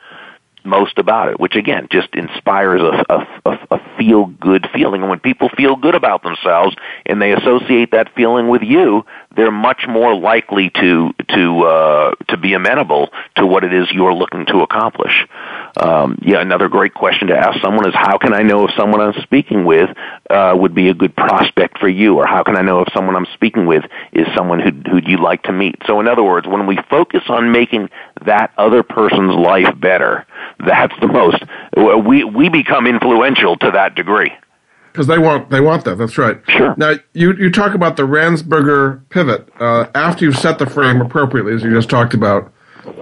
most 0.65 0.99
about 0.99 1.29
it, 1.29 1.41
which 1.41 1.57
again 1.57 1.89
just 1.91 2.09
inspires 2.15 2.81
a, 2.81 3.05
a, 3.13 3.51
a 3.51 3.59
a 3.73 3.97
feel 3.97 4.27
good 4.27 4.69
feeling. 4.73 5.03
And 5.03 5.11
when 5.11 5.21
people 5.21 5.49
feel 5.57 5.77
good 5.77 5.95
about 5.95 6.23
themselves 6.23 6.77
and 7.07 7.21
they 7.21 7.33
associate 7.33 7.91
that 7.93 8.15
feeling 8.15 8.49
with 8.49 8.63
you, 8.63 9.05
they're 9.37 9.51
much 9.51 9.85
more 9.89 10.15
likely 10.15 10.71
to 10.71 11.13
to 11.29 11.63
uh, 11.65 12.15
to 12.29 12.37
be 12.37 12.55
amenable 12.55 13.11
to 13.37 13.47
what 13.47 13.65
it 13.65 13.73
is 13.73 13.91
you're 13.93 14.15
looking 14.15 14.47
to 14.47 14.61
accomplish. 14.61 15.27
Um, 15.77 16.19
yeah, 16.23 16.41
another 16.41 16.69
great 16.69 16.95
question 16.95 17.29
to 17.29 17.37
ask 17.37 17.61
someone 17.61 17.87
is 17.89 17.95
how 17.95 18.19
can 18.19 18.35
I 18.35 18.43
know 18.43 18.67
if 18.67 18.75
someone 18.77 19.01
I'm 19.01 19.21
speaking 19.23 19.65
with 19.65 19.91
uh, 20.29 20.55
would 20.57 20.75
be 20.75 20.89
a 20.89 20.95
good 20.95 21.17
prospect 21.17 21.79
for 21.79 21.89
you, 21.89 22.19
or 22.19 22.27
how 22.27 22.43
can 22.43 22.57
I 22.57 22.63
know 22.63 22.81
if 22.83 22.93
someone 22.93 23.17
I'm 23.17 23.27
speaking 23.35 23.67
with 23.67 23.85
is 24.13 24.27
someone 24.37 24.61
who 24.61 24.71
who'd 24.91 25.09
you 25.09 25.19
like 25.19 25.45
to 25.45 25.53
meet? 25.53 25.77
So, 25.87 26.01
in 26.01 26.09
other 26.09 26.23
words, 26.23 26.47
when 26.47 26.67
we 26.67 26.79
focus 26.91 27.23
on 27.29 27.53
making 27.53 27.89
that 28.27 28.53
other 28.59 28.83
person's 28.83 29.35
life 29.35 29.79
better, 29.79 30.27
that's 30.67 30.95
the 31.01 31.09
most 31.09 31.43
we 32.07 32.25
we 32.25 32.49
become 32.49 32.87
influential 32.87 33.57
to 33.57 33.71
that 33.73 33.95
degree 33.95 34.33
because 34.93 35.07
they 35.07 35.19
want 35.19 35.51
they 35.51 35.61
want 35.61 35.85
that. 35.85 35.97
That's 35.97 36.19
right. 36.19 36.39
Sure. 36.49 36.75
Now 36.77 36.95
you 37.15 37.33
you 37.35 37.51
talk 37.51 37.75
about 37.75 37.97
the 37.97 38.03
Ransberger 38.03 39.09
pivot 39.09 39.49
uh, 39.59 39.87
after 39.95 40.25
you've 40.25 40.37
set 40.37 40.59
the 40.59 40.67
frame 40.67 41.01
appropriately, 41.01 41.55
as 41.55 41.63
you 41.63 41.71
just 41.71 41.89
talked 41.89 42.15
about. 42.15 42.53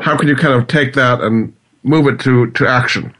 How 0.01 0.17
can 0.17 0.29
you 0.29 0.37
kind 0.37 0.55
of 0.55 0.69
take 0.69 0.95
that 0.95 1.21
and 1.21 1.55
move 1.83 2.07
it 2.07 2.21
to 2.21 2.51
to 2.51 2.69
action? 2.69 3.15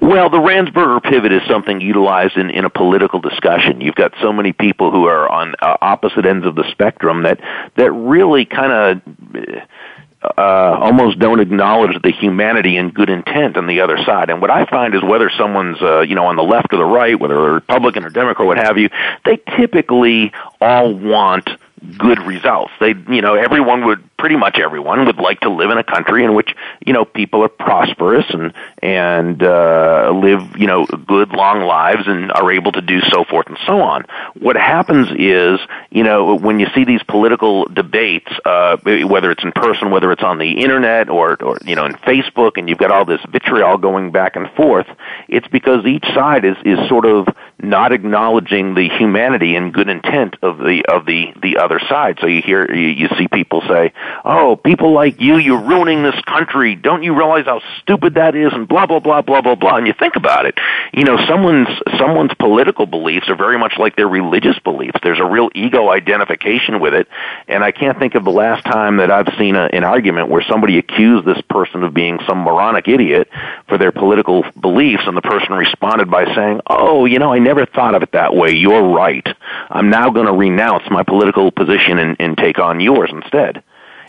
Well, 0.00 0.28
the 0.28 0.38
Ransberger 0.38 1.02
pivot 1.02 1.32
is 1.32 1.42
something 1.48 1.80
utilized 1.80 2.36
in, 2.36 2.50
in 2.50 2.64
a 2.64 2.70
political 2.70 3.20
discussion. 3.20 3.80
You've 3.80 3.94
got 3.94 4.12
so 4.20 4.32
many 4.32 4.52
people 4.52 4.90
who 4.90 5.04
are 5.04 5.28
on 5.28 5.54
uh, 5.62 5.76
opposite 5.80 6.26
ends 6.26 6.44
of 6.44 6.56
the 6.56 6.64
spectrum 6.72 7.22
that 7.22 7.38
that 7.76 7.92
really 7.92 8.44
kind 8.44 8.72
of 8.72 9.02
uh, 10.24 10.76
almost 10.80 11.18
don't 11.18 11.40
acknowledge 11.40 12.00
the 12.02 12.12
humanity 12.12 12.76
and 12.76 12.94
good 12.94 13.10
intent 13.10 13.56
on 13.56 13.66
the 13.66 13.80
other 13.80 13.98
side. 14.04 14.30
And 14.30 14.40
what 14.40 14.50
I 14.50 14.66
find 14.66 14.94
is 14.94 15.02
whether 15.02 15.30
someone's, 15.30 15.80
uh, 15.82 16.00
you 16.00 16.14
know, 16.14 16.26
on 16.26 16.36
the 16.36 16.42
left 16.42 16.72
or 16.72 16.78
the 16.78 16.84
right, 16.84 17.18
whether 17.18 17.34
a 17.34 17.52
Republican 17.54 18.04
or 18.04 18.10
Democrat, 18.10 18.44
or 18.44 18.46
what 18.46 18.58
have 18.58 18.78
you, 18.78 18.88
they 19.24 19.38
typically 19.56 20.32
all 20.60 20.94
want 20.94 21.48
good 21.98 22.20
results. 22.20 22.72
They, 22.80 22.94
you 23.08 23.22
know, 23.22 23.34
everyone 23.34 23.84
would 23.86 24.08
pretty 24.16 24.36
much 24.36 24.58
everyone 24.58 25.06
would 25.06 25.18
like 25.18 25.40
to 25.40 25.50
live 25.50 25.70
in 25.70 25.78
a 25.78 25.84
country 25.84 26.24
in 26.24 26.34
which 26.34 26.54
you 26.86 26.92
know 26.92 27.04
people 27.04 27.42
are 27.42 27.48
prosperous 27.48 28.26
and 28.30 28.52
and 28.82 29.42
uh, 29.42 30.12
live 30.14 30.56
you 30.56 30.66
know 30.66 30.86
good 30.86 31.30
long 31.30 31.62
lives 31.62 32.02
and 32.06 32.32
are 32.32 32.50
able 32.52 32.72
to 32.72 32.80
do 32.80 33.00
so 33.00 33.24
forth 33.24 33.46
and 33.46 33.58
so 33.66 33.80
on. 33.80 34.04
What 34.38 34.56
happens 34.56 35.08
is 35.18 35.60
you 35.90 36.02
know 36.02 36.34
when 36.36 36.60
you 36.60 36.66
see 36.74 36.84
these 36.84 37.02
political 37.02 37.66
debates, 37.66 38.30
uh, 38.44 38.76
whether 38.84 39.30
it's 39.30 39.44
in 39.44 39.52
person, 39.52 39.90
whether 39.90 40.10
it's 40.12 40.22
on 40.22 40.38
the 40.38 40.62
internet 40.62 41.08
or 41.08 41.42
or 41.42 41.58
you 41.64 41.76
know 41.76 41.86
in 41.86 41.92
Facebook, 41.92 42.52
and 42.56 42.68
you've 42.68 42.78
got 42.78 42.90
all 42.90 43.04
this 43.04 43.20
vitriol 43.30 43.78
going 43.78 44.10
back 44.10 44.36
and 44.36 44.50
forth, 44.52 44.86
it's 45.28 45.48
because 45.48 45.84
each 45.86 46.04
side 46.14 46.44
is 46.44 46.56
is 46.64 46.78
sort 46.88 47.06
of 47.06 47.28
not 47.62 47.92
acknowledging 47.92 48.74
the 48.74 48.88
humanity 48.88 49.54
and 49.54 49.72
good 49.72 49.88
intent 49.88 50.36
of 50.42 50.58
the 50.58 50.84
of 50.88 51.06
the 51.06 51.32
the 51.40 51.58
other 51.58 51.80
side. 51.88 52.18
So 52.20 52.26
you 52.26 52.42
hear 52.42 52.70
you, 52.72 52.88
you 52.88 53.08
see 53.16 53.28
people 53.28 53.62
say, 53.68 53.92
"Oh, 54.24 54.56
people 54.56 54.92
like 54.92 55.20
you, 55.20 55.36
you're 55.36 55.62
ruining 55.62 56.02
this 56.02 56.20
country. 56.22 56.71
Don't 56.74 57.02
you 57.02 57.14
realize 57.16 57.46
how 57.46 57.60
stupid 57.80 58.14
that 58.14 58.34
is?" 58.34 58.52
and 58.52 58.68
blah 58.68 58.86
blah 58.86 59.00
blah 59.00 59.22
blah 59.22 59.40
blah 59.40 59.54
blah. 59.54 59.76
And 59.76 59.86
you 59.86 59.92
think 59.92 60.16
about 60.16 60.46
it, 60.46 60.58
you 60.92 61.04
know, 61.04 61.18
someone's 61.26 61.68
someone's 61.98 62.34
political 62.34 62.86
beliefs 62.86 63.28
are 63.28 63.36
very 63.36 63.58
much 63.58 63.74
like 63.78 63.96
their 63.96 64.08
religious 64.08 64.58
beliefs. 64.60 64.98
There's 65.02 65.20
a 65.20 65.24
real 65.24 65.50
ego 65.54 65.90
identification 65.90 66.80
with 66.80 66.94
it, 66.94 67.08
and 67.48 67.64
I 67.64 67.72
can't 67.72 67.98
think 67.98 68.14
of 68.14 68.24
the 68.24 68.30
last 68.30 68.64
time 68.64 68.98
that 68.98 69.10
I've 69.10 69.28
seen 69.38 69.56
a, 69.56 69.64
an 69.72 69.84
argument 69.84 70.28
where 70.28 70.42
somebody 70.42 70.78
accused 70.78 71.26
this 71.26 71.40
person 71.48 71.82
of 71.82 71.94
being 71.94 72.18
some 72.26 72.38
moronic 72.38 72.88
idiot 72.88 73.28
for 73.68 73.78
their 73.78 73.92
political 73.92 74.44
beliefs, 74.60 75.04
and 75.06 75.16
the 75.16 75.22
person 75.22 75.52
responded 75.52 76.10
by 76.10 76.24
saying, 76.34 76.60
"Oh, 76.66 77.04
you 77.04 77.18
know, 77.18 77.32
I 77.32 77.38
never 77.38 77.66
thought 77.66 77.94
of 77.94 78.02
it 78.02 78.12
that 78.12 78.34
way. 78.34 78.52
You're 78.52 78.88
right. 78.88 79.26
I'm 79.70 79.90
now 79.90 80.10
going 80.10 80.26
to 80.26 80.32
renounce 80.32 80.84
my 80.90 81.02
political 81.02 81.50
position 81.50 81.98
and, 81.98 82.16
and 82.20 82.36
take 82.36 82.58
on 82.58 82.80
yours 82.80 83.10
instead." 83.12 83.62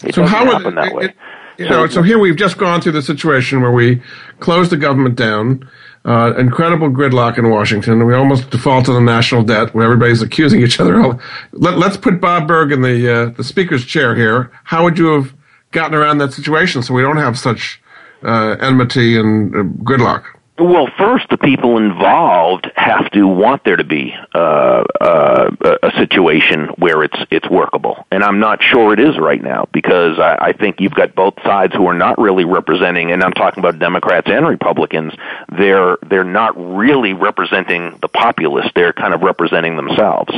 It 0.04 0.16
so 0.16 0.22
doesn't 0.22 0.36
how 0.36 0.46
happen 0.46 0.64
would, 0.66 0.78
that 0.78 0.88
it, 0.88 0.96
way. 0.96 1.06
It, 1.06 1.16
you 1.58 1.70
know, 1.70 1.88
so 1.88 2.02
here 2.02 2.20
we've 2.20 2.36
just 2.36 2.58
gone 2.58 2.82
through 2.82 2.94
the 2.94 3.02
situation 3.02 3.62
where 3.62 3.72
we 3.72 4.02
closed 4.40 4.72
the 4.72 4.78
government 4.78 5.16
down, 5.16 5.70
uh, 6.06 6.34
incredible 6.38 6.90
gridlock 6.90 7.38
in 7.38 7.50
Washington. 7.50 8.06
We 8.06 8.14
almost 8.14 8.50
defaulted 8.50 8.96
on 8.96 9.06
the 9.06 9.12
national 9.12 9.44
debt 9.44 9.74
where 9.74 9.86
everybody's 9.86 10.22
accusing 10.22 10.62
each 10.62 10.80
other. 10.80 11.20
Let, 11.54 11.76
us 11.76 11.98
put 11.98 12.20
Bob 12.20 12.48
Burg 12.48 12.72
in 12.72 12.82
the 12.82 13.14
uh, 13.14 13.26
the 13.30 13.44
speaker's 13.44 13.86
chair 13.86 14.16
here. 14.16 14.52
How 14.66 14.84
would 14.84 14.98
you 14.98 15.08
have 15.08 15.34
gotten 15.72 15.96
around 15.96 16.18
that 16.20 16.34
situation 16.34 16.84
so 16.84 16.94
we 16.94 17.02
don't 17.02 17.18
have 17.18 17.38
such 17.38 17.82
uh, 18.24 18.58
enmity 18.60 19.18
and 19.18 19.56
uh, 19.56 19.64
gridlock? 19.84 20.26
Well, 20.60 20.88
first, 21.00 21.28
the 21.30 21.38
people 21.38 21.78
involved 21.78 22.72
have 22.76 23.10
to 23.12 23.28
want 23.28 23.64
there 23.64 23.76
to 23.76 23.84
be 23.84 24.14
uh, 24.36 24.84
uh, 25.02 25.50
a 25.82 25.92
situation 25.98 26.68
where 26.78 27.04
it's 27.04 27.18
it's 27.32 27.50
workable, 27.50 28.06
and 28.12 28.24
I'm 28.24 28.40
not 28.40 28.62
sure 28.62 28.94
it 28.94 29.00
is 29.00 29.18
right 29.18 29.42
now 29.42 29.68
because 29.74 30.20
I, 30.20 30.38
I 30.40 30.54
think 30.54 30.80
you've 30.80 30.94
got 30.94 31.16
both 31.16 31.34
sides 31.44 31.74
who 31.74 31.88
are 31.88 31.96
not 31.96 32.20
really 32.20 32.46
representing, 32.46 33.12
and 33.12 33.24
I'm 33.24 33.34
talking 33.34 33.60
about 33.64 33.80
Democrats 33.80 34.30
and 34.30 34.48
Republicans. 34.48 35.14
They're 35.58 35.98
they're 36.08 36.24
not 36.24 36.54
really 36.56 37.14
representing 37.14 37.98
the 38.00 38.08
populace; 38.08 38.70
they're 38.76 38.94
kind 38.94 39.16
of 39.16 39.22
representing 39.22 39.76
themselves 39.76 40.32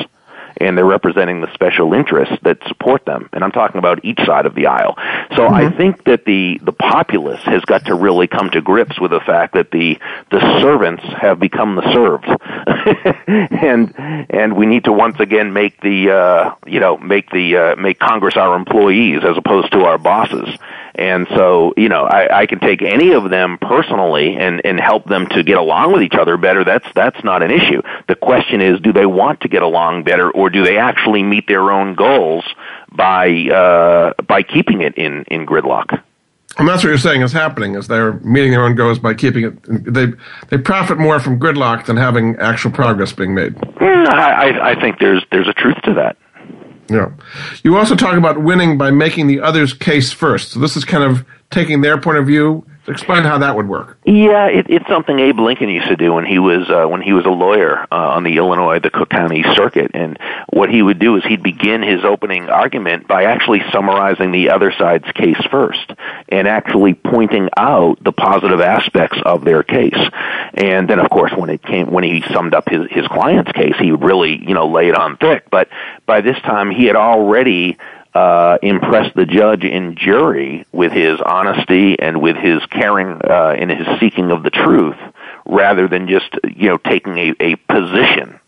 and 0.58 0.78
they're 0.78 0.86
representing 0.86 1.42
the 1.42 1.54
special 1.54 1.94
interests 1.94 2.36
that 2.44 2.58
support 2.68 3.06
them. 3.06 3.30
And 3.34 3.44
I'm 3.44 3.52
talking 3.52 3.78
about 3.78 4.04
each 4.04 4.20
side 4.26 4.46
of 4.46 4.56
the 4.56 4.68
aisle. 4.68 4.96
So 5.36 5.44
mm-hmm. 5.44 5.54
I 5.54 5.70
think 5.72 6.04
that 6.06 6.26
the 6.26 6.60
the 6.64 6.72
populace 6.72 7.42
has 7.44 7.64
got 7.66 7.86
to 7.86 7.96
really 7.96 8.28
come 8.28 8.50
to 8.52 8.62
grips 8.62 9.00
with 9.00 9.12
the 9.12 9.20
fact 9.20 9.54
that 9.54 9.72
the 9.72 9.98
the 10.32 10.40
servants 10.62 11.04
have 11.04 11.40
become 11.40 11.76
the 11.76 11.94
served, 11.94 12.28
and 13.28 13.94
and 14.30 14.56
we 14.56 14.66
need 14.66 14.86
to 14.86 14.94
once 14.94 15.20
again 15.20 15.54
make 15.54 15.80
the 15.82 16.12
uh, 16.12 16.56
you 16.66 16.80
know 16.80 16.98
make 16.98 17.30
the 17.32 17.58
uh, 17.58 17.76
make 17.76 18.00
Congress 18.00 18.38
our 18.38 18.56
employees 18.56 19.22
as 19.24 19.38
opposed 19.38 19.72
to 19.72 19.82
our 19.82 19.98
bosses. 19.98 20.50
And 20.98 21.28
so, 21.30 21.74
you 21.76 21.90
know, 21.90 22.06
I, 22.06 22.42
I 22.42 22.46
can 22.46 22.60
take 22.60 22.82
any 22.82 23.14
of 23.14 23.30
them 23.30 23.58
personally 23.58 24.36
and, 24.38 24.62
and 24.66 24.80
help 24.80 25.06
them 25.06 25.28
to 25.28 25.44
get 25.44 25.58
along 25.58 25.92
with 25.92 26.02
each 26.02 26.16
other 26.16 26.38
better. 26.38 26.64
That's, 26.64 26.88
that's 26.96 27.22
not 27.24 27.44
an 27.44 27.52
issue. 27.52 27.82
The 28.08 28.16
question 28.16 28.62
is, 28.62 28.80
do 28.80 28.94
they 28.94 29.06
want 29.06 29.42
to 29.42 29.50
get 29.50 29.62
along 29.62 30.04
better 30.04 30.32
or 30.32 30.50
do 30.50 30.64
they 30.64 30.78
actually 30.78 31.24
meet 31.24 31.48
their 31.48 31.72
own 31.72 31.96
goals 31.96 32.46
by, 32.92 33.30
uh, 33.50 34.14
by 34.24 34.44
keeping 34.44 34.82
it 34.82 34.98
in, 34.98 35.24
in 35.26 35.46
gridlock? 35.46 36.02
And 36.58 36.68
that's 36.68 36.84
what 36.84 36.90
you're 36.90 36.98
saying 36.98 37.22
is 37.22 37.34
happening 37.34 37.76
is 37.76 37.88
they're 37.88 38.14
meeting 38.14 38.52
their 38.52 38.64
own 38.64 38.76
goals 38.76 38.98
by 38.98 39.14
keeping 39.14 39.44
it. 39.44 39.58
They 39.68 40.14
they 40.50 40.58
profit 40.58 40.98
more 40.98 41.20
from 41.20 41.38
gridlock 41.38 41.86
than 41.86 41.98
having 41.98 42.38
actual 42.38 42.72
progress 42.72 43.12
being 43.12 43.34
made. 43.34 43.56
Mm, 43.56 44.08
I, 44.08 44.72
I 44.72 44.80
think 44.80 45.00
there's 45.00 45.26
there's 45.32 45.50
a 45.50 45.54
truth 45.54 45.76
to 45.84 45.94
that. 45.96 46.16
Yeah. 46.90 47.12
You 47.64 47.78
also 47.78 47.96
talk 47.96 48.18
about 48.18 48.42
winning 48.42 48.78
by 48.78 48.92
making 48.92 49.28
the 49.28 49.42
other's 49.42 49.74
case 49.74 50.12
first. 50.12 50.52
So 50.52 50.60
this 50.60 50.78
is 50.78 50.86
kind 50.86 51.04
of 51.04 51.26
taking 51.50 51.82
their 51.82 52.00
point 52.00 52.18
of 52.18 52.28
view 52.28 52.66
Explain 52.88 53.24
how 53.24 53.40
that 53.40 53.56
would 53.56 53.68
work. 53.68 53.98
Yeah, 54.06 54.48
it, 54.48 54.68
it's 54.70 54.88
something 54.88 55.18
Abe 55.18 55.40
Lincoln 55.40 55.70
used 55.70 55.88
to 55.88 55.96
do 55.96 56.14
when 56.14 56.26
he 56.26 56.38
was 56.38 56.70
uh, 56.70 56.88
when 56.88 57.02
he 57.02 57.14
was 57.14 57.26
a 57.26 57.32
lawyer 57.32 57.82
uh, 57.92 57.96
on 57.96 58.24
the 58.24 58.38
Illinois, 58.38 58.80
the 58.80 58.92
Cook 58.92 59.10
County 59.10 59.44
Circuit. 59.56 59.92
And 59.96 60.20
what 60.54 60.70
he 60.70 60.84
would 60.84 61.00
do 61.00 61.18
is 61.18 61.24
he'd 61.26 61.42
begin 61.42 61.82
his 61.82 62.06
opening 62.06 62.48
argument 62.50 63.08
by 63.08 63.24
actually 63.24 63.62
summarizing 63.72 64.32
the 64.32 64.52
other 64.52 64.72
side's 64.78 65.12
case 65.14 65.42
first, 65.50 65.92
and 66.30 66.48
actually 66.48 66.94
pointing 66.94 67.50
out 67.58 68.04
the 68.04 68.12
positive 68.12 68.62
aspects 68.62 69.18
of 69.26 69.44
their 69.44 69.64
case. 69.64 69.98
And 70.54 70.88
then, 70.88 71.00
of 71.00 71.10
course, 71.10 71.32
when 71.36 71.50
it 71.50 71.64
came 71.64 71.90
when 71.90 72.04
he 72.04 72.24
summed 72.32 72.54
up 72.54 72.70
his 72.70 72.88
his 72.92 73.08
client's 73.08 73.52
case, 73.52 73.74
he 73.80 73.92
would 73.92 74.04
really 74.04 74.38
you 74.48 74.54
know 74.54 74.68
lay 74.68 74.90
it 74.90 74.96
on 74.96 75.18
thick. 75.18 75.50
But 75.50 75.70
by 76.06 76.22
this 76.22 76.40
time, 76.42 76.72
he 76.72 76.86
had 76.86 76.96
already 76.96 77.78
uh, 78.14 78.58
impress 78.62 79.14
the 79.16 79.26
judge 79.26 79.66
and 79.66 79.98
jury 79.98 80.66
with 80.72 80.92
his 80.92 81.20
honesty 81.22 82.00
and 82.00 82.22
with 82.22 82.38
his 82.38 82.66
caring 82.68 83.20
uh, 83.24 83.56
and 83.58 83.70
his 83.70 83.88
seeking 84.00 84.32
of 84.32 84.44
the 84.44 84.50
truth, 84.50 84.98
rather 85.46 85.88
than 85.88 86.08
just 86.08 86.34
you 86.56 86.70
know 86.70 86.78
taking 86.78 87.18
a, 87.18 87.34
a 87.40 87.56
position 87.56 88.40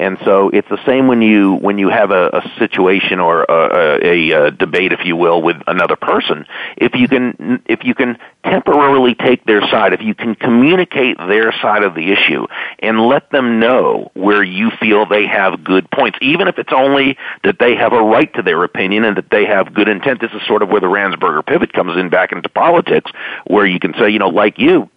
and 0.00 0.16
so 0.24 0.48
it's 0.48 0.68
the 0.70 0.82
same 0.86 1.08
when 1.08 1.20
you 1.20 1.56
when 1.56 1.76
you 1.76 1.90
have 1.90 2.10
a, 2.10 2.28
a 2.28 2.58
situation 2.58 3.20
or 3.20 3.44
a, 3.44 3.98
a, 4.02 4.30
a 4.30 4.50
debate, 4.50 4.92
if 4.92 5.04
you 5.04 5.14
will, 5.14 5.42
with 5.42 5.58
another 5.66 5.94
person. 5.94 6.46
If 6.78 6.94
you 6.94 7.06
can 7.06 7.62
if 7.66 7.84
you 7.84 7.94
can 7.94 8.16
temporarily 8.42 9.14
take 9.14 9.44
their 9.44 9.60
side, 9.68 9.92
if 9.92 10.00
you 10.00 10.14
can 10.14 10.34
communicate 10.34 11.18
their 11.18 11.52
side 11.60 11.82
of 11.82 11.94
the 11.94 12.12
issue 12.12 12.46
and 12.78 12.98
let 12.98 13.30
them 13.30 13.60
know 13.60 14.10
where 14.14 14.42
you 14.42 14.70
feel 14.80 15.04
they 15.04 15.26
have 15.26 15.62
good 15.62 15.90
points, 15.90 16.18
even 16.22 16.48
if 16.48 16.58
it's 16.58 16.72
only 16.72 17.18
that 17.44 17.58
they 17.58 17.74
have 17.74 17.92
a 17.92 18.02
right 18.02 18.32
to 18.32 18.42
their 18.42 18.64
opinion 18.64 19.04
and 19.04 19.18
that 19.18 19.30
they 19.30 19.44
have 19.44 19.74
good 19.74 19.88
intent. 19.88 20.22
This 20.22 20.32
is 20.32 20.40
sort 20.46 20.62
of 20.62 20.70
where 20.70 20.80
the 20.80 20.86
Ransberger 20.86 21.44
pivot 21.44 21.74
comes 21.74 21.98
in 21.98 22.08
back 22.08 22.32
into 22.32 22.48
politics, 22.48 23.10
where 23.46 23.66
you 23.66 23.78
can 23.78 23.92
say, 23.98 24.08
you 24.08 24.18
know, 24.18 24.30
like 24.30 24.58
you, 24.58 24.88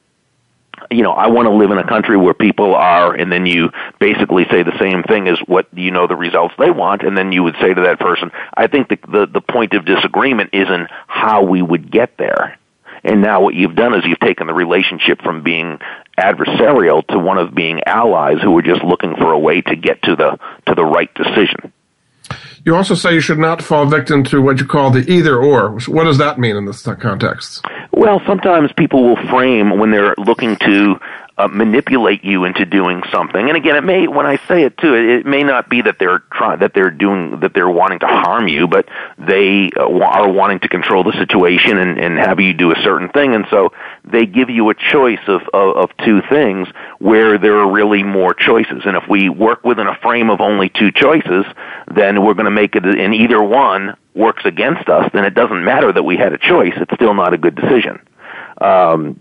you 0.93 1.03
know, 1.03 1.11
I 1.11 1.27
want 1.27 1.47
to 1.47 1.53
live 1.53 1.71
in 1.71 1.77
a 1.77 1.87
country 1.87 2.17
where 2.17 2.33
people 2.33 2.75
are, 2.75 3.13
and 3.13 3.31
then 3.31 3.45
you 3.45 3.69
basically 3.99 4.45
say 4.49 4.63
the 4.63 4.77
same 4.79 5.03
thing 5.03 5.27
as 5.27 5.39
what 5.45 5.67
you 5.73 5.91
know 5.91 6.07
the 6.07 6.15
results 6.15 6.53
they 6.57 6.71
want, 6.71 7.03
and 7.03 7.17
then 7.17 7.31
you 7.31 7.43
would 7.43 7.55
say 7.61 7.73
to 7.73 7.81
that 7.81 7.99
person, 7.99 8.31
I 8.53 8.67
think 8.67 8.89
the 8.89 8.99
the, 9.07 9.25
the 9.25 9.41
point 9.41 9.73
of 9.73 9.85
disagreement 9.85 10.51
is 10.53 10.69
in 10.69 10.87
how 11.07 11.43
we 11.43 11.61
would 11.61 11.91
get 11.91 12.17
there. 12.17 12.57
And 13.03 13.21
now 13.21 13.41
what 13.41 13.53
you've 13.53 13.75
done 13.75 13.93
is 13.93 14.05
you've 14.05 14.19
taken 14.19 14.47
the 14.47 14.53
relationship 14.53 15.21
from 15.21 15.43
being 15.43 15.79
adversarial 16.17 17.05
to 17.07 17.19
one 17.19 17.37
of 17.37 17.53
being 17.53 17.81
allies 17.85 18.37
who 18.41 18.57
are 18.57 18.61
just 18.61 18.83
looking 18.83 19.15
for 19.15 19.31
a 19.31 19.39
way 19.39 19.61
to 19.61 19.75
get 19.75 20.01
to 20.03 20.15
the 20.15 20.39
to 20.67 20.75
the 20.75 20.85
right 20.85 21.13
decision. 21.13 21.73
You 22.65 22.75
also 22.75 22.95
say 22.95 23.13
you 23.13 23.19
should 23.19 23.39
not 23.39 23.61
fall 23.61 23.85
victim 23.85 24.23
to 24.25 24.41
what 24.41 24.59
you 24.59 24.65
call 24.65 24.89
the 24.89 24.99
either 25.11 25.37
or. 25.37 25.77
What 25.87 26.05
does 26.05 26.17
that 26.19 26.39
mean 26.39 26.55
in 26.55 26.65
this 26.65 26.81
context? 26.81 27.65
Well, 27.95 28.21
sometimes 28.25 28.71
people 28.75 29.03
will 29.03 29.27
frame 29.29 29.77
when 29.77 29.91
they're 29.91 30.15
looking 30.17 30.55
to 30.57 30.99
uh, 31.35 31.47
manipulate 31.47 32.23
you 32.23 32.45
into 32.45 32.63
doing 32.63 33.01
something. 33.11 33.47
And 33.47 33.57
again, 33.57 33.75
it 33.75 33.83
may 33.83 34.07
when 34.07 34.27
I 34.27 34.37
say 34.47 34.63
it 34.63 34.77
too, 34.77 34.93
it, 34.93 35.05
it 35.05 35.25
may 35.25 35.41
not 35.41 35.67
be 35.67 35.81
that 35.81 35.97
they're 35.97 36.19
trying 36.31 36.59
that 36.59 36.75
they're 36.75 36.91
doing 36.91 37.39
that 37.39 37.55
they're 37.55 37.69
wanting 37.69 37.99
to 37.99 38.07
harm 38.07 38.47
you, 38.47 38.67
but 38.67 38.87
they 39.17 39.71
uh, 39.75 39.83
are 39.83 40.31
wanting 40.31 40.59
to 40.59 40.69
control 40.69 41.03
the 41.03 41.13
situation 41.13 41.79
and, 41.79 41.97
and 41.97 42.19
have 42.19 42.39
you 42.39 42.53
do 42.53 42.71
a 42.71 42.75
certain 42.83 43.09
thing. 43.09 43.33
And 43.33 43.47
so 43.49 43.73
they 44.05 44.27
give 44.27 44.51
you 44.51 44.69
a 44.69 44.75
choice 44.75 45.21
of, 45.27 45.41
of 45.53 45.75
of 45.75 45.97
two 46.05 46.21
things 46.29 46.67
where 46.99 47.39
there 47.39 47.57
are 47.57 47.71
really 47.71 48.03
more 48.03 48.35
choices. 48.35 48.83
And 48.85 48.95
if 48.95 49.07
we 49.09 49.29
work 49.29 49.63
within 49.63 49.87
a 49.87 49.95
frame 49.95 50.29
of 50.29 50.39
only 50.39 50.69
two 50.69 50.91
choices, 50.91 51.45
then 51.87 52.23
we're 52.23 52.35
going 52.35 52.45
to 52.45 52.51
make 52.51 52.75
it 52.75 52.85
in 52.85 53.13
either 53.13 53.41
one 53.41 53.97
works 54.13 54.45
against 54.45 54.87
us. 54.87 55.09
Then 55.13 55.25
it 55.25 55.33
doesn't 55.33 55.63
matter 55.63 55.91
that 55.91 56.03
we 56.03 56.15
had 56.15 56.31
a 56.31 56.37
choice; 56.37 56.73
it's 56.77 56.93
still 56.93 57.15
not 57.15 57.33
a 57.33 57.39
good 57.39 57.55
decision. 57.55 57.99
Um, 58.61 59.19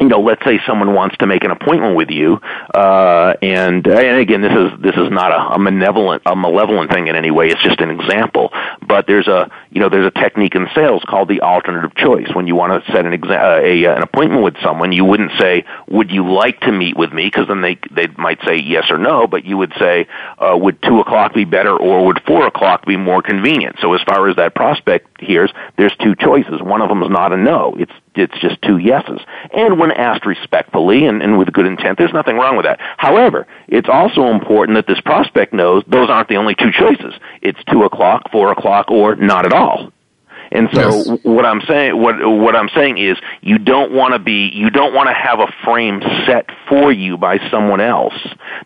you 0.00 0.08
know, 0.08 0.20
let's 0.20 0.42
say 0.44 0.60
someone 0.66 0.94
wants 0.94 1.16
to 1.18 1.26
make 1.26 1.44
an 1.44 1.50
appointment 1.50 1.94
with 1.96 2.10
you, 2.10 2.40
uh, 2.74 3.34
and 3.42 3.86
and 3.86 4.18
again, 4.18 4.40
this 4.40 4.52
is 4.52 4.80
this 4.80 4.96
is 4.96 5.10
not 5.10 5.30
a, 5.32 5.54
a 5.54 5.58
malevolent 5.58 6.22
a 6.26 6.34
malevolent 6.34 6.90
thing 6.90 7.08
in 7.08 7.16
any 7.16 7.30
way. 7.30 7.48
It's 7.48 7.62
just 7.62 7.80
an 7.80 7.90
example. 7.90 8.50
but 8.86 9.06
there's 9.06 9.28
a 9.28 9.50
you 9.70 9.80
know 9.80 9.88
there's 9.88 10.06
a 10.06 10.10
technique 10.10 10.54
in 10.54 10.66
sales 10.74 11.02
called 11.08 11.28
the 11.28 11.42
alternative 11.42 11.94
choice. 11.94 12.28
When 12.34 12.46
you 12.46 12.56
want 12.56 12.84
to 12.84 12.92
set 12.92 13.06
an 13.06 13.12
exa- 13.12 13.40
uh, 13.40 13.60
a, 13.62 13.84
an 13.96 14.02
appointment 14.02 14.42
with 14.42 14.56
someone, 14.62 14.92
you 14.92 15.04
wouldn't 15.04 15.32
say, 15.38 15.64
"Would 15.88 16.10
you 16.10 16.30
like 16.32 16.60
to 16.60 16.72
meet 16.72 16.96
with 16.96 17.12
me?" 17.12 17.26
Because 17.26 17.48
then 17.48 17.60
they 17.60 17.78
they 17.90 18.08
might 18.16 18.40
say 18.44 18.56
yes 18.56 18.90
or 18.90 18.98
no, 18.98 19.26
but 19.26 19.44
you 19.44 19.56
would 19.58 19.72
say, 19.78 20.08
uh, 20.38 20.56
"Would 20.56 20.82
two 20.82 21.00
o'clock 21.00 21.34
be 21.34 21.44
better, 21.44 21.76
or 21.76 22.06
would 22.06 22.20
four 22.26 22.46
o'clock 22.46 22.86
be 22.86 22.96
more 22.96 23.22
convenient?" 23.22 23.76
So 23.80 23.92
as 23.94 24.02
far 24.02 24.28
as 24.28 24.36
that 24.36 24.54
prospect 24.54 25.20
hears, 25.20 25.52
there's 25.76 25.94
two 25.96 26.14
choices. 26.14 26.60
One 26.62 26.80
of 26.82 26.88
them 26.88 27.02
is 27.02 27.10
not 27.10 27.32
a 27.32 27.36
no. 27.36 27.76
It's 27.78 27.92
it's 28.20 28.38
just 28.40 28.60
two 28.62 28.78
yeses. 28.78 29.20
And 29.52 29.78
when 29.78 29.90
asked 29.90 30.26
respectfully 30.26 31.06
and, 31.06 31.22
and 31.22 31.38
with 31.38 31.52
good 31.52 31.66
intent, 31.66 31.98
there's 31.98 32.12
nothing 32.12 32.36
wrong 32.36 32.56
with 32.56 32.64
that. 32.66 32.78
However, 32.98 33.46
it's 33.68 33.88
also 33.88 34.26
important 34.26 34.76
that 34.76 34.86
this 34.86 35.00
prospect 35.00 35.52
knows 35.52 35.82
those 35.86 36.10
aren't 36.10 36.28
the 36.28 36.36
only 36.36 36.54
two 36.54 36.70
choices. 36.72 37.14
It's 37.42 37.58
two 37.70 37.82
o'clock, 37.84 38.30
four 38.30 38.52
o'clock, 38.52 38.90
or 38.90 39.16
not 39.16 39.46
at 39.46 39.52
all. 39.52 39.92
And 40.52 40.68
so 40.72 40.80
yes. 40.80 41.18
what 41.22 41.46
I'm 41.46 41.60
saying 41.62 42.00
what 42.00 42.16
what 42.26 42.56
I'm 42.56 42.68
saying 42.74 42.98
is 42.98 43.16
you 43.40 43.58
don't 43.58 43.92
want 43.92 44.14
to 44.14 44.18
be 44.18 44.50
you 44.52 44.70
don't 44.70 44.94
want 44.94 45.08
to 45.08 45.14
have 45.14 45.40
a 45.40 45.46
frame 45.64 46.02
set 46.26 46.46
for 46.68 46.92
you 46.92 47.16
by 47.16 47.38
someone 47.50 47.80
else 47.80 48.14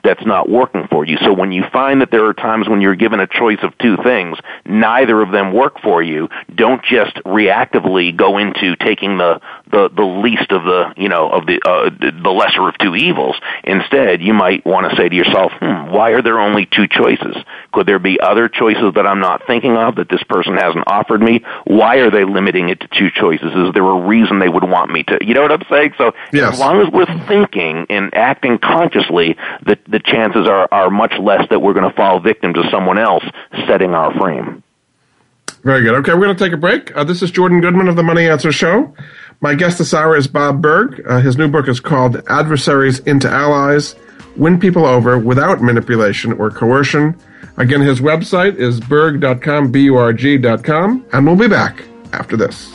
that's 0.02 0.24
not 0.24 0.48
working 0.48 0.86
for 0.90 1.04
you. 1.04 1.18
So 1.18 1.32
when 1.32 1.52
you 1.52 1.64
find 1.72 2.00
that 2.00 2.10
there 2.10 2.24
are 2.26 2.34
times 2.34 2.68
when 2.68 2.80
you're 2.80 2.96
given 2.96 3.20
a 3.20 3.26
choice 3.26 3.58
of 3.62 3.76
two 3.78 3.96
things, 3.98 4.38
neither 4.64 5.20
of 5.20 5.30
them 5.30 5.52
work 5.52 5.80
for 5.80 6.02
you, 6.02 6.28
don't 6.54 6.82
just 6.82 7.16
reactively 7.24 8.14
go 8.16 8.38
into 8.38 8.76
taking 8.76 9.18
the 9.18 9.40
the 9.74 9.90
the 9.94 10.04
least 10.04 10.52
of 10.52 10.62
the 10.62 10.94
you 10.96 11.08
know 11.08 11.28
of 11.28 11.46
the 11.46 11.58
uh, 11.66 11.90
the 11.90 12.30
lesser 12.30 12.68
of 12.68 12.78
two 12.78 12.94
evils. 12.94 13.34
Instead, 13.64 14.22
you 14.22 14.32
might 14.32 14.64
want 14.64 14.88
to 14.88 14.96
say 14.96 15.08
to 15.08 15.14
yourself, 15.14 15.50
"Hmm, 15.58 15.90
why 15.90 16.10
are 16.10 16.22
there 16.22 16.38
only 16.38 16.66
two 16.66 16.86
choices? 16.86 17.36
Could 17.72 17.86
there 17.86 17.98
be 17.98 18.20
other 18.20 18.48
choices 18.48 18.94
that 18.94 19.06
I'm 19.06 19.18
not 19.18 19.42
thinking 19.48 19.76
of 19.76 19.96
that 19.96 20.08
this 20.08 20.22
person 20.22 20.56
hasn't 20.56 20.84
offered 20.86 21.20
me? 21.20 21.44
Why 21.64 21.96
are 21.96 22.10
they 22.10 22.24
limiting 22.24 22.68
it 22.68 22.80
to 22.80 22.88
two 22.88 23.10
choices? 23.10 23.52
Is 23.52 23.74
there 23.74 23.84
a 23.84 24.06
reason 24.06 24.38
they 24.38 24.48
would 24.48 24.64
want 24.64 24.92
me 24.92 25.02
to? 25.04 25.18
You 25.20 25.34
know 25.34 25.42
what 25.42 25.52
I'm 25.52 25.66
saying? 25.68 25.94
So 25.98 26.12
yes. 26.32 26.54
as 26.54 26.60
long 26.60 26.80
as 26.80 26.92
we're 26.92 27.10
thinking 27.26 27.86
and 27.90 28.14
acting 28.14 28.58
consciously, 28.58 29.36
the 29.66 29.76
the 29.88 29.98
chances 29.98 30.46
are 30.46 30.68
are 30.70 30.88
much 30.88 31.14
less 31.18 31.48
that 31.50 31.60
we're 31.60 31.74
going 31.74 31.90
to 31.90 31.96
fall 31.96 32.20
victim 32.20 32.54
to 32.54 32.62
someone 32.70 32.98
else 32.98 33.24
setting 33.66 33.92
our 33.92 34.16
frame. 34.16 34.62
Very 35.64 35.82
good. 35.82 35.94
Okay, 35.94 36.12
we're 36.12 36.26
going 36.26 36.36
to 36.36 36.44
take 36.44 36.52
a 36.52 36.58
break. 36.58 36.94
Uh, 36.94 37.04
this 37.04 37.22
is 37.22 37.30
Jordan 37.30 37.62
Goodman 37.62 37.88
of 37.88 37.96
the 37.96 38.02
Money 38.02 38.28
Answer 38.28 38.52
Show. 38.52 38.94
My 39.44 39.54
guest 39.54 39.76
this 39.76 39.92
hour 39.92 40.16
is 40.16 40.26
Bob 40.26 40.62
Burg. 40.62 41.06
Uh, 41.06 41.20
his 41.20 41.36
new 41.36 41.48
book 41.48 41.68
is 41.68 41.78
called 41.78 42.22
Adversaries 42.28 43.00
into 43.00 43.28
Allies 43.28 43.94
Win 44.36 44.58
People 44.58 44.86
Over 44.86 45.18
Without 45.18 45.60
Manipulation 45.60 46.32
or 46.32 46.50
Coercion. 46.50 47.14
Again, 47.58 47.82
his 47.82 48.00
website 48.00 48.56
is 48.56 48.80
burg.com, 48.80 49.70
B 49.70 49.82
U 49.82 49.96
R 49.96 50.14
G.com, 50.14 51.04
and 51.12 51.26
we'll 51.26 51.36
be 51.36 51.46
back 51.46 51.84
after 52.14 52.38
this. 52.38 52.74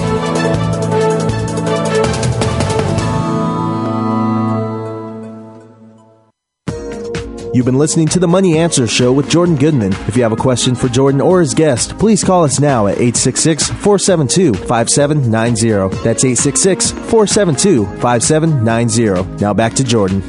You've 7.53 7.65
been 7.65 7.77
listening 7.77 8.07
to 8.09 8.19
the 8.19 8.29
Money 8.29 8.57
Answer 8.57 8.87
Show 8.87 9.11
with 9.11 9.29
Jordan 9.29 9.57
Goodman. 9.57 9.91
If 10.07 10.15
you 10.15 10.23
have 10.23 10.31
a 10.31 10.37
question 10.37 10.73
for 10.73 10.87
Jordan 10.87 11.19
or 11.19 11.41
his 11.41 11.53
guest, 11.53 11.99
please 11.99 12.23
call 12.23 12.45
us 12.45 12.61
now 12.61 12.87
at 12.87 12.93
866 12.93 13.67
472 13.67 14.53
5790. 14.53 16.01
That's 16.01 16.23
866 16.23 16.91
472 16.91 17.85
5790. 17.99 19.41
Now 19.43 19.53
back 19.53 19.73
to 19.73 19.83
Jordan. 19.83 20.23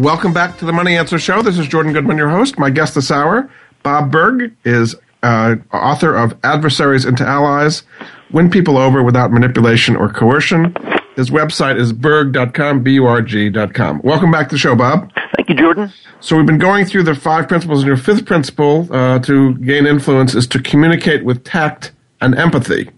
Welcome 0.00 0.32
back 0.32 0.56
to 0.58 0.64
the 0.64 0.72
Money 0.72 0.96
Answer 0.96 1.18
Show. 1.18 1.42
This 1.42 1.58
is 1.58 1.66
Jordan 1.66 1.92
Goodman, 1.92 2.18
your 2.18 2.30
host. 2.30 2.56
My 2.56 2.70
guest 2.70 2.94
this 2.94 3.10
hour, 3.10 3.50
Bob 3.82 4.12
Burg, 4.12 4.54
is 4.64 4.94
uh, 5.24 5.56
author 5.72 6.14
of 6.14 6.36
Adversaries 6.44 7.04
into 7.04 7.26
Allies 7.26 7.82
Win 8.30 8.48
People 8.48 8.78
Over 8.78 9.02
Without 9.02 9.32
Manipulation 9.32 9.96
or 9.96 10.08
Coercion. 10.08 10.72
His 11.16 11.30
website 11.30 11.80
is 11.80 11.92
burg.com, 11.92 12.84
B-U-R-G.com. 12.84 14.02
Welcome 14.04 14.30
back 14.30 14.48
to 14.50 14.54
the 14.54 14.58
show, 14.58 14.76
Bob. 14.76 15.10
Thank 15.46 15.58
you, 15.58 15.62
Jordan. 15.62 15.92
So 16.20 16.38
we've 16.38 16.46
been 16.46 16.56
going 16.56 16.86
through 16.86 17.02
the 17.02 17.14
five 17.14 17.48
principles, 17.48 17.80
and 17.80 17.86
your 17.86 17.98
fifth 17.98 18.24
principle 18.24 18.88
uh, 18.90 19.18
to 19.18 19.54
gain 19.58 19.86
influence 19.86 20.34
is 20.34 20.46
to 20.46 20.58
communicate 20.58 21.22
with 21.22 21.44
tact 21.44 21.92
and 22.22 22.34
empathy. 22.34 22.88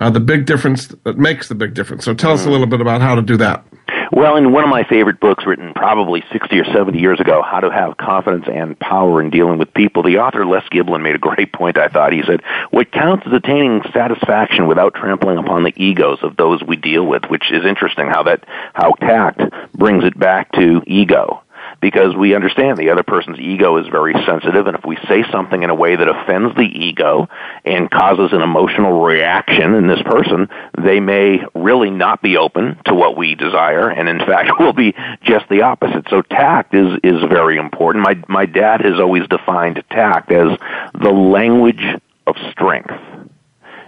Uh, 0.00 0.08
the 0.08 0.20
big 0.20 0.46
difference 0.46 0.86
that 1.02 1.18
makes 1.18 1.48
the 1.48 1.56
big 1.56 1.74
difference. 1.74 2.04
So 2.04 2.14
tell 2.14 2.30
us 2.30 2.46
a 2.46 2.50
little 2.50 2.68
bit 2.68 2.80
about 2.80 3.00
how 3.00 3.16
to 3.16 3.22
do 3.22 3.36
that. 3.38 3.64
Well, 4.12 4.36
in 4.36 4.52
one 4.52 4.62
of 4.62 4.70
my 4.70 4.84
favorite 4.84 5.18
books 5.18 5.44
written 5.44 5.74
probably 5.74 6.22
60 6.30 6.56
or 6.60 6.64
70 6.66 7.00
years 7.00 7.18
ago, 7.18 7.42
How 7.42 7.58
to 7.58 7.68
Have 7.68 7.96
Confidence 7.96 8.44
and 8.46 8.78
Power 8.78 9.20
in 9.20 9.30
Dealing 9.30 9.58
with 9.58 9.74
People, 9.74 10.04
the 10.04 10.18
author 10.18 10.46
Les 10.46 10.62
Giblin 10.70 11.02
made 11.02 11.16
a 11.16 11.18
great 11.18 11.52
point, 11.52 11.76
I 11.76 11.88
thought. 11.88 12.12
He 12.12 12.22
said, 12.24 12.42
What 12.70 12.92
counts 12.92 13.26
is 13.26 13.32
attaining 13.32 13.82
satisfaction 13.92 14.68
without 14.68 14.94
trampling 14.94 15.38
upon 15.38 15.64
the 15.64 15.72
egos 15.74 16.20
of 16.22 16.36
those 16.36 16.62
we 16.62 16.76
deal 16.76 17.04
with, 17.04 17.24
which 17.24 17.50
is 17.50 17.64
interesting 17.66 18.06
how 18.06 18.22
that, 18.22 18.44
how 18.74 18.92
tact 19.00 19.40
brings 19.74 20.04
it 20.04 20.16
back 20.16 20.52
to 20.52 20.80
ego 20.86 21.42
because 21.80 22.16
we 22.16 22.34
understand 22.34 22.76
the 22.76 22.90
other 22.90 23.02
person's 23.02 23.38
ego 23.38 23.76
is 23.76 23.86
very 23.86 24.14
sensitive, 24.26 24.66
and 24.66 24.76
if 24.76 24.84
we 24.84 24.96
say 25.08 25.24
something 25.30 25.62
in 25.62 25.70
a 25.70 25.74
way 25.74 25.94
that 25.94 26.08
offends 26.08 26.54
the 26.56 26.62
ego 26.62 27.28
and 27.64 27.90
causes 27.90 28.32
an 28.32 28.42
emotional 28.42 29.02
reaction 29.02 29.74
in 29.74 29.86
this 29.86 30.02
person, 30.02 30.48
they 30.82 30.98
may 30.98 31.40
really 31.54 31.90
not 31.90 32.20
be 32.20 32.36
open 32.36 32.78
to 32.86 32.94
what 32.94 33.16
we 33.16 33.34
desire, 33.34 33.88
and 33.88 34.08
in 34.08 34.18
fact 34.18 34.50
will 34.58 34.72
be 34.72 34.94
just 35.22 35.48
the 35.48 35.62
opposite. 35.62 36.06
So 36.10 36.22
tact 36.22 36.74
is 36.74 36.98
is 37.04 37.20
very 37.28 37.58
important. 37.58 38.04
My 38.04 38.22
my 38.28 38.46
dad 38.46 38.80
has 38.80 38.98
always 38.98 39.26
defined 39.28 39.82
tact 39.90 40.32
as 40.32 40.58
the 41.00 41.10
language 41.10 41.82
of 42.26 42.36
strength. 42.50 42.92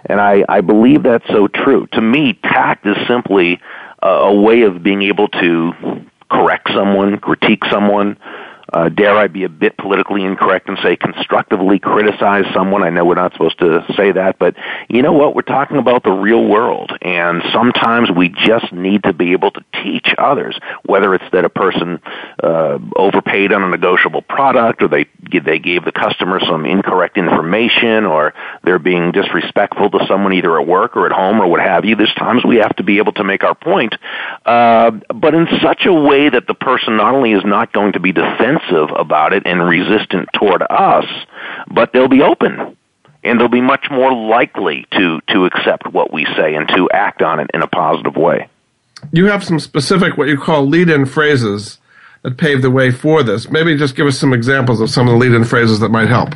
And 0.06 0.20
I, 0.20 0.44
I 0.48 0.60
believe 0.62 1.02
that's 1.02 1.26
so 1.28 1.46
true. 1.46 1.86
To 1.92 2.00
me, 2.00 2.32
tact 2.42 2.86
is 2.86 2.96
simply 3.06 3.60
a, 4.02 4.08
a 4.08 4.40
way 4.40 4.62
of 4.62 4.82
being 4.82 5.02
able 5.02 5.28
to 5.28 6.04
correct 6.30 6.68
someone, 6.74 7.18
critique 7.18 7.62
someone, 7.70 8.16
uh, 8.72 8.88
dare 8.88 9.16
I 9.16 9.26
be 9.26 9.44
a 9.44 9.48
bit 9.48 9.76
politically 9.76 10.24
incorrect 10.24 10.68
and 10.68 10.78
say 10.82 10.96
constructively 10.96 11.78
criticize 11.78 12.44
someone. 12.54 12.82
I 12.82 12.90
know 12.90 13.04
we're 13.04 13.14
not 13.14 13.32
supposed 13.32 13.58
to 13.58 13.84
say 13.96 14.12
that, 14.12 14.38
but 14.38 14.54
you 14.88 15.02
know 15.02 15.12
what? 15.12 15.34
We're 15.34 15.42
talking 15.42 15.76
about 15.76 16.04
the 16.04 16.12
real 16.12 16.46
world, 16.46 16.92
and 17.02 17.42
sometimes 17.52 18.10
we 18.10 18.28
just 18.28 18.72
need 18.72 19.02
to 19.04 19.12
be 19.12 19.32
able 19.32 19.50
to 19.52 19.64
teach 19.82 20.14
others, 20.18 20.58
whether 20.84 21.14
it's 21.14 21.24
that 21.32 21.44
a 21.44 21.48
person 21.48 22.00
uh, 22.42 22.78
overpaid 22.96 23.52
on 23.52 23.62
a 23.62 23.68
negotiable 23.68 24.22
product, 24.22 24.82
or 24.82 24.88
they 24.88 25.06
they 25.44 25.58
gave 25.58 25.84
the 25.84 25.92
customer 25.92 26.38
some 26.40 26.64
incorrect 26.64 27.16
information, 27.18 28.04
or 28.04 28.34
they're 28.62 28.78
being 28.78 29.10
disrespectful 29.10 29.90
to 29.90 30.06
someone 30.06 30.32
either 30.32 30.60
at 30.60 30.66
work 30.66 30.96
or 30.96 31.06
at 31.06 31.12
home 31.12 31.40
or 31.40 31.48
what 31.48 31.60
have 31.60 31.84
you. 31.84 31.96
There's 31.96 32.14
times 32.14 32.44
we 32.44 32.56
have 32.56 32.76
to 32.76 32.84
be 32.84 32.98
able 32.98 33.12
to 33.14 33.24
make 33.24 33.42
our 33.42 33.54
point, 33.54 33.94
uh, 34.46 34.92
but 35.12 35.34
in 35.34 35.48
such 35.60 35.86
a 35.86 35.92
way 35.92 36.28
that 36.28 36.46
the 36.46 36.54
person 36.54 36.96
not 36.96 37.14
only 37.14 37.32
is 37.32 37.44
not 37.44 37.72
going 37.72 37.92
to 37.94 38.00
be 38.00 38.12
defensive 38.12 38.59
about 38.96 39.32
it 39.32 39.42
and 39.46 39.62
resistant 39.62 40.28
toward 40.34 40.62
us, 40.70 41.04
but 41.72 41.92
they'll 41.92 42.08
be 42.08 42.22
open 42.22 42.76
and 43.22 43.40
they'll 43.40 43.48
be 43.48 43.60
much 43.60 43.86
more 43.90 44.12
likely 44.12 44.86
to 44.92 45.20
to 45.28 45.44
accept 45.44 45.92
what 45.92 46.12
we 46.12 46.24
say 46.36 46.54
and 46.54 46.68
to 46.68 46.88
act 46.92 47.22
on 47.22 47.40
it 47.40 47.50
in 47.52 47.62
a 47.62 47.66
positive 47.66 48.16
way. 48.16 48.48
You 49.12 49.26
have 49.26 49.44
some 49.44 49.58
specific 49.58 50.16
what 50.16 50.28
you 50.28 50.38
call 50.38 50.66
lead-in 50.66 51.06
phrases 51.06 51.78
that 52.22 52.36
pave 52.36 52.62
the 52.62 52.70
way 52.70 52.90
for 52.90 53.22
this. 53.22 53.50
Maybe 53.50 53.76
just 53.76 53.96
give 53.96 54.06
us 54.06 54.18
some 54.18 54.32
examples 54.32 54.80
of 54.80 54.90
some 54.90 55.08
of 55.08 55.12
the 55.12 55.18
lead-in 55.18 55.44
phrases 55.44 55.80
that 55.80 55.88
might 55.88 56.08
help. 56.08 56.34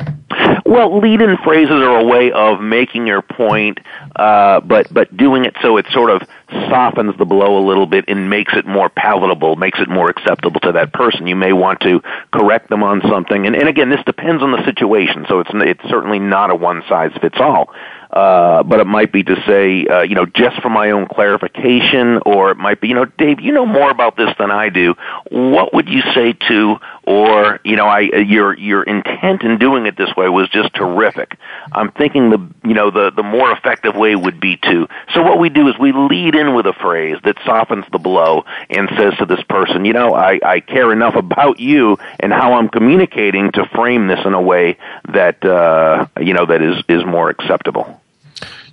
Well, 0.67 0.99
lead-in 0.99 1.37
phrases 1.43 1.75
are 1.75 1.99
a 1.99 2.03
way 2.03 2.31
of 2.31 2.59
making 2.59 3.05
your 3.05 3.21
point, 3.21 3.79
uh, 4.15 4.61
but 4.61 4.91
but 4.91 5.15
doing 5.15 5.45
it 5.45 5.55
so 5.61 5.77
it 5.77 5.85
sort 5.91 6.09
of 6.09 6.27
softens 6.69 7.15
the 7.19 7.25
blow 7.25 7.59
a 7.59 7.63
little 7.63 7.85
bit 7.85 8.05
and 8.07 8.31
makes 8.31 8.51
it 8.55 8.65
more 8.65 8.89
palatable, 8.89 9.57
makes 9.57 9.79
it 9.79 9.87
more 9.87 10.09
acceptable 10.09 10.59
to 10.61 10.71
that 10.71 10.91
person. 10.91 11.27
You 11.27 11.35
may 11.35 11.53
want 11.53 11.81
to 11.81 12.01
correct 12.31 12.69
them 12.69 12.81
on 12.81 13.01
something, 13.01 13.45
and, 13.45 13.55
and 13.55 13.69
again, 13.69 13.89
this 13.91 14.03
depends 14.07 14.41
on 14.41 14.51
the 14.51 14.65
situation. 14.65 15.27
So 15.29 15.39
it's 15.39 15.51
it's 15.53 15.87
certainly 15.87 16.17
not 16.17 16.49
a 16.49 16.55
one 16.55 16.81
size 16.89 17.11
fits 17.21 17.37
all. 17.39 17.71
Uh, 18.15 18.63
but 18.63 18.79
it 18.79 18.87
might 18.87 19.11
be 19.11 19.23
to 19.23 19.35
say, 19.45 19.85
uh, 19.87 20.01
you 20.01 20.15
know, 20.15 20.25
just 20.25 20.61
for 20.61 20.69
my 20.69 20.91
own 20.91 21.05
clarification, 21.05 22.21
or 22.25 22.49
it 22.49 22.55
might 22.55 22.79
be, 22.79 22.87
you 22.87 22.93
know, 22.93 23.03
Dave, 23.03 23.41
you 23.41 23.51
know 23.51 23.65
more 23.65 23.91
about 23.91 24.15
this 24.15 24.29
than 24.39 24.51
I 24.51 24.69
do. 24.69 24.95
What 25.31 25.73
would 25.73 25.89
you 25.89 26.01
say 26.13 26.31
to, 26.47 26.77
or 27.05 27.59
you 27.63 27.75
know, 27.75 27.87
I 27.87 27.99
your 27.99 28.57
your 28.57 28.83
intent 28.83 29.43
in 29.43 29.57
doing 29.57 29.85
it 29.85 29.95
this 29.95 30.15
way 30.15 30.27
was 30.27 30.49
just 30.49 30.73
terrific. 30.73 31.37
I'm 31.71 31.91
thinking 31.91 32.29
the 32.31 32.49
you 32.67 32.73
know 32.73 32.89
the 32.89 33.11
the 33.11 33.23
more 33.23 33.51
effective 33.51 33.95
way 33.95 34.15
would 34.15 34.39
be 34.39 34.57
to. 34.57 34.87
So 35.13 35.21
what 35.21 35.39
we 35.39 35.49
do 35.49 35.67
is 35.67 35.77
we 35.79 35.91
lead 35.91 36.35
in 36.35 36.55
with 36.55 36.65
a 36.65 36.73
phrase 36.73 37.17
that 37.23 37.37
softens 37.45 37.85
the 37.91 37.99
blow 37.99 38.45
and 38.69 38.89
says 38.97 39.15
to 39.19 39.25
this 39.25 39.43
person, 39.43 39.85
you 39.85 39.93
know, 39.93 40.15
I 40.15 40.39
I 40.43 40.59
care 40.61 40.91
enough 40.91 41.15
about 41.15 41.59
you 41.59 41.97
and 42.19 42.33
how 42.33 42.53
I'm 42.53 42.69
communicating 42.69 43.51
to 43.51 43.65
frame 43.67 44.07
this 44.07 44.19
in 44.25 44.33
a 44.33 44.41
way 44.41 44.77
that 45.09 45.45
uh, 45.45 46.07
you 46.19 46.33
know 46.33 46.45
that 46.47 46.61
is 46.61 46.83
is 46.89 47.05
more 47.05 47.29
acceptable. 47.29 48.01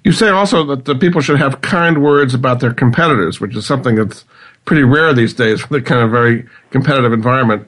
You 0.05 0.11
say 0.11 0.30
also 0.30 0.64
that 0.64 0.85
the 0.85 0.97
people 0.97 1.20
should 1.20 1.39
have 1.39 1.61
kind 1.61 2.03
words 2.03 2.35
about 2.35 2.59
their 2.59 2.74
competitors, 2.74 3.41
which 3.41 3.55
is 3.55 3.66
something 3.66 3.95
that's 3.95 4.24
pretty 4.65 4.85
rare 4.85 5.13
these 5.13 5.35
days 5.35 5.69
with 5.69 5.83
the 5.85 5.89
kind 5.89 6.03
of 6.03 6.11
very 6.11 6.47
competitive 6.71 7.13
environment. 7.13 7.67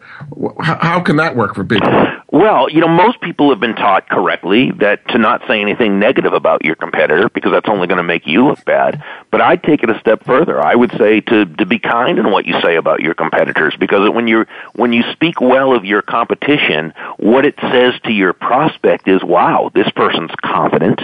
How 0.61 1.01
can 1.01 1.17
that 1.17 1.37
work 1.37 1.55
for 1.55 1.65
people? 1.65 1.89
Well, 2.31 2.69
you 2.69 2.81
know, 2.81 2.89
most 2.89 3.21
people 3.21 3.51
have 3.51 3.61
been 3.61 3.77
taught 3.77 4.09
correctly 4.09 4.73
that 4.81 5.07
to 5.09 5.19
not 5.19 5.43
say 5.47 5.61
anything 5.61 6.01
negative 6.01 6.33
about 6.33 6.65
your 6.65 6.75
competitor 6.75 7.29
because 7.29 7.53
that's 7.53 7.69
only 7.69 7.87
going 7.87 7.99
to 7.99 8.05
make 8.05 8.27
you 8.27 8.47
look 8.47 8.65
bad. 8.65 9.03
But 9.31 9.41
I'd 9.41 9.63
take 9.63 9.83
it 9.83 9.91
a 9.91 9.99
step 10.01 10.25
further. 10.25 10.61
I 10.61 10.75
would 10.75 10.91
say 10.99 11.21
to 11.21 11.45
to 11.45 11.67
be 11.67 11.79
kind 11.79 12.19
in 12.19 12.31
what 12.33 12.47
you 12.47 12.61
say 12.61 12.77
about 12.77 13.01
your 13.01 13.15
competitors 13.15 13.75
because 13.79 14.11
when 14.11 14.27
you 14.27 14.47
when 14.75 14.93
you 14.93 15.05
speak 15.13 15.41
well 15.41 15.75
of 15.77 15.85
your 15.85 16.03
competition, 16.03 16.93
what 17.19 17.45
it 17.45 17.55
says 17.61 17.95
to 18.05 18.13
your 18.13 18.33
prospect 18.33 19.07
is, 19.07 19.23
"Wow, 19.23 19.71
this 19.75 19.91
person's 19.91 20.33
confident." 20.43 21.01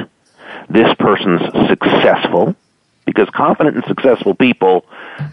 this 0.68 0.92
person's 0.98 1.42
successful 1.68 2.54
because 3.06 3.28
confident 3.30 3.76
and 3.76 3.84
successful 3.86 4.34
people, 4.34 4.84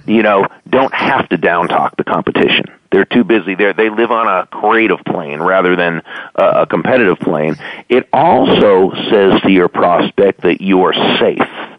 you 0.06 0.24
know, 0.24 0.48
don't 0.70 0.94
have 0.94 1.30
to 1.30 1.38
down 1.38 1.68
talk 1.68 1.96
the 1.98 2.04
competition. 2.04 2.66
They're 2.92 3.06
too 3.06 3.24
busy. 3.24 3.56
They 3.56 3.74
they 3.74 3.90
live 3.90 4.12
on 4.12 4.28
a 4.28 4.48
creative 4.48 5.00
plane 5.06 5.40
rather 5.40 5.76
than 5.76 6.02
a, 6.36 6.62
a 6.62 6.66
competitive 6.66 7.20
plane. 7.20 7.58
It 7.90 8.08
also 8.14 8.92
says 9.10 9.42
to 9.42 9.52
your 9.52 9.68
prospect 9.68 10.42
that 10.42 10.62
you 10.62 10.84
are 10.84 10.94
safe. 11.20 11.78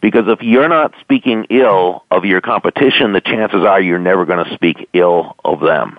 Because 0.00 0.28
if 0.28 0.42
you're 0.42 0.68
not 0.68 0.94
speaking 1.00 1.46
ill 1.50 2.04
of 2.10 2.24
your 2.24 2.40
competition, 2.40 3.12
the 3.12 3.20
chances 3.20 3.64
are 3.64 3.80
you're 3.80 3.98
never 3.98 4.24
going 4.24 4.44
to 4.44 4.54
speak 4.54 4.88
ill 4.92 5.34
of 5.44 5.60
them. 5.60 5.98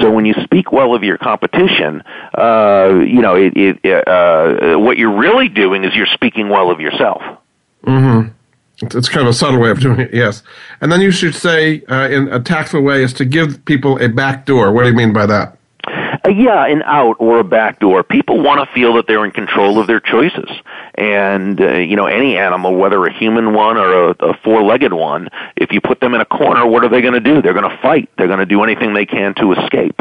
So 0.00 0.10
when 0.10 0.24
you 0.24 0.34
speak 0.44 0.70
well 0.70 0.94
of 0.94 1.02
your 1.02 1.18
competition, 1.18 2.02
uh, 2.36 3.00
you 3.04 3.20
know, 3.20 3.34
it, 3.34 3.56
it, 3.56 4.06
uh, 4.06 4.78
what 4.78 4.98
you're 4.98 5.16
really 5.16 5.48
doing 5.48 5.84
is 5.84 5.94
you're 5.94 6.06
speaking 6.06 6.48
well 6.48 6.70
of 6.70 6.80
yourself. 6.80 7.22
Mm-hmm. 7.84 8.28
It's 8.82 9.08
kind 9.08 9.26
of 9.26 9.30
a 9.30 9.36
subtle 9.36 9.60
way 9.60 9.70
of 9.70 9.80
doing 9.80 10.00
it, 10.00 10.14
yes. 10.14 10.42
And 10.80 10.90
then 10.90 11.00
you 11.00 11.10
should 11.10 11.34
say, 11.34 11.82
uh, 11.84 12.08
in 12.08 12.28
a 12.28 12.40
tactful 12.40 12.80
way, 12.82 13.02
is 13.02 13.12
to 13.14 13.24
give 13.24 13.64
people 13.64 14.02
a 14.02 14.08
back 14.08 14.46
door. 14.46 14.72
What 14.72 14.84
do 14.84 14.88
you 14.88 14.94
mean 14.94 15.12
by 15.12 15.26
that? 15.26 15.58
Uh, 16.24 16.28
yeah, 16.28 16.66
an 16.66 16.82
out 16.82 17.16
or 17.18 17.38
a 17.38 17.44
back 17.44 17.80
door. 17.80 18.02
People 18.02 18.42
want 18.42 18.66
to 18.66 18.74
feel 18.74 18.94
that 18.94 19.06
they're 19.06 19.24
in 19.24 19.30
control 19.30 19.78
of 19.78 19.86
their 19.86 20.00
choices. 20.00 20.50
And, 20.94 21.60
uh, 21.60 21.78
you 21.78 21.96
know, 21.96 22.06
any 22.06 22.36
animal, 22.36 22.74
whether 22.74 23.04
a 23.06 23.12
human 23.12 23.54
one 23.54 23.76
or 23.76 24.10
a, 24.10 24.16
a 24.20 24.34
four-legged 24.44 24.92
one, 24.92 25.28
if 25.56 25.72
you 25.72 25.80
put 25.80 26.00
them 26.00 26.14
in 26.14 26.20
a 26.20 26.26
corner, 26.26 26.66
what 26.66 26.84
are 26.84 26.88
they 26.88 27.00
going 27.00 27.14
to 27.14 27.20
do? 27.20 27.40
They're 27.40 27.54
going 27.54 27.70
to 27.70 27.78
fight. 27.82 28.10
They're 28.18 28.26
going 28.26 28.40
to 28.40 28.46
do 28.46 28.62
anything 28.62 28.92
they 28.92 29.06
can 29.06 29.34
to 29.36 29.52
escape. 29.52 30.00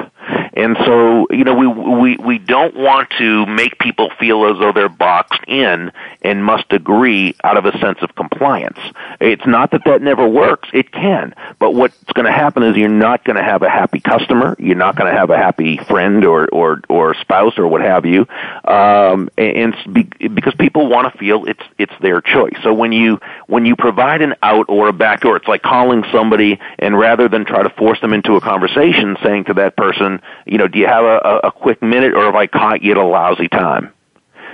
And 0.53 0.77
so, 0.85 1.27
you 1.29 1.43
know, 1.43 1.53
we, 1.53 1.67
we, 1.67 2.17
we 2.17 2.37
don't 2.37 2.75
want 2.75 3.09
to 3.17 3.45
make 3.45 3.79
people 3.79 4.09
feel 4.19 4.45
as 4.45 4.59
though 4.59 4.71
they're 4.71 4.89
boxed 4.89 5.41
in 5.47 5.91
and 6.21 6.43
must 6.43 6.65
agree 6.71 7.35
out 7.43 7.57
of 7.57 7.65
a 7.65 7.77
sense 7.79 7.99
of 8.01 8.13
compliance. 8.15 8.79
It's 9.21 9.45
not 9.45 9.71
that 9.71 9.85
that 9.85 10.01
never 10.01 10.27
works. 10.27 10.69
It 10.73 10.91
can. 10.91 11.33
But 11.59 11.73
what's 11.73 11.95
going 12.13 12.25
to 12.25 12.31
happen 12.31 12.63
is 12.63 12.75
you're 12.75 12.89
not 12.89 13.23
going 13.23 13.37
to 13.37 13.43
have 13.43 13.63
a 13.63 13.69
happy 13.69 13.99
customer. 13.99 14.55
You're 14.59 14.75
not 14.75 14.95
going 14.95 15.11
to 15.11 15.17
have 15.17 15.29
a 15.29 15.37
happy 15.37 15.77
friend 15.77 16.25
or, 16.25 16.47
or, 16.49 16.81
or 16.89 17.13
spouse 17.15 17.57
or 17.57 17.67
what 17.67 17.81
have 17.81 18.05
you. 18.05 18.27
Um, 18.65 19.29
and, 19.37 19.75
and 19.85 20.35
because 20.35 20.55
people 20.55 20.87
want 20.87 21.11
to 21.11 21.17
feel 21.17 21.45
it's, 21.45 21.63
it's 21.77 21.93
their 22.01 22.21
choice. 22.21 22.57
So 22.63 22.73
when 22.73 22.91
you, 22.91 23.19
when 23.47 23.65
you 23.65 23.75
provide 23.75 24.21
an 24.21 24.35
out 24.43 24.65
or 24.67 24.89
a 24.89 24.93
back 24.93 25.21
door, 25.21 25.37
it's 25.37 25.47
like 25.47 25.61
calling 25.61 26.03
somebody 26.11 26.59
and 26.77 26.97
rather 26.97 27.29
than 27.29 27.45
try 27.45 27.63
to 27.63 27.69
force 27.69 27.99
them 28.01 28.13
into 28.13 28.35
a 28.35 28.41
conversation 28.41 29.15
saying 29.23 29.45
to 29.45 29.53
that 29.55 29.77
person, 29.77 30.18
you 30.45 30.57
know, 30.57 30.67
do 30.67 30.79
you 30.79 30.87
have 30.87 31.03
a, 31.03 31.39
a 31.43 31.51
quick 31.51 31.81
minute 31.81 32.13
or 32.13 32.25
have 32.25 32.35
I 32.35 32.47
caught 32.47 32.81
you 32.81 32.91
at 32.91 32.97
a 32.97 33.03
lousy 33.03 33.47
time? 33.47 33.91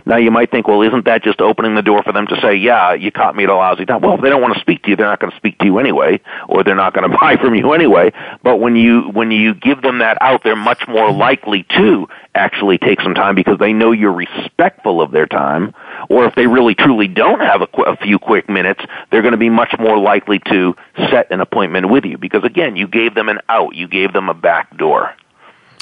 Now 0.06 0.18
you 0.18 0.30
might 0.30 0.52
think, 0.52 0.68
well, 0.68 0.82
isn't 0.84 1.06
that 1.06 1.24
just 1.24 1.42
opening 1.42 1.74
the 1.76 1.82
door 1.82 2.04
for 2.04 2.14
them 2.14 2.28
to 2.28 2.40
say, 2.40 2.56
yeah, 2.56 2.94
you 2.94 3.12
caught 3.12 3.36
me 3.36 3.44
at 3.44 3.50
a 3.50 3.56
lousy 3.56 3.86
time? 3.86 4.02
Well, 4.02 4.16
if 4.16 4.22
they 4.22 4.30
don't 4.30 4.42
want 4.42 4.54
to 4.54 4.60
speak 4.60 4.84
to 4.84 4.90
you, 4.90 4.96
they're 4.96 5.08
not 5.08 5.20
going 5.20 5.32
to 5.32 5.38
speak 5.38 5.58
to 5.60 5.66
you 5.66 5.80
anyway, 5.80 6.20
or 6.48 6.64
they're 6.64 6.76
not 6.76 6.94
going 6.94 7.10
to 7.10 7.18
buy 7.22 7.38
from 7.38 7.56
you 7.56 7.74
anyway. 7.74 8.12
But 8.44 8.58
when 8.58 8.76
you, 8.76 9.10
when 9.14 9.32
you 9.32 9.56
give 9.56 9.82
them 9.82 10.00
that 10.00 10.18
out, 10.22 10.44
they're 10.44 10.56
much 10.56 10.88
more 10.88 11.12
likely 11.12 11.66
to 11.78 12.08
actually 12.36 12.78
take 12.78 13.02
some 13.02 13.16
time 13.16 13.34
because 13.34 13.58
they 13.58 13.74
know 13.74 13.92
you're 13.92 14.14
respectful 14.14 15.02
of 15.02 15.12
their 15.12 15.26
time. 15.26 15.74
Or 16.10 16.26
if 16.26 16.36
they 16.36 16.46
really 16.46 16.76
truly 16.76 17.08
don't 17.08 17.40
have 17.40 17.62
a, 17.62 17.68
qu- 17.68 17.84
a 17.84 17.98
few 17.98 18.20
quick 18.20 18.48
minutes, 18.48 18.82
they're 19.10 19.22
going 19.24 19.32
to 19.32 19.38
be 19.38 19.50
much 19.50 19.74
more 19.80 19.98
likely 19.98 20.40
to 20.52 20.76
set 21.10 21.32
an 21.32 21.42
appointment 21.42 21.90
with 21.90 22.06
you 22.06 22.18
because 22.18 22.44
again, 22.44 22.76
you 22.76 22.88
gave 22.88 23.16
them 23.16 23.30
an 23.30 23.40
out, 23.50 23.76
you 23.76 23.88
gave 23.88 24.14
them 24.14 24.30
a 24.30 24.34
back 24.34 24.78
door. 24.78 25.16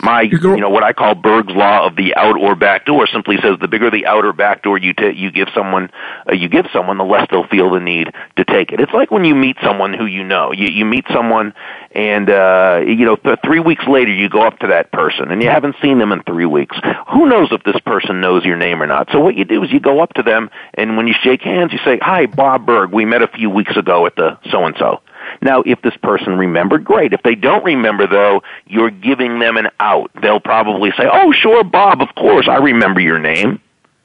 My, 0.01 0.21
you 0.23 0.57
know, 0.57 0.69
what 0.69 0.83
I 0.83 0.91
call 0.91 1.15
Burg's 1.15 1.53
law 1.53 1.85
of 1.85 1.95
the 1.95 2.15
out 2.15 2.37
or 2.37 2.55
back 2.55 2.85
door 2.85 3.07
simply 3.07 3.37
says 3.41 3.57
the 3.61 3.67
bigger 3.67 3.89
the 3.89 4.05
outer 4.05 4.33
back 4.33 4.63
door 4.63 4.77
you 4.77 4.93
t- 4.93 5.11
you 5.11 5.31
give 5.31 5.47
someone, 5.55 5.91
uh, 6.29 6.33
you 6.33 6.49
give 6.49 6.65
someone, 6.73 6.97
the 6.97 7.05
less 7.05 7.27
they'll 7.31 7.47
feel 7.47 7.71
the 7.71 7.79
need 7.79 8.11
to 8.35 8.45
take 8.45 8.71
it. 8.71 8.79
It's 8.79 8.91
like 8.91 9.11
when 9.11 9.23
you 9.23 9.35
meet 9.35 9.57
someone 9.63 9.93
who 9.93 10.05
you 10.05 10.23
know. 10.23 10.51
You 10.51 10.67
you 10.67 10.83
meet 10.83 11.05
someone, 11.13 11.53
and 11.91 12.29
uh, 12.29 12.81
you 12.85 13.05
know, 13.05 13.15
th- 13.15 13.39
three 13.45 13.59
weeks 13.59 13.85
later 13.87 14.11
you 14.11 14.29
go 14.29 14.41
up 14.41 14.59
to 14.59 14.67
that 14.67 14.91
person, 14.91 15.31
and 15.31 15.41
you 15.41 15.49
haven't 15.49 15.75
seen 15.81 15.99
them 15.99 16.11
in 16.11 16.23
three 16.23 16.45
weeks. 16.45 16.77
Who 17.11 17.27
knows 17.27 17.49
if 17.51 17.63
this 17.63 17.79
person 17.85 18.19
knows 18.19 18.43
your 18.43 18.57
name 18.57 18.81
or 18.81 18.87
not? 18.87 19.09
So 19.11 19.19
what 19.19 19.35
you 19.35 19.45
do 19.45 19.63
is 19.63 19.71
you 19.71 19.79
go 19.79 20.01
up 20.01 20.13
to 20.15 20.23
them, 20.23 20.49
and 20.73 20.97
when 20.97 21.07
you 21.07 21.13
shake 21.13 21.41
hands, 21.41 21.71
you 21.71 21.79
say, 21.85 21.99
"Hi, 22.01 22.25
Bob 22.25 22.65
Burg. 22.65 22.91
We 22.91 23.05
met 23.05 23.21
a 23.21 23.27
few 23.27 23.49
weeks 23.49 23.77
ago 23.77 24.05
at 24.05 24.15
the 24.15 24.37
so 24.51 24.65
and 24.65 24.75
so." 24.77 25.01
Now, 25.41 25.63
if 25.65 25.81
this 25.81 25.95
person 26.01 26.37
remembered, 26.37 26.83
great. 26.83 27.13
If 27.13 27.21
they 27.23 27.35
don't 27.35 27.63
remember, 27.63 28.07
though, 28.07 28.41
you're 28.67 28.91
giving 28.91 29.39
them 29.39 29.57
an 29.57 29.67
out. 29.79 30.11
They'll 30.21 30.39
probably 30.39 30.91
say, 30.91 31.07
"Oh, 31.11 31.31
sure, 31.31 31.63
Bob. 31.63 32.01
Of 32.01 32.09
course, 32.15 32.47
I 32.47 32.57
remember 32.57 32.99
your 32.99 33.19
name." 33.19 33.59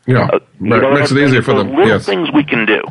Yeah, 0.07 0.29
uh, 0.33 0.39
know, 0.59 0.95
makes 0.95 1.13
it 1.13 1.19
easier 1.19 1.43
for 1.43 1.55
them. 1.55 1.71
Little 1.71 1.87
yes. 1.87 2.07
things 2.07 2.31
we 2.33 2.45
can 2.45 2.65
do. 2.65 2.83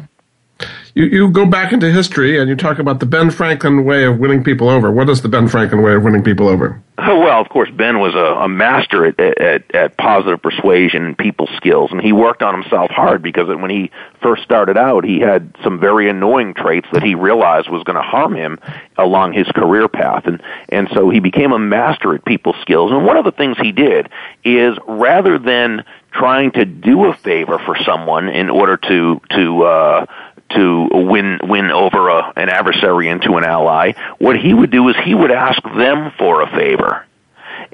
You, 0.97 1.05
you 1.05 1.29
go 1.29 1.45
back 1.45 1.71
into 1.71 1.91
history 1.91 2.39
and 2.39 2.49
you 2.49 2.55
talk 2.55 2.79
about 2.79 2.99
the 2.99 3.05
Ben 3.05 3.29
Franklin 3.29 3.85
way 3.85 4.05
of 4.05 4.17
winning 4.17 4.43
people 4.43 4.67
over. 4.67 4.91
What 4.91 5.07
is 5.09 5.21
the 5.21 5.29
Ben 5.29 5.47
Franklin 5.47 5.83
way 5.83 5.93
of 5.93 6.03
winning 6.03 6.23
people 6.23 6.47
over? 6.47 6.81
Oh, 6.97 7.19
well, 7.19 7.39
of 7.39 7.49
course, 7.49 7.69
Ben 7.69 7.99
was 7.99 8.15
a, 8.15 8.17
a 8.17 8.49
master 8.49 9.05
at, 9.05 9.19
at, 9.19 9.75
at 9.75 9.97
positive 9.97 10.41
persuasion 10.41 11.05
and 11.05 11.15
people 11.15 11.47
skills, 11.55 11.91
and 11.91 12.01
he 12.01 12.11
worked 12.11 12.41
on 12.41 12.59
himself 12.59 12.89
hard 12.89 13.21
because 13.21 13.47
when 13.47 13.69
he 13.69 13.91
first 14.23 14.41
started 14.41 14.75
out, 14.75 15.03
he 15.03 15.19
had 15.19 15.55
some 15.63 15.79
very 15.79 16.09
annoying 16.09 16.55
traits 16.55 16.87
that 16.93 17.03
he 17.03 17.13
realized 17.13 17.69
was 17.69 17.83
going 17.83 17.97
to 17.97 18.01
harm 18.01 18.33
him 18.33 18.57
along 18.97 19.33
his 19.33 19.45
career 19.49 19.87
path, 19.87 20.25
and 20.25 20.41
and 20.69 20.89
so 20.91 21.11
he 21.11 21.19
became 21.19 21.51
a 21.51 21.59
master 21.59 22.15
at 22.15 22.25
people 22.25 22.55
skills. 22.61 22.91
And 22.91 23.05
one 23.05 23.17
of 23.17 23.25
the 23.25 23.31
things 23.31 23.57
he 23.59 23.71
did 23.71 24.09
is 24.43 24.75
rather 24.87 25.37
than 25.37 25.85
trying 26.11 26.51
to 26.53 26.65
do 26.65 27.05
a 27.05 27.13
favor 27.13 27.59
for 27.59 27.77
someone 27.85 28.27
in 28.27 28.49
order 28.49 28.75
to 28.75 29.21
to 29.31 29.63
uh, 29.63 30.05
to 30.51 30.87
win 30.91 31.39
win 31.43 31.71
over 31.71 32.09
a, 32.09 32.33
an 32.35 32.49
adversary 32.49 33.09
into 33.09 33.37
an 33.37 33.43
ally, 33.43 33.93
what 34.17 34.39
he 34.39 34.53
would 34.53 34.71
do 34.71 34.87
is 34.89 34.95
he 35.03 35.13
would 35.13 35.31
ask 35.31 35.61
them 35.63 36.11
for 36.17 36.41
a 36.41 36.49
favor. 36.49 37.05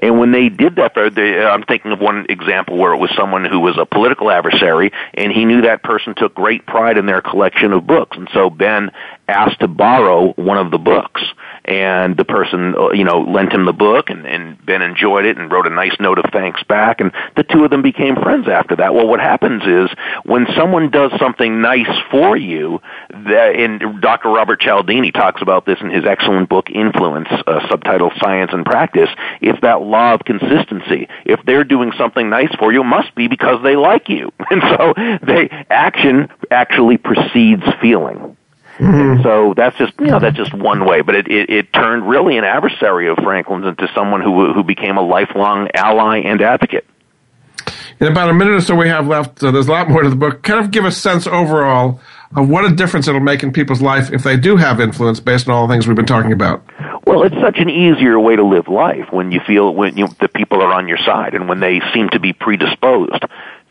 And 0.00 0.18
when 0.18 0.32
they 0.32 0.48
did 0.48 0.76
that, 0.76 0.94
they, 0.94 1.38
I'm 1.44 1.62
thinking 1.62 1.92
of 1.92 2.00
one 2.00 2.26
example 2.28 2.76
where 2.76 2.92
it 2.92 2.98
was 2.98 3.10
someone 3.16 3.44
who 3.44 3.60
was 3.60 3.78
a 3.78 3.86
political 3.86 4.30
adversary, 4.30 4.92
and 5.14 5.32
he 5.32 5.44
knew 5.44 5.62
that 5.62 5.82
person 5.82 6.14
took 6.14 6.34
great 6.34 6.66
pride 6.66 6.98
in 6.98 7.06
their 7.06 7.22
collection 7.22 7.72
of 7.72 7.86
books, 7.86 8.16
and 8.16 8.28
so 8.32 8.50
Ben 8.50 8.90
asked 9.28 9.60
to 9.60 9.68
borrow 9.68 10.32
one 10.32 10.58
of 10.58 10.70
the 10.70 10.78
books 10.78 11.22
and 11.64 12.16
the 12.16 12.24
person 12.24 12.74
uh, 12.76 12.90
you 12.90 13.04
know 13.04 13.20
lent 13.20 13.52
him 13.52 13.64
the 13.64 13.72
book 13.72 14.10
and, 14.10 14.26
and 14.26 14.64
Ben 14.64 14.82
enjoyed 14.82 15.24
it 15.24 15.38
and 15.38 15.50
wrote 15.50 15.66
a 15.66 15.70
nice 15.70 15.96
note 15.98 16.18
of 16.18 16.26
thanks 16.32 16.62
back 16.64 17.00
and 17.00 17.12
the 17.36 17.42
two 17.42 17.64
of 17.64 17.70
them 17.70 17.82
became 17.82 18.16
friends 18.16 18.48
after 18.48 18.76
that. 18.76 18.94
Well 18.94 19.06
what 19.06 19.20
happens 19.20 19.62
is 19.64 19.90
when 20.24 20.46
someone 20.56 20.90
does 20.90 21.12
something 21.18 21.60
nice 21.60 21.88
for 22.10 22.36
you 22.36 22.80
that 23.10 23.54
and 23.56 24.00
Dr. 24.00 24.28
Robert 24.28 24.60
Cialdini 24.60 25.10
talks 25.10 25.40
about 25.40 25.64
this 25.64 25.78
in 25.80 25.90
his 25.90 26.04
excellent 26.04 26.48
book 26.48 26.70
Influence 26.70 27.28
uh, 27.30 27.60
subtitled 27.70 28.18
Science 28.20 28.50
and 28.52 28.64
Practice 28.64 29.08
it's 29.40 29.60
that 29.62 29.80
law 29.80 30.14
of 30.14 30.20
consistency 30.24 31.08
if 31.24 31.40
they're 31.46 31.64
doing 31.64 31.92
something 31.96 32.28
nice 32.28 32.54
for 32.58 32.72
you 32.72 32.82
it 32.82 32.84
must 32.84 33.14
be 33.14 33.28
because 33.28 33.62
they 33.62 33.76
like 33.76 34.08
you 34.08 34.30
and 34.50 34.62
so 34.76 34.94
they 35.26 35.48
action 35.70 36.28
actually 36.50 36.98
precedes 36.98 37.62
feeling 37.80 38.36
Mm-hmm. 38.78 39.22
So 39.22 39.54
that's 39.56 39.76
just 39.76 39.92
you 40.00 40.06
know 40.06 40.18
that's 40.18 40.36
just 40.36 40.52
one 40.52 40.84
way, 40.84 41.02
but 41.02 41.14
it, 41.14 41.28
it 41.28 41.48
it 41.48 41.72
turned 41.72 42.08
really 42.08 42.36
an 42.36 42.44
adversary 42.44 43.08
of 43.08 43.16
Franklin's 43.18 43.66
into 43.66 43.88
someone 43.94 44.20
who 44.20 44.52
who 44.52 44.64
became 44.64 44.96
a 44.96 45.02
lifelong 45.02 45.68
ally 45.74 46.18
and 46.18 46.40
advocate. 46.42 46.84
In 48.00 48.08
about 48.08 48.28
a 48.28 48.34
minute 48.34 48.54
or 48.54 48.60
so 48.60 48.74
we 48.74 48.88
have 48.88 49.06
left, 49.06 49.42
uh, 49.42 49.52
there's 49.52 49.68
a 49.68 49.70
lot 49.70 49.88
more 49.88 50.02
to 50.02 50.10
the 50.10 50.16
book. 50.16 50.42
Kind 50.42 50.58
of 50.58 50.72
give 50.72 50.84
a 50.84 50.90
sense 50.90 51.28
overall 51.28 52.00
of 52.34 52.48
what 52.48 52.64
a 52.64 52.74
difference 52.74 53.06
it'll 53.06 53.20
make 53.20 53.44
in 53.44 53.52
people's 53.52 53.80
life 53.80 54.12
if 54.12 54.24
they 54.24 54.36
do 54.36 54.56
have 54.56 54.80
influence 54.80 55.20
based 55.20 55.48
on 55.48 55.54
all 55.54 55.66
the 55.68 55.72
things 55.72 55.86
we've 55.86 55.96
been 55.96 56.04
talking 56.04 56.32
about. 56.32 56.64
Well, 57.06 57.22
it's 57.22 57.36
such 57.36 57.58
an 57.58 57.70
easier 57.70 58.18
way 58.18 58.34
to 58.34 58.42
live 58.42 58.66
life 58.66 59.12
when 59.12 59.30
you 59.30 59.40
feel 59.46 59.72
when 59.72 59.96
you, 59.96 60.08
the 60.20 60.28
people 60.28 60.60
are 60.62 60.72
on 60.72 60.88
your 60.88 60.98
side 60.98 61.34
and 61.34 61.48
when 61.48 61.60
they 61.60 61.80
seem 61.92 62.08
to 62.10 62.18
be 62.18 62.32
predisposed 62.32 63.24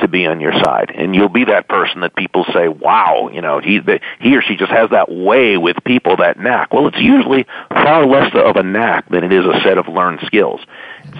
to 0.03 0.07
be 0.07 0.25
on 0.27 0.39
your 0.39 0.53
side. 0.53 0.91
And 0.95 1.15
you'll 1.15 1.29
be 1.29 1.45
that 1.45 1.67
person 1.67 2.01
that 2.01 2.15
people 2.15 2.45
say, 2.53 2.67
wow, 2.67 3.29
you 3.33 3.41
know, 3.41 3.59
he, 3.59 3.79
the, 3.79 3.99
he 4.19 4.37
or 4.37 4.41
she 4.41 4.55
just 4.55 4.71
has 4.71 4.91
that 4.91 5.11
way 5.11 5.57
with 5.57 5.77
people, 5.83 6.17
that 6.17 6.39
knack. 6.39 6.73
Well, 6.73 6.87
it's 6.87 6.99
usually 6.99 7.45
far 7.69 8.05
less 8.05 8.31
of 8.35 8.55
a 8.55 8.63
knack 8.63 9.09
than 9.09 9.23
it 9.23 9.33
is 9.33 9.45
a 9.45 9.59
set 9.63 9.77
of 9.77 9.87
learned 9.87 10.19
skills. 10.25 10.61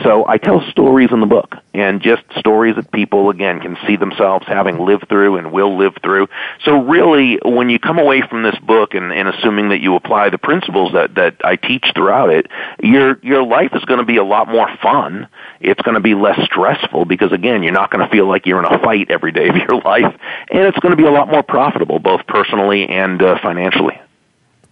So 0.01 0.27
I 0.27 0.37
tell 0.37 0.61
stories 0.71 1.09
in 1.11 1.19
the 1.19 1.27
book, 1.27 1.55
and 1.73 2.01
just 2.01 2.23
stories 2.37 2.75
that 2.75 2.91
people, 2.91 3.29
again, 3.29 3.59
can 3.59 3.77
see 3.85 3.95
themselves 3.95 4.45
having 4.47 4.79
lived 4.79 5.07
through 5.07 5.37
and 5.37 5.51
will 5.51 5.77
live 5.77 5.93
through. 6.01 6.27
So 6.63 6.81
really, 6.81 7.39
when 7.43 7.69
you 7.69 7.79
come 7.79 7.99
away 7.99 8.21
from 8.21 8.43
this 8.43 8.57
book 8.59 8.93
and, 8.93 9.11
and 9.11 9.27
assuming 9.27 9.69
that 9.69 9.81
you 9.81 9.95
apply 9.95 10.29
the 10.29 10.37
principles 10.37 10.93
that, 10.93 11.15
that 11.15 11.35
I 11.43 11.55
teach 11.55 11.85
throughout 11.95 12.29
it, 12.31 12.47
your, 12.81 13.19
your 13.21 13.43
life 13.43 13.71
is 13.73 13.83
going 13.85 13.99
to 13.99 14.05
be 14.05 14.17
a 14.17 14.23
lot 14.23 14.47
more 14.47 14.69
fun. 14.81 15.27
It's 15.61 15.81
going 15.81 15.95
to 15.95 16.01
be 16.01 16.15
less 16.15 16.39
stressful 16.45 17.05
because, 17.05 17.31
again, 17.31 17.63
you're 17.63 17.71
not 17.71 17.91
going 17.91 18.03
to 18.03 18.11
feel 18.11 18.27
like 18.27 18.45
you're 18.45 18.59
in 18.59 18.65
a 18.65 18.79
fight 18.79 19.11
every 19.11 19.31
day 19.31 19.49
of 19.49 19.55
your 19.55 19.81
life, 19.85 20.13
and 20.51 20.61
it's 20.63 20.79
going 20.79 20.91
to 20.91 20.97
be 20.97 21.07
a 21.07 21.11
lot 21.11 21.29
more 21.29 21.43
profitable, 21.43 21.99
both 21.99 22.25
personally 22.27 22.87
and 22.87 23.21
uh, 23.21 23.39
financially. 23.41 23.99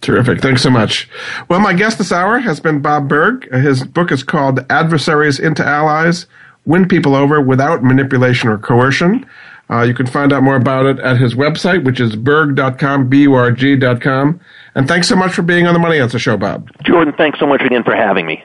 Terrific. 0.02 0.40
Thanks 0.40 0.62
so 0.62 0.70
much. 0.70 1.08
Well, 1.48 1.60
my 1.60 1.72
guest 1.72 1.98
this 1.98 2.12
hour 2.12 2.40
has 2.40 2.58
been 2.60 2.80
Bob 2.80 3.08
Burg. 3.08 3.50
His 3.52 3.84
book 3.84 4.10
is 4.12 4.22
called 4.24 4.64
Adversaries 4.68 5.38
into 5.38 5.64
Allies 5.64 6.26
Win 6.66 6.86
People 6.88 7.14
Over 7.14 7.40
Without 7.40 7.82
Manipulation 7.82 8.48
or 8.48 8.58
Coercion. 8.58 9.24
Uh, 9.70 9.82
you 9.82 9.94
can 9.94 10.06
find 10.06 10.32
out 10.32 10.42
more 10.42 10.56
about 10.56 10.86
it 10.86 10.98
at 10.98 11.18
his 11.18 11.34
website, 11.34 11.84
which 11.84 12.00
is 12.00 12.16
burg.com, 12.16 13.08
B-U-R-G.com. 13.08 14.40
And 14.74 14.88
thanks 14.88 15.08
so 15.08 15.16
much 15.16 15.32
for 15.32 15.42
being 15.42 15.66
on 15.66 15.72
the 15.72 15.80
Money 15.80 15.98
Answer 15.98 16.18
Show, 16.18 16.36
Bob. 16.36 16.68
Jordan, 16.82 17.14
thanks 17.16 17.38
so 17.38 17.46
much 17.46 17.62
again 17.62 17.84
for 17.84 17.94
having 17.94 18.26
me. 18.26 18.44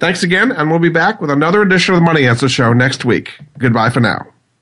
Thanks 0.00 0.24
again, 0.24 0.50
and 0.50 0.68
we'll 0.68 0.80
be 0.80 0.88
back 0.88 1.20
with 1.20 1.30
another 1.30 1.62
edition 1.62 1.94
of 1.94 2.00
the 2.00 2.04
Money 2.04 2.26
Answer 2.26 2.48
Show 2.48 2.72
next 2.72 3.04
week. 3.04 3.38
Goodbye 3.56 3.90
for 3.90 4.00
now. 4.00 4.31